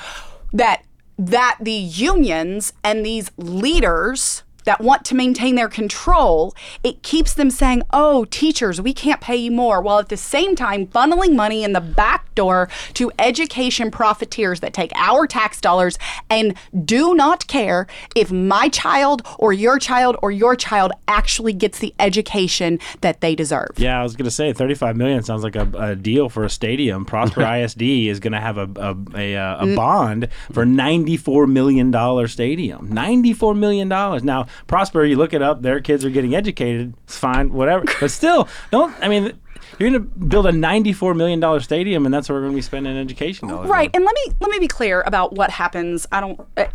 that 0.53 0.83
that 1.17 1.57
the 1.61 1.71
unions 1.71 2.73
and 2.83 3.05
these 3.05 3.29
leaders 3.37 4.43
that 4.71 4.79
want 4.79 5.03
to 5.03 5.15
maintain 5.15 5.55
their 5.55 5.67
control, 5.67 6.55
it 6.81 7.03
keeps 7.03 7.33
them 7.33 7.51
saying, 7.51 7.83
oh, 7.91 8.23
teachers, 8.25 8.79
we 8.79 8.93
can't 8.93 9.19
pay 9.19 9.35
you 9.35 9.51
more, 9.51 9.81
while 9.81 9.99
at 9.99 10.07
the 10.07 10.15
same 10.15 10.55
time 10.55 10.87
funneling 10.87 11.35
money 11.35 11.61
in 11.65 11.73
the 11.73 11.81
back 11.81 12.33
door 12.35 12.69
to 12.93 13.11
education 13.19 13.91
profiteers 13.91 14.61
that 14.61 14.73
take 14.73 14.93
our 14.95 15.27
tax 15.27 15.59
dollars 15.59 15.99
and 16.29 16.53
do 16.85 17.13
not 17.13 17.45
care 17.47 17.85
if 18.15 18.31
my 18.31 18.69
child 18.69 19.21
or 19.37 19.51
your 19.51 19.77
child 19.77 20.15
or 20.21 20.31
your 20.31 20.55
child 20.55 20.93
actually 21.09 21.51
gets 21.51 21.79
the 21.79 21.93
education 21.99 22.79
that 23.01 23.19
they 23.19 23.35
deserve. 23.35 23.71
Yeah, 23.75 23.99
I 23.99 24.03
was 24.03 24.15
going 24.15 24.23
to 24.23 24.31
say 24.31 24.53
35 24.53 24.95
million 24.95 25.21
sounds 25.23 25.43
like 25.43 25.57
a, 25.57 25.69
a 25.77 25.95
deal 25.97 26.29
for 26.29 26.45
a 26.45 26.49
stadium. 26.49 27.03
Prosper 27.03 27.41
ISD 27.57 27.81
is 27.81 28.21
going 28.21 28.31
to 28.31 28.39
have 28.39 28.57
a 28.57 28.69
a, 28.77 28.95
a, 29.15 29.35
uh, 29.35 29.51
Mm. 29.65 29.73
a 29.73 29.75
bond 29.75 30.27
for 30.53 30.65
94 30.65 31.45
million 31.47 31.91
dollar 31.91 32.27
stadium. 32.29 32.87
94 32.89 33.53
million 33.53 33.89
dollars. 33.89 34.23
Now, 34.23 34.45
Prosper, 34.67 35.03
you 35.05 35.15
look 35.17 35.33
it 35.33 35.41
up. 35.41 35.61
Their 35.61 35.79
kids 35.81 36.05
are 36.05 36.09
getting 36.09 36.35
educated. 36.35 36.93
It's 37.03 37.17
fine, 37.17 37.51
whatever. 37.53 37.85
But 37.99 38.11
still, 38.11 38.47
don't. 38.71 38.93
I 39.01 39.07
mean. 39.07 39.33
You're 39.79 39.89
going 39.89 40.03
to 40.03 40.09
build 40.25 40.47
a 40.47 40.51
$94 40.51 41.15
million 41.15 41.59
stadium, 41.61 42.05
and 42.05 42.13
that's 42.13 42.27
what 42.27 42.35
we're 42.35 42.41
going 42.41 42.51
to 42.51 42.55
be 42.57 42.61
spending 42.61 42.97
education 42.97 43.47
dollars. 43.47 43.65
on. 43.65 43.71
Right, 43.71 43.89
and 43.93 44.03
let 44.03 44.13
me 44.13 44.33
let 44.39 44.49
me 44.51 44.59
be 44.59 44.67
clear 44.67 45.01
about 45.01 45.33
what 45.33 45.49
happens. 45.49 46.05
I 46.11 46.19
don't 46.19 46.41
uh, 46.57 46.65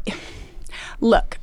look. 1.01 1.39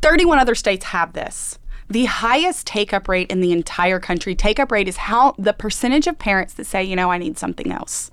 31 0.00 0.38
other 0.38 0.54
states 0.54 0.86
have 0.86 1.12
this. 1.12 1.58
The 1.88 2.06
highest 2.06 2.66
take 2.66 2.92
up 2.92 3.06
rate 3.08 3.30
in 3.30 3.40
the 3.40 3.52
entire 3.52 4.00
country, 4.00 4.34
take 4.34 4.58
up 4.58 4.72
rate 4.72 4.88
is 4.88 4.96
how 4.96 5.34
the 5.38 5.52
percentage 5.52 6.06
of 6.06 6.18
parents 6.18 6.54
that 6.54 6.64
say, 6.64 6.82
you 6.82 6.96
know, 6.96 7.10
I 7.10 7.18
need 7.18 7.38
something 7.38 7.70
else. 7.70 8.10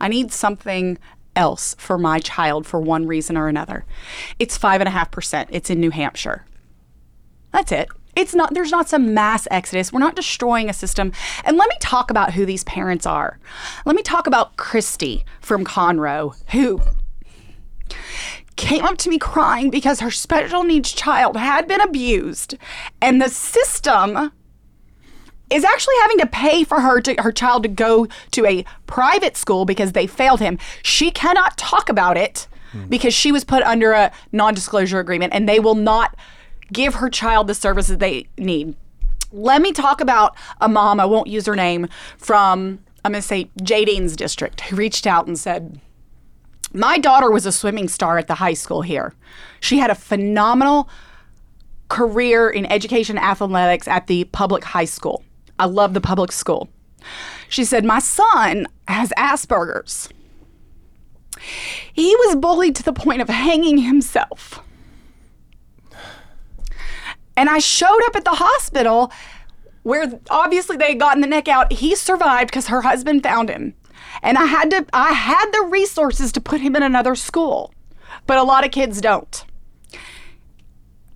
I 0.00 0.08
need 0.08 0.32
something 0.32 0.98
else 1.36 1.76
for 1.78 1.96
my 1.98 2.18
child 2.18 2.66
for 2.66 2.80
one 2.80 3.06
reason 3.06 3.36
or 3.36 3.46
another. 3.48 3.84
It's 4.38 4.56
five 4.56 4.80
and 4.80 4.88
a 4.88 4.90
half 4.90 5.10
percent. 5.10 5.50
It's 5.52 5.70
in 5.70 5.80
New 5.80 5.90
Hampshire. 5.90 6.44
That's 7.52 7.72
it. 7.72 7.88
It's 8.16 8.34
not 8.34 8.54
there's 8.54 8.70
not 8.70 8.88
some 8.88 9.14
mass 9.14 9.46
exodus. 9.50 9.92
We're 9.92 10.00
not 10.00 10.16
destroying 10.16 10.68
a 10.68 10.72
system. 10.72 11.12
And 11.44 11.56
let 11.56 11.68
me 11.68 11.76
talk 11.80 12.10
about 12.10 12.34
who 12.34 12.44
these 12.44 12.64
parents 12.64 13.06
are. 13.06 13.38
Let 13.84 13.96
me 13.96 14.02
talk 14.02 14.26
about 14.26 14.56
Christy 14.56 15.24
from 15.40 15.64
Conroe, 15.64 16.34
who 16.50 16.80
came 18.56 18.84
up 18.84 18.98
to 18.98 19.08
me 19.08 19.18
crying 19.18 19.70
because 19.70 20.00
her 20.00 20.10
special 20.10 20.64
needs 20.64 20.92
child 20.92 21.36
had 21.36 21.66
been 21.66 21.80
abused 21.80 22.56
and 23.00 23.20
the 23.20 23.28
system 23.28 24.32
is 25.48 25.64
actually 25.64 25.94
having 26.02 26.18
to 26.18 26.26
pay 26.26 26.62
for 26.62 26.80
her 26.80 27.00
to 27.00 27.14
her 27.22 27.32
child 27.32 27.62
to 27.62 27.68
go 27.68 28.06
to 28.30 28.46
a 28.46 28.64
private 28.86 29.36
school 29.36 29.64
because 29.64 29.92
they 29.92 30.06
failed 30.06 30.40
him. 30.40 30.58
She 30.82 31.10
cannot 31.10 31.56
talk 31.56 31.88
about 31.88 32.16
it 32.16 32.46
because 32.88 33.12
she 33.12 33.32
was 33.32 33.42
put 33.42 33.62
under 33.64 33.92
a 33.92 34.12
non-disclosure 34.30 35.00
agreement 35.00 35.32
and 35.32 35.48
they 35.48 35.58
will 35.58 35.74
not 35.74 36.14
give 36.72 36.94
her 36.94 37.08
child 37.10 37.46
the 37.46 37.54
services 37.54 37.98
they 37.98 38.26
need. 38.38 38.74
Let 39.32 39.62
me 39.62 39.72
talk 39.72 40.00
about 40.00 40.36
a 40.60 40.68
mom, 40.68 40.98
I 40.98 41.04
won't 41.04 41.28
use 41.28 41.46
her 41.46 41.56
name, 41.56 41.88
from 42.18 42.80
I'm 43.04 43.12
going 43.12 43.22
to 43.22 43.26
say 43.26 43.50
Jadine's 43.62 44.16
district 44.16 44.60
who 44.62 44.76
reached 44.76 45.06
out 45.06 45.26
and 45.26 45.38
said, 45.38 45.80
"My 46.72 46.98
daughter 46.98 47.30
was 47.30 47.46
a 47.46 47.52
swimming 47.52 47.88
star 47.88 48.18
at 48.18 48.26
the 48.26 48.34
high 48.34 48.54
school 48.54 48.82
here. 48.82 49.14
She 49.60 49.78
had 49.78 49.90
a 49.90 49.94
phenomenal 49.94 50.88
career 51.88 52.48
in 52.48 52.64
education 52.66 53.18
athletics 53.18 53.86
at 53.86 54.06
the 54.06 54.24
public 54.24 54.64
high 54.64 54.86
school. 54.86 55.22
I 55.58 55.66
love 55.66 55.92
the 55.92 56.00
public 56.00 56.32
school. 56.32 56.70
She 57.48 57.64
said, 57.64 57.84
My 57.84 57.98
son 57.98 58.66
has 58.88 59.10
Asperger's. 59.18 60.08
He 61.92 62.14
was 62.16 62.36
bullied 62.36 62.76
to 62.76 62.82
the 62.82 62.92
point 62.92 63.20
of 63.20 63.28
hanging 63.28 63.78
himself. 63.78 64.62
And 67.36 67.48
I 67.48 67.58
showed 67.58 68.00
up 68.06 68.16
at 68.16 68.24
the 68.24 68.30
hospital 68.30 69.12
where 69.82 70.20
obviously 70.30 70.76
they 70.76 70.90
had 70.90 71.00
gotten 71.00 71.20
the 71.20 71.26
neck 71.26 71.48
out. 71.48 71.72
He 71.72 71.94
survived 71.94 72.50
because 72.50 72.66
her 72.68 72.82
husband 72.82 73.22
found 73.22 73.48
him. 73.48 73.74
And 74.22 74.36
I 74.36 74.44
had 74.46 74.70
to 74.70 74.86
I 74.92 75.12
had 75.12 75.50
the 75.52 75.68
resources 75.70 76.32
to 76.32 76.40
put 76.40 76.60
him 76.60 76.76
in 76.76 76.82
another 76.82 77.14
school. 77.14 77.72
But 78.26 78.38
a 78.38 78.42
lot 78.42 78.64
of 78.64 78.70
kids 78.70 79.00
don't 79.00 79.44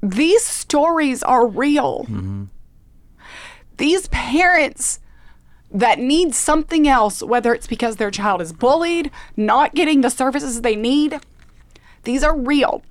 these 0.04 0.44
stories 0.44 1.22
are 1.22 1.46
real. 1.46 2.04
Mm-hmm. 2.04 2.44
These 3.78 4.08
parents 4.08 5.00
that 5.70 5.98
need 5.98 6.34
something 6.34 6.86
else, 6.86 7.22
whether 7.22 7.54
it's 7.54 7.66
because 7.66 7.96
their 7.96 8.10
child 8.10 8.40
is 8.40 8.52
bullied, 8.52 9.10
not 9.36 9.74
getting 9.74 10.02
the 10.02 10.10
services 10.10 10.60
they 10.60 10.76
need, 10.76 11.20
these 12.04 12.22
are 12.22 12.36
real. 12.36 12.82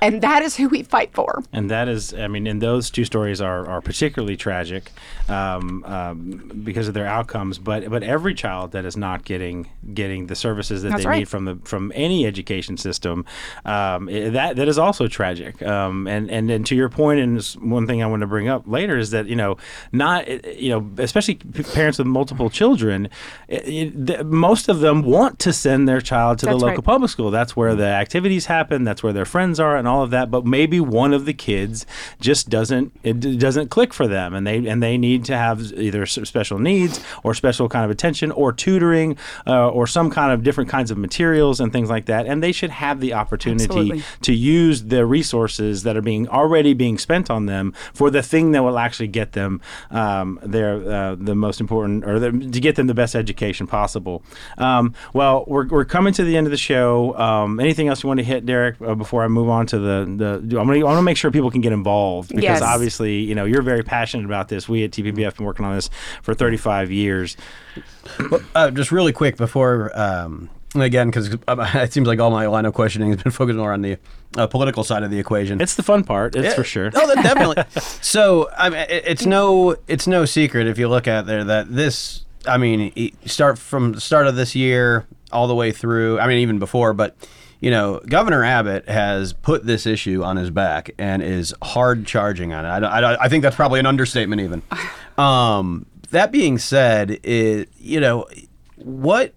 And 0.00 0.20
that 0.22 0.42
is 0.42 0.56
who 0.56 0.68
we 0.68 0.82
fight 0.82 1.12
for. 1.12 1.42
And 1.52 1.70
that 1.70 1.88
is, 1.88 2.12
I 2.14 2.28
mean, 2.28 2.46
and 2.46 2.60
those 2.60 2.90
two 2.90 3.04
stories 3.04 3.40
are, 3.40 3.66
are 3.66 3.80
particularly 3.80 4.36
tragic 4.36 4.90
um, 5.28 5.84
um, 5.84 6.62
because 6.64 6.88
of 6.88 6.94
their 6.94 7.06
outcomes. 7.06 7.58
But 7.58 7.88
but 7.90 8.02
every 8.02 8.34
child 8.34 8.72
that 8.72 8.84
is 8.84 8.96
not 8.96 9.24
getting 9.24 9.68
getting 9.94 10.26
the 10.26 10.34
services 10.34 10.82
that 10.82 10.90
That's 10.90 11.02
they 11.04 11.08
right. 11.08 11.18
need 11.20 11.28
from 11.28 11.44
the 11.44 11.56
from 11.64 11.92
any 11.94 12.26
education 12.26 12.76
system, 12.76 13.24
um, 13.64 14.06
that 14.06 14.56
that 14.56 14.68
is 14.68 14.78
also 14.78 15.08
tragic. 15.08 15.62
Um, 15.62 16.06
and 16.06 16.30
and 16.30 16.50
and 16.50 16.66
to 16.66 16.74
your 16.74 16.88
point, 16.88 17.20
and 17.20 17.42
one 17.60 17.86
thing 17.86 18.02
I 18.02 18.06
want 18.06 18.20
to 18.20 18.26
bring 18.26 18.48
up 18.48 18.64
later 18.66 18.98
is 18.98 19.10
that 19.10 19.26
you 19.26 19.36
know 19.36 19.56
not 19.92 20.28
you 20.56 20.70
know 20.70 20.90
especially 20.98 21.34
parents 21.34 21.98
with 21.98 22.06
multiple 22.06 22.50
children, 22.50 23.08
it, 23.48 23.68
it, 23.68 24.06
the, 24.06 24.24
most 24.24 24.68
of 24.68 24.80
them 24.80 25.02
want 25.02 25.38
to 25.40 25.52
send 25.52 25.88
their 25.88 26.00
child 26.00 26.38
to 26.40 26.46
That's 26.46 26.58
the 26.58 26.66
right. 26.66 26.70
local 26.70 26.82
public 26.82 27.10
school. 27.10 27.30
That's 27.30 27.56
where 27.56 27.74
the 27.74 27.86
activities 27.86 28.46
happen. 28.46 28.84
That's 28.84 29.02
where 29.02 29.12
their 29.12 29.24
friends 29.24 29.41
are, 29.60 29.76
and 29.76 29.86
all 29.88 30.02
of 30.02 30.10
that. 30.10 30.30
But 30.30 30.44
maybe 30.44 30.80
one 30.80 31.12
of 31.12 31.24
the 31.24 31.34
kids 31.34 31.86
just 32.20 32.48
doesn't 32.48 32.92
it 33.02 33.38
doesn't 33.38 33.68
click 33.68 33.92
for 33.92 34.06
them, 34.06 34.34
and 34.34 34.46
they 34.46 34.66
and 34.66 34.82
they 34.82 34.96
need 34.98 35.24
to 35.26 35.36
have 35.36 35.72
either 35.72 36.06
special 36.06 36.58
needs 36.58 37.00
or 37.22 37.34
special 37.34 37.68
kind 37.68 37.84
of 37.84 37.90
attention 37.90 38.30
or 38.30 38.52
tutoring 38.52 39.16
uh, 39.46 39.68
or 39.68 39.86
some 39.86 40.10
kind 40.10 40.32
of 40.32 40.42
different 40.42 40.70
kinds 40.70 40.90
of 40.90 40.98
materials 40.98 41.60
and 41.60 41.72
things 41.72 41.90
like 41.90 42.06
that. 42.06 42.26
And 42.26 42.42
they 42.42 42.52
should 42.52 42.70
have 42.70 43.00
the 43.00 43.14
opportunity 43.14 43.64
Absolutely. 43.64 44.02
to 44.22 44.32
use 44.32 44.84
the 44.84 45.04
resources 45.06 45.82
that 45.82 45.96
are 45.96 46.02
being 46.02 46.28
already 46.28 46.74
being 46.74 46.98
spent 46.98 47.30
on 47.30 47.46
them 47.46 47.72
for 47.92 48.10
the 48.10 48.22
thing 48.22 48.52
that 48.52 48.62
will 48.62 48.78
actually 48.78 49.08
get 49.08 49.32
them 49.32 49.60
um, 49.90 50.38
their 50.42 50.74
uh, 50.90 51.14
the 51.14 51.34
most 51.34 51.60
important 51.60 52.04
or 52.04 52.18
the, 52.18 52.30
to 52.30 52.60
get 52.60 52.76
them 52.76 52.86
the 52.86 52.94
best 52.94 53.14
education 53.14 53.66
possible. 53.66 54.22
Um, 54.58 54.94
well, 55.12 55.44
we're, 55.46 55.66
we're 55.68 55.84
coming 55.84 56.12
to 56.14 56.24
the 56.24 56.36
end 56.36 56.46
of 56.46 56.50
the 56.50 56.56
show. 56.56 57.16
Um, 57.18 57.60
anything 57.60 57.88
else 57.88 58.02
you 58.02 58.08
want 58.08 58.18
to 58.18 58.24
hit, 58.24 58.46
Derek, 58.46 58.80
uh, 58.80 58.94
before 58.94 59.24
I 59.24 59.28
move 59.32 59.48
on 59.48 59.66
to 59.66 59.78
the 59.78 60.04
the? 60.16 60.58
I'm 60.60 60.66
gonna 60.66 60.80
I 60.80 60.82
want 60.84 60.98
to 60.98 61.02
make 61.02 61.16
sure 61.16 61.30
people 61.30 61.50
can 61.50 61.60
get 61.60 61.72
involved 61.72 62.28
because 62.28 62.42
Yes. 62.44 62.62
obviously 62.62 63.18
you 63.20 63.34
know 63.34 63.44
you're 63.44 63.62
very 63.62 63.82
passionate 63.82 64.26
about 64.26 64.48
this. 64.48 64.68
We 64.68 64.84
at 64.84 64.90
TPPF 64.92 65.24
have 65.24 65.36
been 65.36 65.46
working 65.46 65.64
on 65.64 65.74
this 65.74 65.90
for 66.22 66.34
35 66.34 66.90
years. 66.90 67.36
Uh, 68.54 68.70
just 68.70 68.92
really 68.92 69.12
quick 69.12 69.36
before, 69.36 69.90
um, 69.98 70.50
again, 70.74 71.08
because 71.08 71.34
it 71.48 71.92
seems 71.92 72.06
like 72.08 72.18
all 72.20 72.30
my 72.30 72.46
line 72.46 72.64
of 72.66 72.74
questioning 72.74 73.10
has 73.12 73.22
been 73.22 73.32
focused 73.40 73.56
more 73.58 73.72
on 73.72 73.82
the 73.82 73.96
uh, 74.36 74.46
political 74.46 74.84
side 74.84 75.02
of 75.02 75.10
the 75.10 75.18
equation. 75.18 75.60
It's 75.60 75.74
the 75.74 75.82
fun 75.82 76.04
part. 76.04 76.34
It's 76.36 76.46
Yeah. 76.46 76.54
for 76.54 76.64
sure. 76.64 76.90
Oh, 76.94 77.14
definitely. 77.14 77.62
so, 78.00 78.48
I 78.56 78.70
mean, 78.70 78.80
it- 78.88 79.04
it's 79.06 79.26
no, 79.26 79.76
it's 79.88 80.06
no 80.06 80.24
secret 80.24 80.66
if 80.66 80.78
you 80.78 80.88
look 80.88 81.06
at 81.08 81.26
there 81.26 81.44
that 81.44 81.74
this, 81.74 82.24
I 82.46 82.58
mean, 82.58 82.92
e- 82.94 83.12
start 83.26 83.58
from 83.58 83.92
the 83.92 84.00
start 84.00 84.26
of 84.26 84.36
this 84.36 84.54
year 84.54 85.06
all 85.30 85.46
the 85.46 85.54
way 85.54 85.72
through. 85.72 86.18
I 86.18 86.26
mean, 86.26 86.38
even 86.38 86.58
before, 86.58 86.92
but 86.92 87.16
you 87.62 87.70
know, 87.70 88.00
Governor 88.08 88.42
Abbott 88.42 88.88
has 88.88 89.32
put 89.32 89.64
this 89.64 89.86
issue 89.86 90.24
on 90.24 90.36
his 90.36 90.50
back 90.50 90.90
and 90.98 91.22
is 91.22 91.54
hard 91.62 92.04
charging 92.04 92.52
on 92.52 92.64
it. 92.64 92.68
I, 92.68 93.12
I, 93.12 93.24
I 93.24 93.28
think 93.28 93.44
that's 93.44 93.54
probably 93.54 93.78
an 93.78 93.86
understatement, 93.86 94.42
even. 94.42 94.62
Um, 95.18 95.84
that 96.08 96.32
being 96.32 96.56
said, 96.56 97.20
it, 97.22 97.68
you 97.76 98.00
know, 98.00 98.26
what 98.76 99.34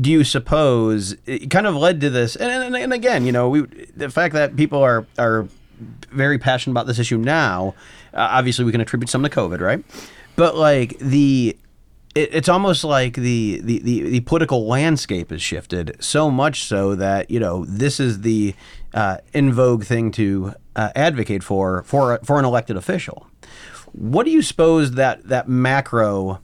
do 0.00 0.10
you 0.10 0.24
suppose 0.24 1.14
it 1.26 1.50
kind 1.50 1.66
of 1.66 1.76
led 1.76 2.00
to 2.00 2.08
this? 2.08 2.34
And, 2.34 2.50
and, 2.50 2.74
and 2.74 2.94
again, 2.94 3.26
you 3.26 3.30
know, 3.30 3.50
we 3.50 3.60
the 3.94 4.08
fact 4.08 4.32
that 4.32 4.56
people 4.56 4.82
are 4.82 5.06
are 5.18 5.46
very 6.10 6.38
passionate 6.38 6.72
about 6.72 6.86
this 6.86 6.98
issue 6.98 7.18
now. 7.18 7.74
Uh, 8.14 8.26
obviously, 8.30 8.64
we 8.64 8.72
can 8.72 8.80
attribute 8.80 9.10
some 9.10 9.22
to 9.22 9.28
COVID, 9.28 9.60
right? 9.60 9.84
But 10.34 10.56
like 10.56 10.98
the. 10.98 11.58
It, 12.14 12.30
it's 12.32 12.48
almost 12.48 12.84
like 12.84 13.14
the, 13.14 13.60
the, 13.62 13.78
the, 13.80 14.02
the 14.02 14.20
political 14.20 14.66
landscape 14.66 15.30
has 15.30 15.42
shifted 15.42 15.96
so 16.00 16.30
much 16.30 16.64
so 16.64 16.94
that 16.94 17.30
you 17.30 17.40
know 17.40 17.64
this 17.66 18.00
is 18.00 18.20
the 18.20 18.54
uh, 18.94 19.18
in 19.32 19.52
vogue 19.52 19.84
thing 19.84 20.10
to 20.12 20.54
uh, 20.76 20.90
advocate 20.94 21.42
for 21.42 21.82
for 21.84 22.18
for 22.24 22.38
an 22.38 22.44
elected 22.44 22.76
official. 22.76 23.26
What 23.92 24.24
do 24.24 24.30
you 24.30 24.42
suppose 24.42 24.92
that 24.92 25.28
that 25.28 25.48
macro 25.48 26.40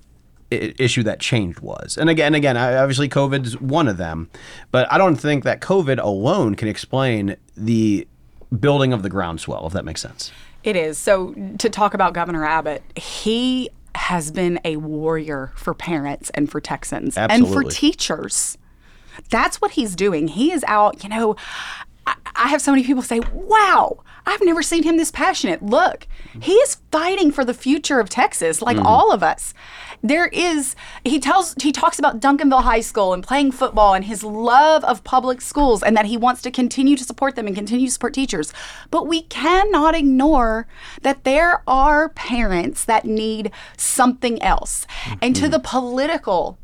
issue 0.50 1.02
that 1.02 1.20
changed 1.20 1.60
was? 1.60 1.96
And 1.98 2.08
again, 2.08 2.34
again, 2.34 2.56
obviously 2.56 3.08
COVID's 3.08 3.60
one 3.60 3.88
of 3.88 3.96
them, 3.96 4.30
but 4.70 4.90
I 4.92 4.98
don't 4.98 5.16
think 5.16 5.44
that 5.44 5.60
COVID 5.60 6.02
alone 6.02 6.54
can 6.54 6.68
explain 6.68 7.36
the 7.56 8.06
building 8.58 8.92
of 8.92 9.02
the 9.02 9.10
groundswell, 9.10 9.66
if 9.66 9.72
that 9.74 9.84
makes 9.84 10.00
sense. 10.00 10.32
It 10.64 10.76
is. 10.76 10.98
So, 10.98 11.34
to 11.58 11.70
talk 11.70 11.94
about 11.94 12.14
Governor 12.14 12.44
Abbott, 12.44 12.82
he 12.96 13.70
has 13.98 14.30
been 14.30 14.58
a 14.64 14.76
warrior 14.76 15.52
for 15.56 15.74
parents 15.74 16.30
and 16.30 16.50
for 16.50 16.60
Texans 16.60 17.18
and 17.18 17.46
for 17.46 17.64
teachers. 17.64 18.56
That's 19.30 19.60
what 19.60 19.72
he's 19.72 19.96
doing. 19.96 20.28
He 20.28 20.52
is 20.52 20.64
out, 20.66 21.02
you 21.02 21.10
know. 21.10 21.36
I, 22.06 22.14
I 22.36 22.48
have 22.48 22.62
so 22.62 22.70
many 22.70 22.84
people 22.84 23.02
say, 23.02 23.20
wow, 23.32 24.02
I've 24.24 24.42
never 24.42 24.62
seen 24.62 24.84
him 24.84 24.96
this 24.96 25.10
passionate. 25.10 25.62
Look, 25.62 26.06
he 26.40 26.52
is 26.52 26.78
fighting 26.90 27.32
for 27.32 27.44
the 27.44 27.54
future 27.54 27.98
of 28.00 28.08
Texas, 28.08 28.62
like 28.62 28.76
mm-hmm. 28.76 28.86
all 28.86 29.12
of 29.12 29.22
us. 29.22 29.52
There 30.02 30.28
is, 30.28 30.76
he 31.04 31.18
tells, 31.18 31.54
he 31.60 31.72
talks 31.72 31.98
about 31.98 32.20
Duncanville 32.20 32.62
High 32.62 32.80
School 32.80 33.12
and 33.12 33.22
playing 33.22 33.52
football 33.52 33.94
and 33.94 34.04
his 34.04 34.22
love 34.22 34.84
of 34.84 35.04
public 35.04 35.40
schools 35.40 35.82
and 35.82 35.96
that 35.96 36.06
he 36.06 36.16
wants 36.16 36.42
to 36.42 36.50
continue 36.50 36.96
to 36.96 37.04
support 37.04 37.34
them 37.36 37.46
and 37.46 37.56
continue 37.56 37.86
to 37.86 37.92
support 37.92 38.14
teachers. 38.14 38.52
But 38.90 39.06
we 39.06 39.22
cannot 39.22 39.94
ignore 39.94 40.66
that 41.02 41.24
there 41.24 41.62
are 41.66 42.08
parents 42.10 42.84
that 42.84 43.04
need 43.04 43.50
something 43.76 44.40
else. 44.42 44.86
And 45.20 45.34
to 45.36 45.42
mm-hmm. 45.42 45.52
the 45.52 45.60
political 45.60 46.58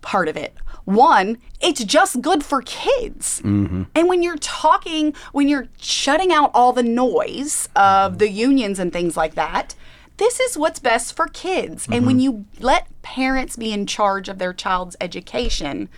part 0.00 0.28
of 0.28 0.36
it. 0.36 0.54
One, 0.84 1.38
it's 1.60 1.82
just 1.82 2.20
good 2.20 2.44
for 2.44 2.60
kids. 2.60 3.40
Mm-hmm. 3.42 3.84
And 3.94 4.08
when 4.08 4.22
you're 4.22 4.36
talking, 4.36 5.14
when 5.32 5.48
you're 5.48 5.68
shutting 5.80 6.30
out 6.30 6.50
all 6.52 6.72
the 6.74 6.82
noise 6.82 7.68
of 7.74 8.12
mm-hmm. 8.12 8.18
the 8.18 8.28
unions 8.28 8.78
and 8.78 8.92
things 8.92 9.16
like 9.16 9.34
that, 9.34 9.74
this 10.16 10.40
is 10.40 10.56
what's 10.56 10.78
best 10.78 11.14
for 11.14 11.26
kids. 11.26 11.88
And 11.90 12.06
when 12.06 12.16
mm-hmm. 12.16 12.20
you 12.20 12.44
let 12.60 12.86
parents 13.02 13.56
be 13.56 13.72
in 13.72 13.86
charge 13.86 14.28
of 14.28 14.38
their 14.38 14.52
child's 14.52 14.96
education, 15.00 15.88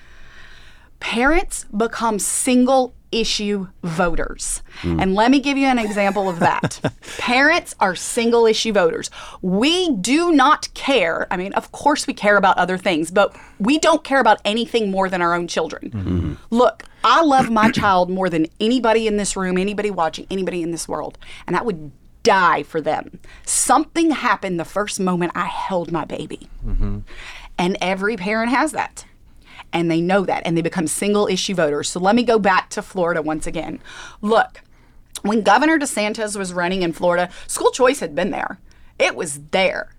parents 1.01 1.67
become 1.77 2.19
single 2.19 2.95
issue 3.13 3.69
voters. 3.83 4.63
Mm. 4.83 5.03
And 5.03 5.15
let 5.15 5.31
me 5.31 5.41
give 5.41 5.57
you 5.57 5.67
an 5.67 5.79
example 5.79 6.29
of 6.29 6.41
that. 6.41 6.81
parents 7.19 7.75
are 7.79 7.95
single 7.95 8.47
issue 8.47 8.73
voters. 8.73 9.11
We 9.43 9.95
do 9.97 10.33
not 10.33 10.73
care. 10.75 11.27
I 11.31 11.37
mean, 11.37 11.53
of 11.55 11.73
course, 11.73 12.07
we 12.07 12.15
care 12.15 12.37
about 12.37 12.59
other 12.59 12.77
things, 12.77 13.11
but 13.11 13.37
we 13.59 13.79
don't 13.79 14.03
care 14.05 14.21
about 14.21 14.41
anything 14.45 14.91
more 14.91 15.09
than 15.09 15.23
our 15.23 15.35
own 15.35 15.47
children. 15.47 15.91
Mm-hmm. 15.91 16.35
Look, 16.51 16.85
I 17.05 17.23
love 17.23 17.51
my 17.51 17.71
child 17.71 18.11
more 18.11 18.29
than 18.29 18.47
anybody 18.61 19.07
in 19.07 19.17
this 19.17 19.37
room, 19.37 19.57
anybody 19.57 19.91
watching, 19.91 20.27
anybody 20.31 20.63
in 20.63 20.73
this 20.73 20.89
world. 20.89 21.19
And 21.47 21.57
I 21.57 21.63
would 21.63 21.93
die 22.27 22.65
for 22.65 22.81
them. 22.81 23.21
Something 23.45 24.11
happened 24.11 24.59
the 24.59 24.65
first 24.65 24.99
moment 24.99 25.33
I 25.35 25.47
held 25.47 25.93
my 25.93 26.05
baby. 26.05 26.49
Mm-hmm. 26.67 26.99
And 27.57 27.79
every 27.81 28.17
parent 28.17 28.51
has 28.51 28.73
that 28.73 29.07
and 29.73 29.91
they 29.91 30.01
know 30.01 30.25
that 30.25 30.43
and 30.45 30.57
they 30.57 30.63
become 30.63 30.87
single 30.87 31.29
issue 31.29 31.55
voters. 31.55 31.89
So 31.89 32.01
let 32.01 32.17
me 32.17 32.25
go 32.25 32.39
back 32.39 32.69
to 32.71 32.83
Florida 32.83 33.23
once 33.23 33.47
again. 33.47 33.81
Look, 34.21 34.63
when 35.23 35.43
Governor 35.43 35.79
DeSantis 35.79 36.37
was 36.37 36.53
running 36.53 36.83
in 36.83 36.93
Florida, 36.93 37.31
school 37.47 37.71
choice 37.71 38.01
had 38.01 38.15
been 38.15 38.31
there. 38.31 38.59
It 38.99 39.15
was 39.15 39.41
there. 39.53 39.93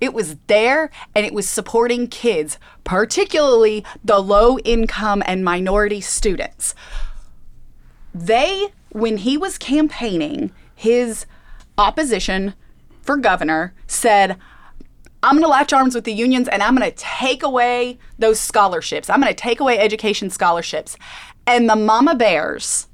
It 0.00 0.12
was 0.12 0.36
there 0.46 0.90
and 1.14 1.24
it 1.24 1.32
was 1.32 1.48
supporting 1.48 2.08
kids, 2.08 2.58
particularly 2.84 3.84
the 4.04 4.18
low 4.18 4.58
income 4.58 5.22
and 5.26 5.44
minority 5.44 6.02
students. 6.02 6.74
They, 8.14 8.68
when 8.90 9.18
he 9.18 9.38
was 9.38 9.58
campaigning, 9.58 10.52
his 10.76 11.26
opposition 11.76 12.54
for 13.02 13.16
governor 13.16 13.74
said, 13.88 14.36
I'm 15.22 15.32
going 15.32 15.42
to 15.42 15.48
latch 15.48 15.72
arms 15.72 15.94
with 15.94 16.04
the 16.04 16.12
unions 16.12 16.46
and 16.46 16.62
I'm 16.62 16.76
going 16.76 16.88
to 16.88 16.96
take 16.96 17.42
away 17.42 17.98
those 18.18 18.38
scholarships. 18.38 19.10
I'm 19.10 19.20
going 19.20 19.34
to 19.34 19.42
take 19.42 19.58
away 19.58 19.78
education 19.78 20.30
scholarships. 20.30 20.96
And 21.46 21.68
the 21.68 21.74
mama 21.74 22.14
bears, 22.14 22.86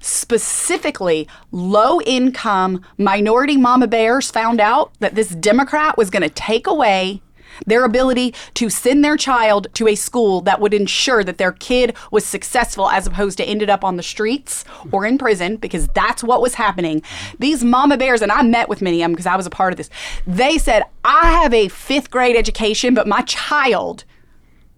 specifically 0.00 1.28
low 1.52 2.00
income 2.00 2.84
minority 2.98 3.56
mama 3.56 3.86
bears, 3.86 4.30
found 4.30 4.60
out 4.60 4.92
that 4.98 5.14
this 5.14 5.28
Democrat 5.28 5.96
was 5.96 6.10
going 6.10 6.22
to 6.22 6.30
take 6.30 6.66
away 6.66 7.22
their 7.66 7.84
ability 7.84 8.34
to 8.54 8.68
send 8.68 9.04
their 9.04 9.16
child 9.16 9.68
to 9.74 9.88
a 9.88 9.94
school 9.94 10.40
that 10.42 10.60
would 10.60 10.74
ensure 10.74 11.24
that 11.24 11.38
their 11.38 11.52
kid 11.52 11.94
was 12.10 12.24
successful 12.24 12.90
as 12.90 13.06
opposed 13.06 13.38
to 13.38 13.44
ended 13.44 13.70
up 13.70 13.84
on 13.84 13.96
the 13.96 14.02
streets 14.02 14.64
or 14.90 15.04
in 15.06 15.18
prison 15.18 15.56
because 15.56 15.88
that's 15.88 16.22
what 16.22 16.42
was 16.42 16.54
happening. 16.54 17.02
These 17.38 17.64
mama 17.64 17.96
bears, 17.96 18.22
and 18.22 18.32
I 18.32 18.42
met 18.42 18.68
with 18.68 18.82
many 18.82 19.02
of 19.02 19.04
them 19.04 19.12
because 19.12 19.26
I 19.26 19.36
was 19.36 19.46
a 19.46 19.50
part 19.50 19.72
of 19.72 19.76
this, 19.76 19.90
they 20.26 20.58
said, 20.58 20.82
I 21.04 21.30
have 21.30 21.52
a 21.54 21.68
fifth 21.68 22.10
grade 22.10 22.36
education, 22.36 22.94
but 22.94 23.06
my 23.06 23.22
child 23.22 24.04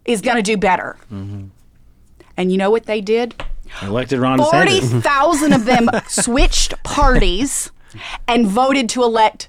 is 0.05 0.21
going 0.21 0.37
to 0.37 0.43
do 0.43 0.57
better. 0.57 0.97
Mm-hmm. 1.13 1.47
And 2.37 2.53
you 2.53 2.59
know 2.59 2.71
what 2.71 2.87
they 2.87 3.01
did? 3.01 3.35
Elected 3.83 4.21
Ron 4.21 4.39
40,000 4.39 5.53
of 5.53 5.65
them 5.65 5.89
switched 6.09 6.81
parties 6.83 7.71
and 8.29 8.47
voted 8.47 8.89
to 8.91 9.03
elect 9.03 9.49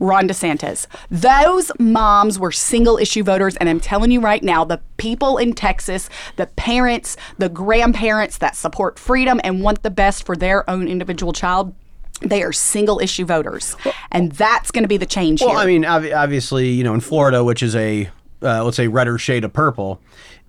Ron 0.00 0.28
DeSantis. 0.28 0.86
Those 1.10 1.70
moms 1.78 2.38
were 2.38 2.52
single 2.52 2.98
issue 2.98 3.22
voters. 3.22 3.56
And 3.56 3.68
I'm 3.68 3.80
telling 3.80 4.10
you 4.10 4.20
right 4.20 4.42
now, 4.42 4.64
the 4.64 4.80
people 4.96 5.38
in 5.38 5.52
Texas, 5.54 6.08
the 6.36 6.46
parents, 6.46 7.16
the 7.38 7.48
grandparents 7.48 8.38
that 8.38 8.56
support 8.56 8.98
freedom 8.98 9.40
and 9.44 9.62
want 9.62 9.82
the 9.82 9.90
best 9.90 10.24
for 10.24 10.36
their 10.36 10.68
own 10.68 10.88
individual 10.88 11.32
child. 11.32 11.74
They 12.20 12.42
are 12.42 12.52
single 12.52 12.98
issue 12.98 13.24
voters, 13.24 13.76
and 14.10 14.32
that's 14.32 14.72
going 14.72 14.82
to 14.82 14.88
be 14.88 14.96
the 14.96 15.06
change 15.06 15.40
Well, 15.40 15.50
here. 15.50 15.58
I 15.60 15.66
mean, 15.66 15.84
obviously, 15.84 16.68
you 16.68 16.82
know, 16.82 16.92
in 16.92 16.98
Florida, 16.98 17.44
which 17.44 17.62
is 17.62 17.76
a 17.76 18.10
uh, 18.42 18.64
let's 18.64 18.76
say 18.76 18.88
redder 18.88 19.18
shade 19.18 19.44
of 19.44 19.52
purple, 19.52 20.00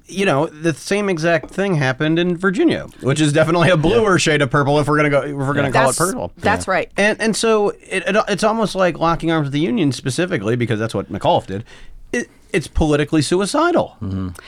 you 0.10 0.26
know, 0.26 0.48
the 0.48 0.74
same 0.74 1.10
exact 1.10 1.52
thing 1.52 1.76
happened 1.76 2.20
in 2.20 2.36
Virginia, 2.36 2.88
which 3.02 3.22
is 3.22 3.32
definitely 3.32 3.70
a 3.70 3.78
bluer 3.78 4.18
shade 4.20 4.42
of 4.42 4.50
purple 4.50 4.80
if 4.80 4.88
we're 4.88 4.98
gonna 4.98 5.10
go 5.10 5.22
if 5.22 5.34
we're 5.34 5.54
gonna 5.54 5.72
call 5.72 5.90
it 5.90 5.98
purple. 5.98 6.32
That's 6.38 6.68
right. 6.68 6.92
And 6.98 7.20
and 7.22 7.36
so 7.36 7.70
it, 7.70 8.04
it, 8.08 8.16
it's 8.28 8.44
almost 8.44 8.76
like 8.76 8.98
locking 8.98 9.32
arms 9.32 9.46
with 9.46 9.54
the 9.54 9.60
union 9.60 9.92
specifically 9.92 10.56
because 10.56 10.80
that's 10.80 10.94
what 10.94 11.12
McAuliffe 11.12 11.48
did. 11.48 11.64
It, 12.12 12.30
it's 12.52 12.68
politically 12.68 13.22
suicidal. 13.22 13.98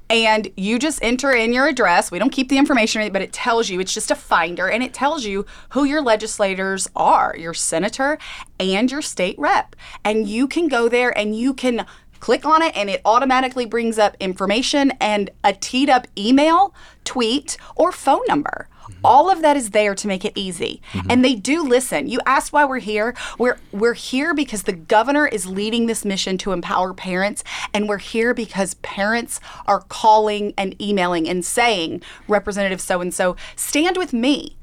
and 0.09 0.49
you 0.55 0.79
just 0.79 1.03
enter 1.03 1.31
in 1.31 1.53
your 1.53 1.67
address. 1.67 2.11
We 2.11 2.19
don't 2.19 2.29
keep 2.29 2.49
the 2.49 2.57
information, 2.57 3.11
but 3.11 3.21
it 3.21 3.33
tells 3.33 3.69
you, 3.69 3.79
it's 3.79 3.93
just 3.93 4.11
a 4.11 4.15
finder, 4.15 4.69
and 4.69 4.83
it 4.83 4.93
tells 4.93 5.25
you 5.25 5.45
who 5.69 5.85
your 5.85 6.01
legislators 6.01 6.89
are, 6.95 7.35
your 7.37 7.53
senator 7.53 8.17
and 8.59 8.91
your 8.91 9.01
state 9.01 9.35
rep. 9.39 9.75
And 10.03 10.27
you 10.27 10.47
can 10.47 10.67
go 10.67 10.87
there 10.87 11.17
and 11.17 11.35
you 11.35 11.53
can 11.53 11.85
click 12.23 12.45
on 12.45 12.61
it, 12.61 12.73
and 12.73 12.89
it 12.89 13.01
automatically 13.03 13.65
brings 13.65 13.99
up 13.99 14.15
information 14.17 14.91
and 15.01 15.29
a 15.43 15.51
teed 15.51 15.89
up 15.89 16.07
email, 16.17 16.73
tweet, 17.03 17.57
or 17.75 17.91
phone 17.91 18.21
number. 18.29 18.69
All 19.03 19.29
of 19.29 19.41
that 19.41 19.57
is 19.57 19.71
there 19.71 19.95
to 19.95 20.07
make 20.07 20.25
it 20.25 20.33
easy. 20.35 20.81
And 21.09 21.23
they 21.23 21.35
do 21.35 21.63
listen. 21.63 22.07
You 22.07 22.19
asked 22.25 22.53
why 22.53 22.65
we're 22.65 22.79
here. 22.79 23.15
We're 23.37 23.57
we're 23.71 23.93
here 23.93 24.33
because 24.33 24.63
the 24.63 24.73
governor 24.73 25.27
is 25.27 25.45
leading 25.45 25.87
this 25.87 26.05
mission 26.05 26.37
to 26.39 26.51
empower 26.51 26.93
parents 26.93 27.43
and 27.73 27.89
we're 27.89 27.97
here 27.97 28.33
because 28.33 28.75
parents 28.75 29.39
are 29.67 29.81
calling 29.81 30.53
and 30.57 30.79
emailing 30.81 31.27
and 31.27 31.43
saying, 31.43 32.01
"Representative 32.27 32.81
so 32.81 33.01
and 33.01 33.13
so, 33.13 33.35
stand 33.55 33.97
with 33.97 34.13
me. 34.13 34.55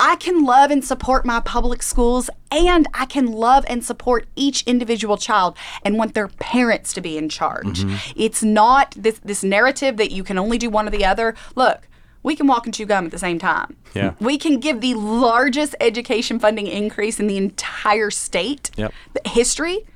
I 0.00 0.16
can 0.16 0.44
love 0.44 0.70
and 0.70 0.84
support 0.84 1.24
my 1.24 1.40
public 1.40 1.82
schools 1.82 2.28
and 2.50 2.86
I 2.92 3.06
can 3.06 3.26
love 3.30 3.64
and 3.68 3.84
support 3.84 4.26
each 4.34 4.62
individual 4.62 5.16
child 5.16 5.56
and 5.84 5.96
want 5.96 6.14
their 6.14 6.28
parents 6.28 6.92
to 6.94 7.00
be 7.00 7.16
in 7.16 7.28
charge. 7.28 7.84
Mm-hmm. 7.84 8.12
It's 8.16 8.42
not 8.42 8.94
this 8.96 9.20
this 9.24 9.44
narrative 9.44 9.96
that 9.96 10.10
you 10.10 10.24
can 10.24 10.38
only 10.38 10.58
do 10.58 10.70
one 10.70 10.88
or 10.88 10.90
the 10.90 11.04
other. 11.04 11.34
Look, 11.54 11.88
we 12.24 12.34
can 12.34 12.48
walk 12.48 12.66
and 12.66 12.74
chew 12.74 12.86
gum 12.86 13.04
at 13.04 13.10
the 13.12 13.18
same 13.18 13.38
time. 13.38 13.76
Yeah. 13.94 14.14
We 14.18 14.36
can 14.38 14.58
give 14.58 14.80
the 14.80 14.94
largest 14.94 15.76
education 15.80 16.40
funding 16.40 16.66
increase 16.66 17.20
in 17.20 17.28
the 17.28 17.36
entire 17.36 18.10
state 18.10 18.72
Yep. 18.76 18.92
history. 19.26 19.86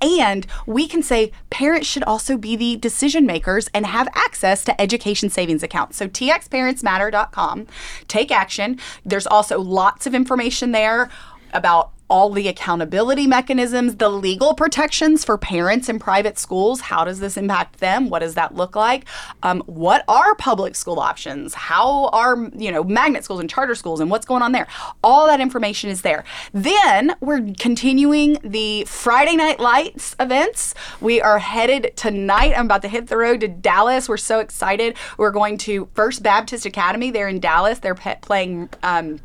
And 0.00 0.46
we 0.66 0.86
can 0.86 1.02
say 1.02 1.32
parents 1.50 1.86
should 1.88 2.04
also 2.04 2.36
be 2.36 2.54
the 2.54 2.76
decision 2.76 3.26
makers 3.26 3.68
and 3.74 3.84
have 3.86 4.06
access 4.14 4.62
to 4.64 4.80
education 4.80 5.28
savings 5.28 5.62
accounts. 5.64 5.96
So 5.96 6.06
txparentsmatter.com, 6.08 7.66
take 8.06 8.30
action. 8.30 8.78
There's 9.04 9.26
also 9.26 9.58
lots 9.60 10.06
of 10.06 10.14
information 10.14 10.70
there 10.72 11.08
about 11.52 11.90
all 12.08 12.30
the 12.30 12.48
accountability 12.48 13.26
mechanisms, 13.26 13.96
the 13.96 14.08
legal 14.08 14.54
protections 14.54 15.24
for 15.24 15.36
parents 15.36 15.88
in 15.88 15.98
private 15.98 16.38
schools. 16.38 16.80
How 16.80 17.04
does 17.04 17.20
this 17.20 17.36
impact 17.36 17.80
them? 17.80 18.08
What 18.08 18.20
does 18.20 18.34
that 18.34 18.54
look 18.54 18.74
like? 18.74 19.04
Um, 19.42 19.62
what 19.66 20.04
are 20.08 20.34
public 20.34 20.74
school 20.74 21.00
options? 21.00 21.54
How 21.54 22.08
are 22.08 22.50
you 22.56 22.72
know 22.72 22.82
magnet 22.82 23.24
schools 23.24 23.40
and 23.40 23.50
charter 23.50 23.74
schools 23.74 24.00
and 24.00 24.10
what's 24.10 24.26
going 24.26 24.42
on 24.42 24.52
there? 24.52 24.66
All 25.02 25.26
that 25.26 25.40
information 25.40 25.90
is 25.90 26.02
there. 26.02 26.24
Then 26.52 27.14
we're 27.20 27.52
continuing 27.58 28.38
the 28.42 28.84
Friday 28.84 29.36
Night 29.36 29.60
Lights 29.60 30.16
events. 30.18 30.74
We 31.00 31.20
are 31.20 31.38
headed 31.38 31.92
tonight. 31.96 32.54
I'm 32.56 32.66
about 32.66 32.82
to 32.82 32.88
hit 32.88 33.08
the 33.08 33.16
road 33.16 33.40
to 33.40 33.48
Dallas. 33.48 34.08
We're 34.08 34.16
so 34.16 34.38
excited. 34.40 34.96
We're 35.18 35.30
going 35.30 35.58
to 35.58 35.88
First 35.94 36.22
Baptist 36.22 36.64
Academy 36.64 37.10
there 37.10 37.28
in 37.28 37.40
Dallas. 37.40 37.80
They're 37.80 37.94
pe- 37.94 38.20
playing. 38.20 38.70
Um, 38.82 39.20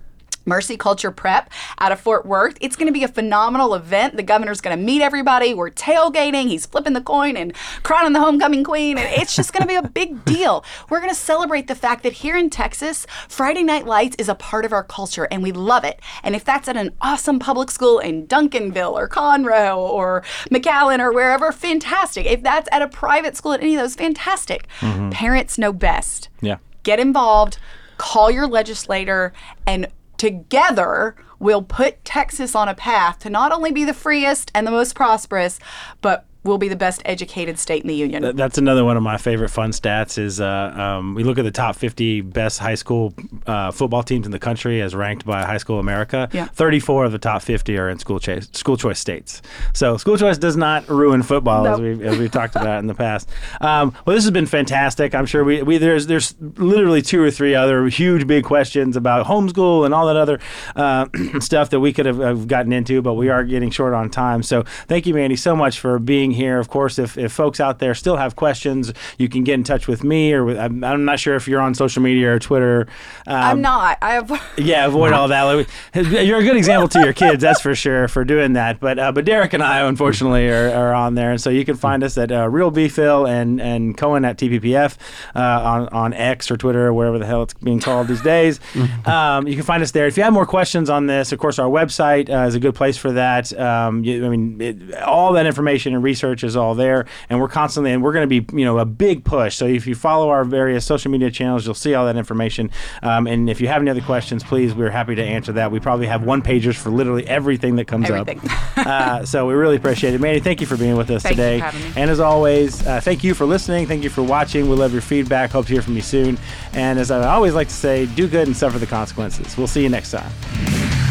Mercy 0.45 0.77
Culture 0.77 1.11
Prep 1.11 1.51
out 1.79 1.91
of 1.91 1.99
Fort 1.99 2.25
Worth. 2.25 2.57
It's 2.61 2.75
going 2.75 2.87
to 2.87 2.93
be 2.93 3.03
a 3.03 3.07
phenomenal 3.07 3.75
event. 3.75 4.15
The 4.15 4.23
governor's 4.23 4.61
going 4.61 4.77
to 4.77 4.83
meet 4.83 5.01
everybody. 5.01 5.53
We're 5.53 5.69
tailgating. 5.69 6.47
He's 6.47 6.65
flipping 6.65 6.93
the 6.93 7.01
coin 7.01 7.37
and 7.37 7.53
crowning 7.83 8.13
the 8.13 8.19
homecoming 8.19 8.63
queen. 8.63 8.97
And 8.97 9.21
it's 9.21 9.35
just 9.35 9.53
going 9.53 9.61
to 9.61 9.67
be 9.67 9.75
a 9.75 9.83
big 9.89 10.23
deal. 10.25 10.63
We're 10.89 10.99
going 10.99 11.11
to 11.11 11.15
celebrate 11.15 11.67
the 11.67 11.75
fact 11.75 12.03
that 12.03 12.13
here 12.13 12.37
in 12.37 12.49
Texas, 12.49 13.05
Friday 13.27 13.63
Night 13.63 13.85
Lights 13.85 14.15
is 14.17 14.29
a 14.29 14.35
part 14.35 14.65
of 14.65 14.73
our 14.73 14.83
culture 14.83 15.27
and 15.31 15.43
we 15.43 15.51
love 15.51 15.83
it. 15.83 15.99
And 16.23 16.35
if 16.35 16.43
that's 16.43 16.67
at 16.67 16.77
an 16.77 16.91
awesome 17.01 17.39
public 17.39 17.71
school 17.71 17.99
in 17.99 18.27
Duncanville 18.27 18.93
or 18.93 19.07
Conroe 19.07 19.77
or 19.77 20.23
McAllen 20.51 20.99
or 20.99 21.11
wherever, 21.13 21.51
fantastic. 21.51 22.25
If 22.25 22.43
that's 22.43 22.69
at 22.71 22.81
a 22.81 22.87
private 22.87 23.35
school 23.37 23.53
at 23.53 23.61
any 23.61 23.75
of 23.75 23.81
those, 23.81 23.95
fantastic. 23.95 24.67
Mm-hmm. 24.79 25.09
Parents 25.11 25.57
know 25.57 25.73
best. 25.73 26.29
Yeah. 26.41 26.57
Get 26.83 26.99
involved, 26.99 27.57
call 27.97 28.29
your 28.29 28.47
legislator, 28.47 29.31
and 29.65 29.87
together 30.17 31.15
we'll 31.39 31.61
put 31.61 32.03
Texas 32.05 32.55
on 32.55 32.69
a 32.69 32.73
path 32.73 33.19
to 33.19 33.29
not 33.29 33.51
only 33.51 33.71
be 33.71 33.83
the 33.83 33.93
freest 33.93 34.49
and 34.55 34.65
the 34.65 34.71
most 34.71 34.95
prosperous, 34.95 35.59
but 36.01 36.25
we'll 36.43 36.57
be 36.57 36.67
the 36.67 36.75
best 36.75 37.01
educated 37.05 37.57
state 37.57 37.81
in 37.81 37.87
the 37.87 37.95
union. 37.95 38.35
That's 38.35 38.57
another 38.57 38.83
one 38.83 38.97
of 38.97 39.03
my 39.03 39.17
favorite 39.17 39.49
fun 39.49 39.71
stats. 39.71 40.17
Is 40.17 40.41
uh, 40.41 40.73
um, 40.75 41.15
we 41.15 41.23
look 41.23 41.37
at 41.37 41.43
the 41.43 41.51
top 41.51 41.75
50 41.75 42.21
best 42.21 42.59
high 42.59 42.75
school 42.75 43.13
uh, 43.47 43.71
football 43.71 44.03
teams 44.03 44.25
in 44.25 44.31
the 44.31 44.39
country 44.39 44.81
as 44.81 44.95
ranked 44.95 45.25
by 45.25 45.43
High 45.43 45.57
School 45.57 45.79
America. 45.79 46.29
Yeah. 46.31 46.45
34 46.45 47.05
of 47.05 47.11
the 47.11 47.19
top 47.19 47.41
50 47.41 47.77
are 47.77 47.89
in 47.89 47.99
school 47.99 48.19
choice 48.19 48.49
school 48.53 48.77
choice 48.77 48.99
states. 48.99 49.41
So 49.73 49.97
school 49.97 50.17
choice 50.17 50.37
does 50.37 50.57
not 50.57 50.87
ruin 50.89 51.23
football 51.23 51.67
as 51.67 51.79
we 51.79 52.03
as 52.05 52.17
we've 52.17 52.31
talked 52.31 52.55
about 52.55 52.79
in 52.79 52.87
the 52.87 52.95
past. 52.95 53.29
Um, 53.61 53.95
well, 54.05 54.15
this 54.15 54.23
has 54.23 54.31
been 54.31 54.45
fantastic. 54.45 55.15
I'm 55.15 55.25
sure 55.25 55.43
we, 55.43 55.63
we 55.63 55.77
there's 55.77 56.07
there's 56.07 56.35
literally 56.39 57.01
two 57.01 57.21
or 57.21 57.31
three 57.31 57.55
other 57.55 57.87
huge 57.87 58.27
big 58.27 58.43
questions 58.43 58.95
about 58.95 59.25
homeschool 59.25 59.85
and 59.85 59.93
all 59.93 60.07
that 60.07 60.15
other 60.15 60.39
uh, 60.75 61.07
stuff 61.39 61.69
that 61.69 61.79
we 61.79 61.93
could 61.93 62.05
have, 62.05 62.17
have 62.17 62.47
gotten 62.47 62.73
into, 62.73 63.01
but 63.01 63.13
we 63.13 63.29
are 63.29 63.43
getting 63.43 63.69
short 63.69 63.93
on 63.93 64.09
time. 64.09 64.43
So 64.43 64.63
thank 64.87 65.05
you, 65.05 65.13
Mandy, 65.13 65.35
so 65.35 65.55
much 65.55 65.79
for 65.79 65.99
being 65.99 66.32
here. 66.33 66.59
Of 66.59 66.69
course, 66.69 66.99
if, 66.99 67.17
if 67.17 67.31
folks 67.31 67.59
out 67.59 67.79
there 67.79 67.95
still 67.95 68.17
have 68.17 68.35
questions, 68.35 68.93
you 69.17 69.29
can 69.29 69.43
get 69.43 69.55
in 69.55 69.63
touch 69.63 69.87
with 69.87 70.03
me 70.03 70.33
or 70.33 70.43
with, 70.43 70.57
I'm, 70.57 70.83
I'm 70.83 71.05
not 71.05 71.19
sure 71.19 71.35
if 71.35 71.47
you're 71.47 71.61
on 71.61 71.73
social 71.73 72.01
media 72.01 72.33
or 72.33 72.39
Twitter. 72.39 72.87
Um, 73.27 73.35
I'm 73.35 73.61
not. 73.61 73.97
I 74.01 74.13
have. 74.13 74.53
yeah, 74.57 74.85
avoid 74.85 75.13
all 75.13 75.27
that. 75.27 75.67
You're 75.93 76.39
a 76.39 76.43
good 76.43 76.57
example 76.57 76.87
to 76.89 76.99
your 76.99 77.13
kids, 77.13 77.41
that's 77.41 77.61
for 77.61 77.75
sure, 77.75 78.07
for 78.07 78.23
doing 78.23 78.53
that. 78.53 78.79
But 78.79 78.99
uh, 78.99 79.11
but 79.11 79.25
Derek 79.25 79.53
and 79.53 79.63
I, 79.63 79.87
unfortunately, 79.87 80.49
are, 80.49 80.69
are 80.69 80.93
on 80.93 81.15
there, 81.15 81.31
and 81.31 81.39
so 81.39 81.49
you 81.49 81.65
can 81.65 81.75
find 81.75 82.03
us 82.03 82.17
at 82.17 82.31
uh, 82.31 82.49
Real 82.49 82.71
B 82.71 82.87
Phil 82.87 83.25
and 83.27 83.61
and 83.61 83.97
Cohen 83.97 84.25
at 84.25 84.37
TPPF 84.37 84.97
uh, 85.35 85.39
on 85.39 85.87
on 85.89 86.13
X 86.13 86.49
or 86.51 86.57
Twitter 86.57 86.87
or 86.87 86.93
wherever 86.93 87.19
the 87.19 87.25
hell 87.25 87.43
it's 87.43 87.53
being 87.53 87.79
called 87.79 88.07
these 88.07 88.21
days. 88.21 88.59
um, 89.05 89.47
you 89.47 89.55
can 89.55 89.63
find 89.63 89.83
us 89.83 89.91
there. 89.91 90.07
If 90.07 90.17
you 90.17 90.23
have 90.23 90.33
more 90.33 90.45
questions 90.45 90.89
on 90.89 91.07
this, 91.07 91.31
of 91.31 91.39
course, 91.39 91.59
our 91.59 91.69
website 91.69 92.29
uh, 92.29 92.47
is 92.47 92.55
a 92.55 92.59
good 92.59 92.75
place 92.75 92.97
for 92.97 93.11
that. 93.13 93.57
Um, 93.57 94.03
you, 94.03 94.25
I 94.25 94.29
mean, 94.29 94.61
it, 94.61 94.95
all 95.01 95.33
that 95.33 95.45
information 95.45 95.93
and 95.93 96.03
research 96.23 96.43
is 96.43 96.55
all 96.55 96.75
there, 96.75 97.05
and 97.29 97.39
we're 97.39 97.47
constantly 97.47 97.91
and 97.91 98.01
we're 98.01 98.13
going 98.13 98.27
to 98.27 98.41
be 98.41 98.57
you 98.57 98.65
know 98.65 98.79
a 98.79 98.85
big 98.85 99.23
push. 99.23 99.55
So 99.55 99.65
if 99.65 99.85
you 99.87 99.95
follow 99.95 100.29
our 100.29 100.43
various 100.43 100.85
social 100.85 101.11
media 101.11 101.29
channels, 101.31 101.65
you'll 101.65 101.75
see 101.75 101.93
all 101.93 102.05
that 102.05 102.15
information. 102.15 102.71
Um, 103.01 103.27
and 103.27 103.49
if 103.49 103.59
you 103.61 103.67
have 103.67 103.81
any 103.81 103.91
other 103.91 104.01
questions, 104.01 104.43
please, 104.43 104.73
we're 104.73 104.89
happy 104.89 105.15
to 105.15 105.23
answer 105.23 105.51
that. 105.53 105.71
We 105.71 105.79
probably 105.79 106.07
have 106.07 106.23
one 106.23 106.41
pagers 106.41 106.75
for 106.75 106.89
literally 106.89 107.27
everything 107.27 107.75
that 107.77 107.85
comes 107.85 108.09
Everything. 108.09 108.39
up. 108.49 108.77
uh, 108.87 109.25
so 109.25 109.47
we 109.47 109.53
really 109.53 109.75
appreciate 109.75 110.13
it, 110.13 110.21
Mandy. 110.21 110.39
Thank 110.39 110.61
you 110.61 110.67
for 110.67 110.77
being 110.77 110.95
with 110.95 111.09
us 111.09 111.23
Thank 111.23 111.35
today. 111.35 111.61
And 111.95 112.09
as 112.09 112.19
always, 112.19 112.85
uh, 112.85 113.01
thank 113.01 113.23
you 113.23 113.33
for 113.33 113.45
listening. 113.45 113.87
Thank 113.87 114.03
you 114.03 114.09
for 114.09 114.23
watching. 114.23 114.69
We 114.69 114.75
love 114.75 114.93
your 114.93 115.01
feedback. 115.01 115.51
Hope 115.51 115.65
to 115.67 115.73
hear 115.73 115.81
from 115.81 115.95
you 115.95 116.01
soon. 116.01 116.37
And 116.73 116.99
as 116.99 117.11
I 117.11 117.33
always 117.33 117.53
like 117.53 117.67
to 117.67 117.73
say, 117.73 118.05
do 118.05 118.27
good 118.27 118.47
and 118.47 118.55
suffer 118.55 118.79
the 118.79 118.87
consequences. 118.87 119.57
We'll 119.57 119.67
see 119.67 119.83
you 119.83 119.89
next 119.89 120.11
time. 120.11 121.02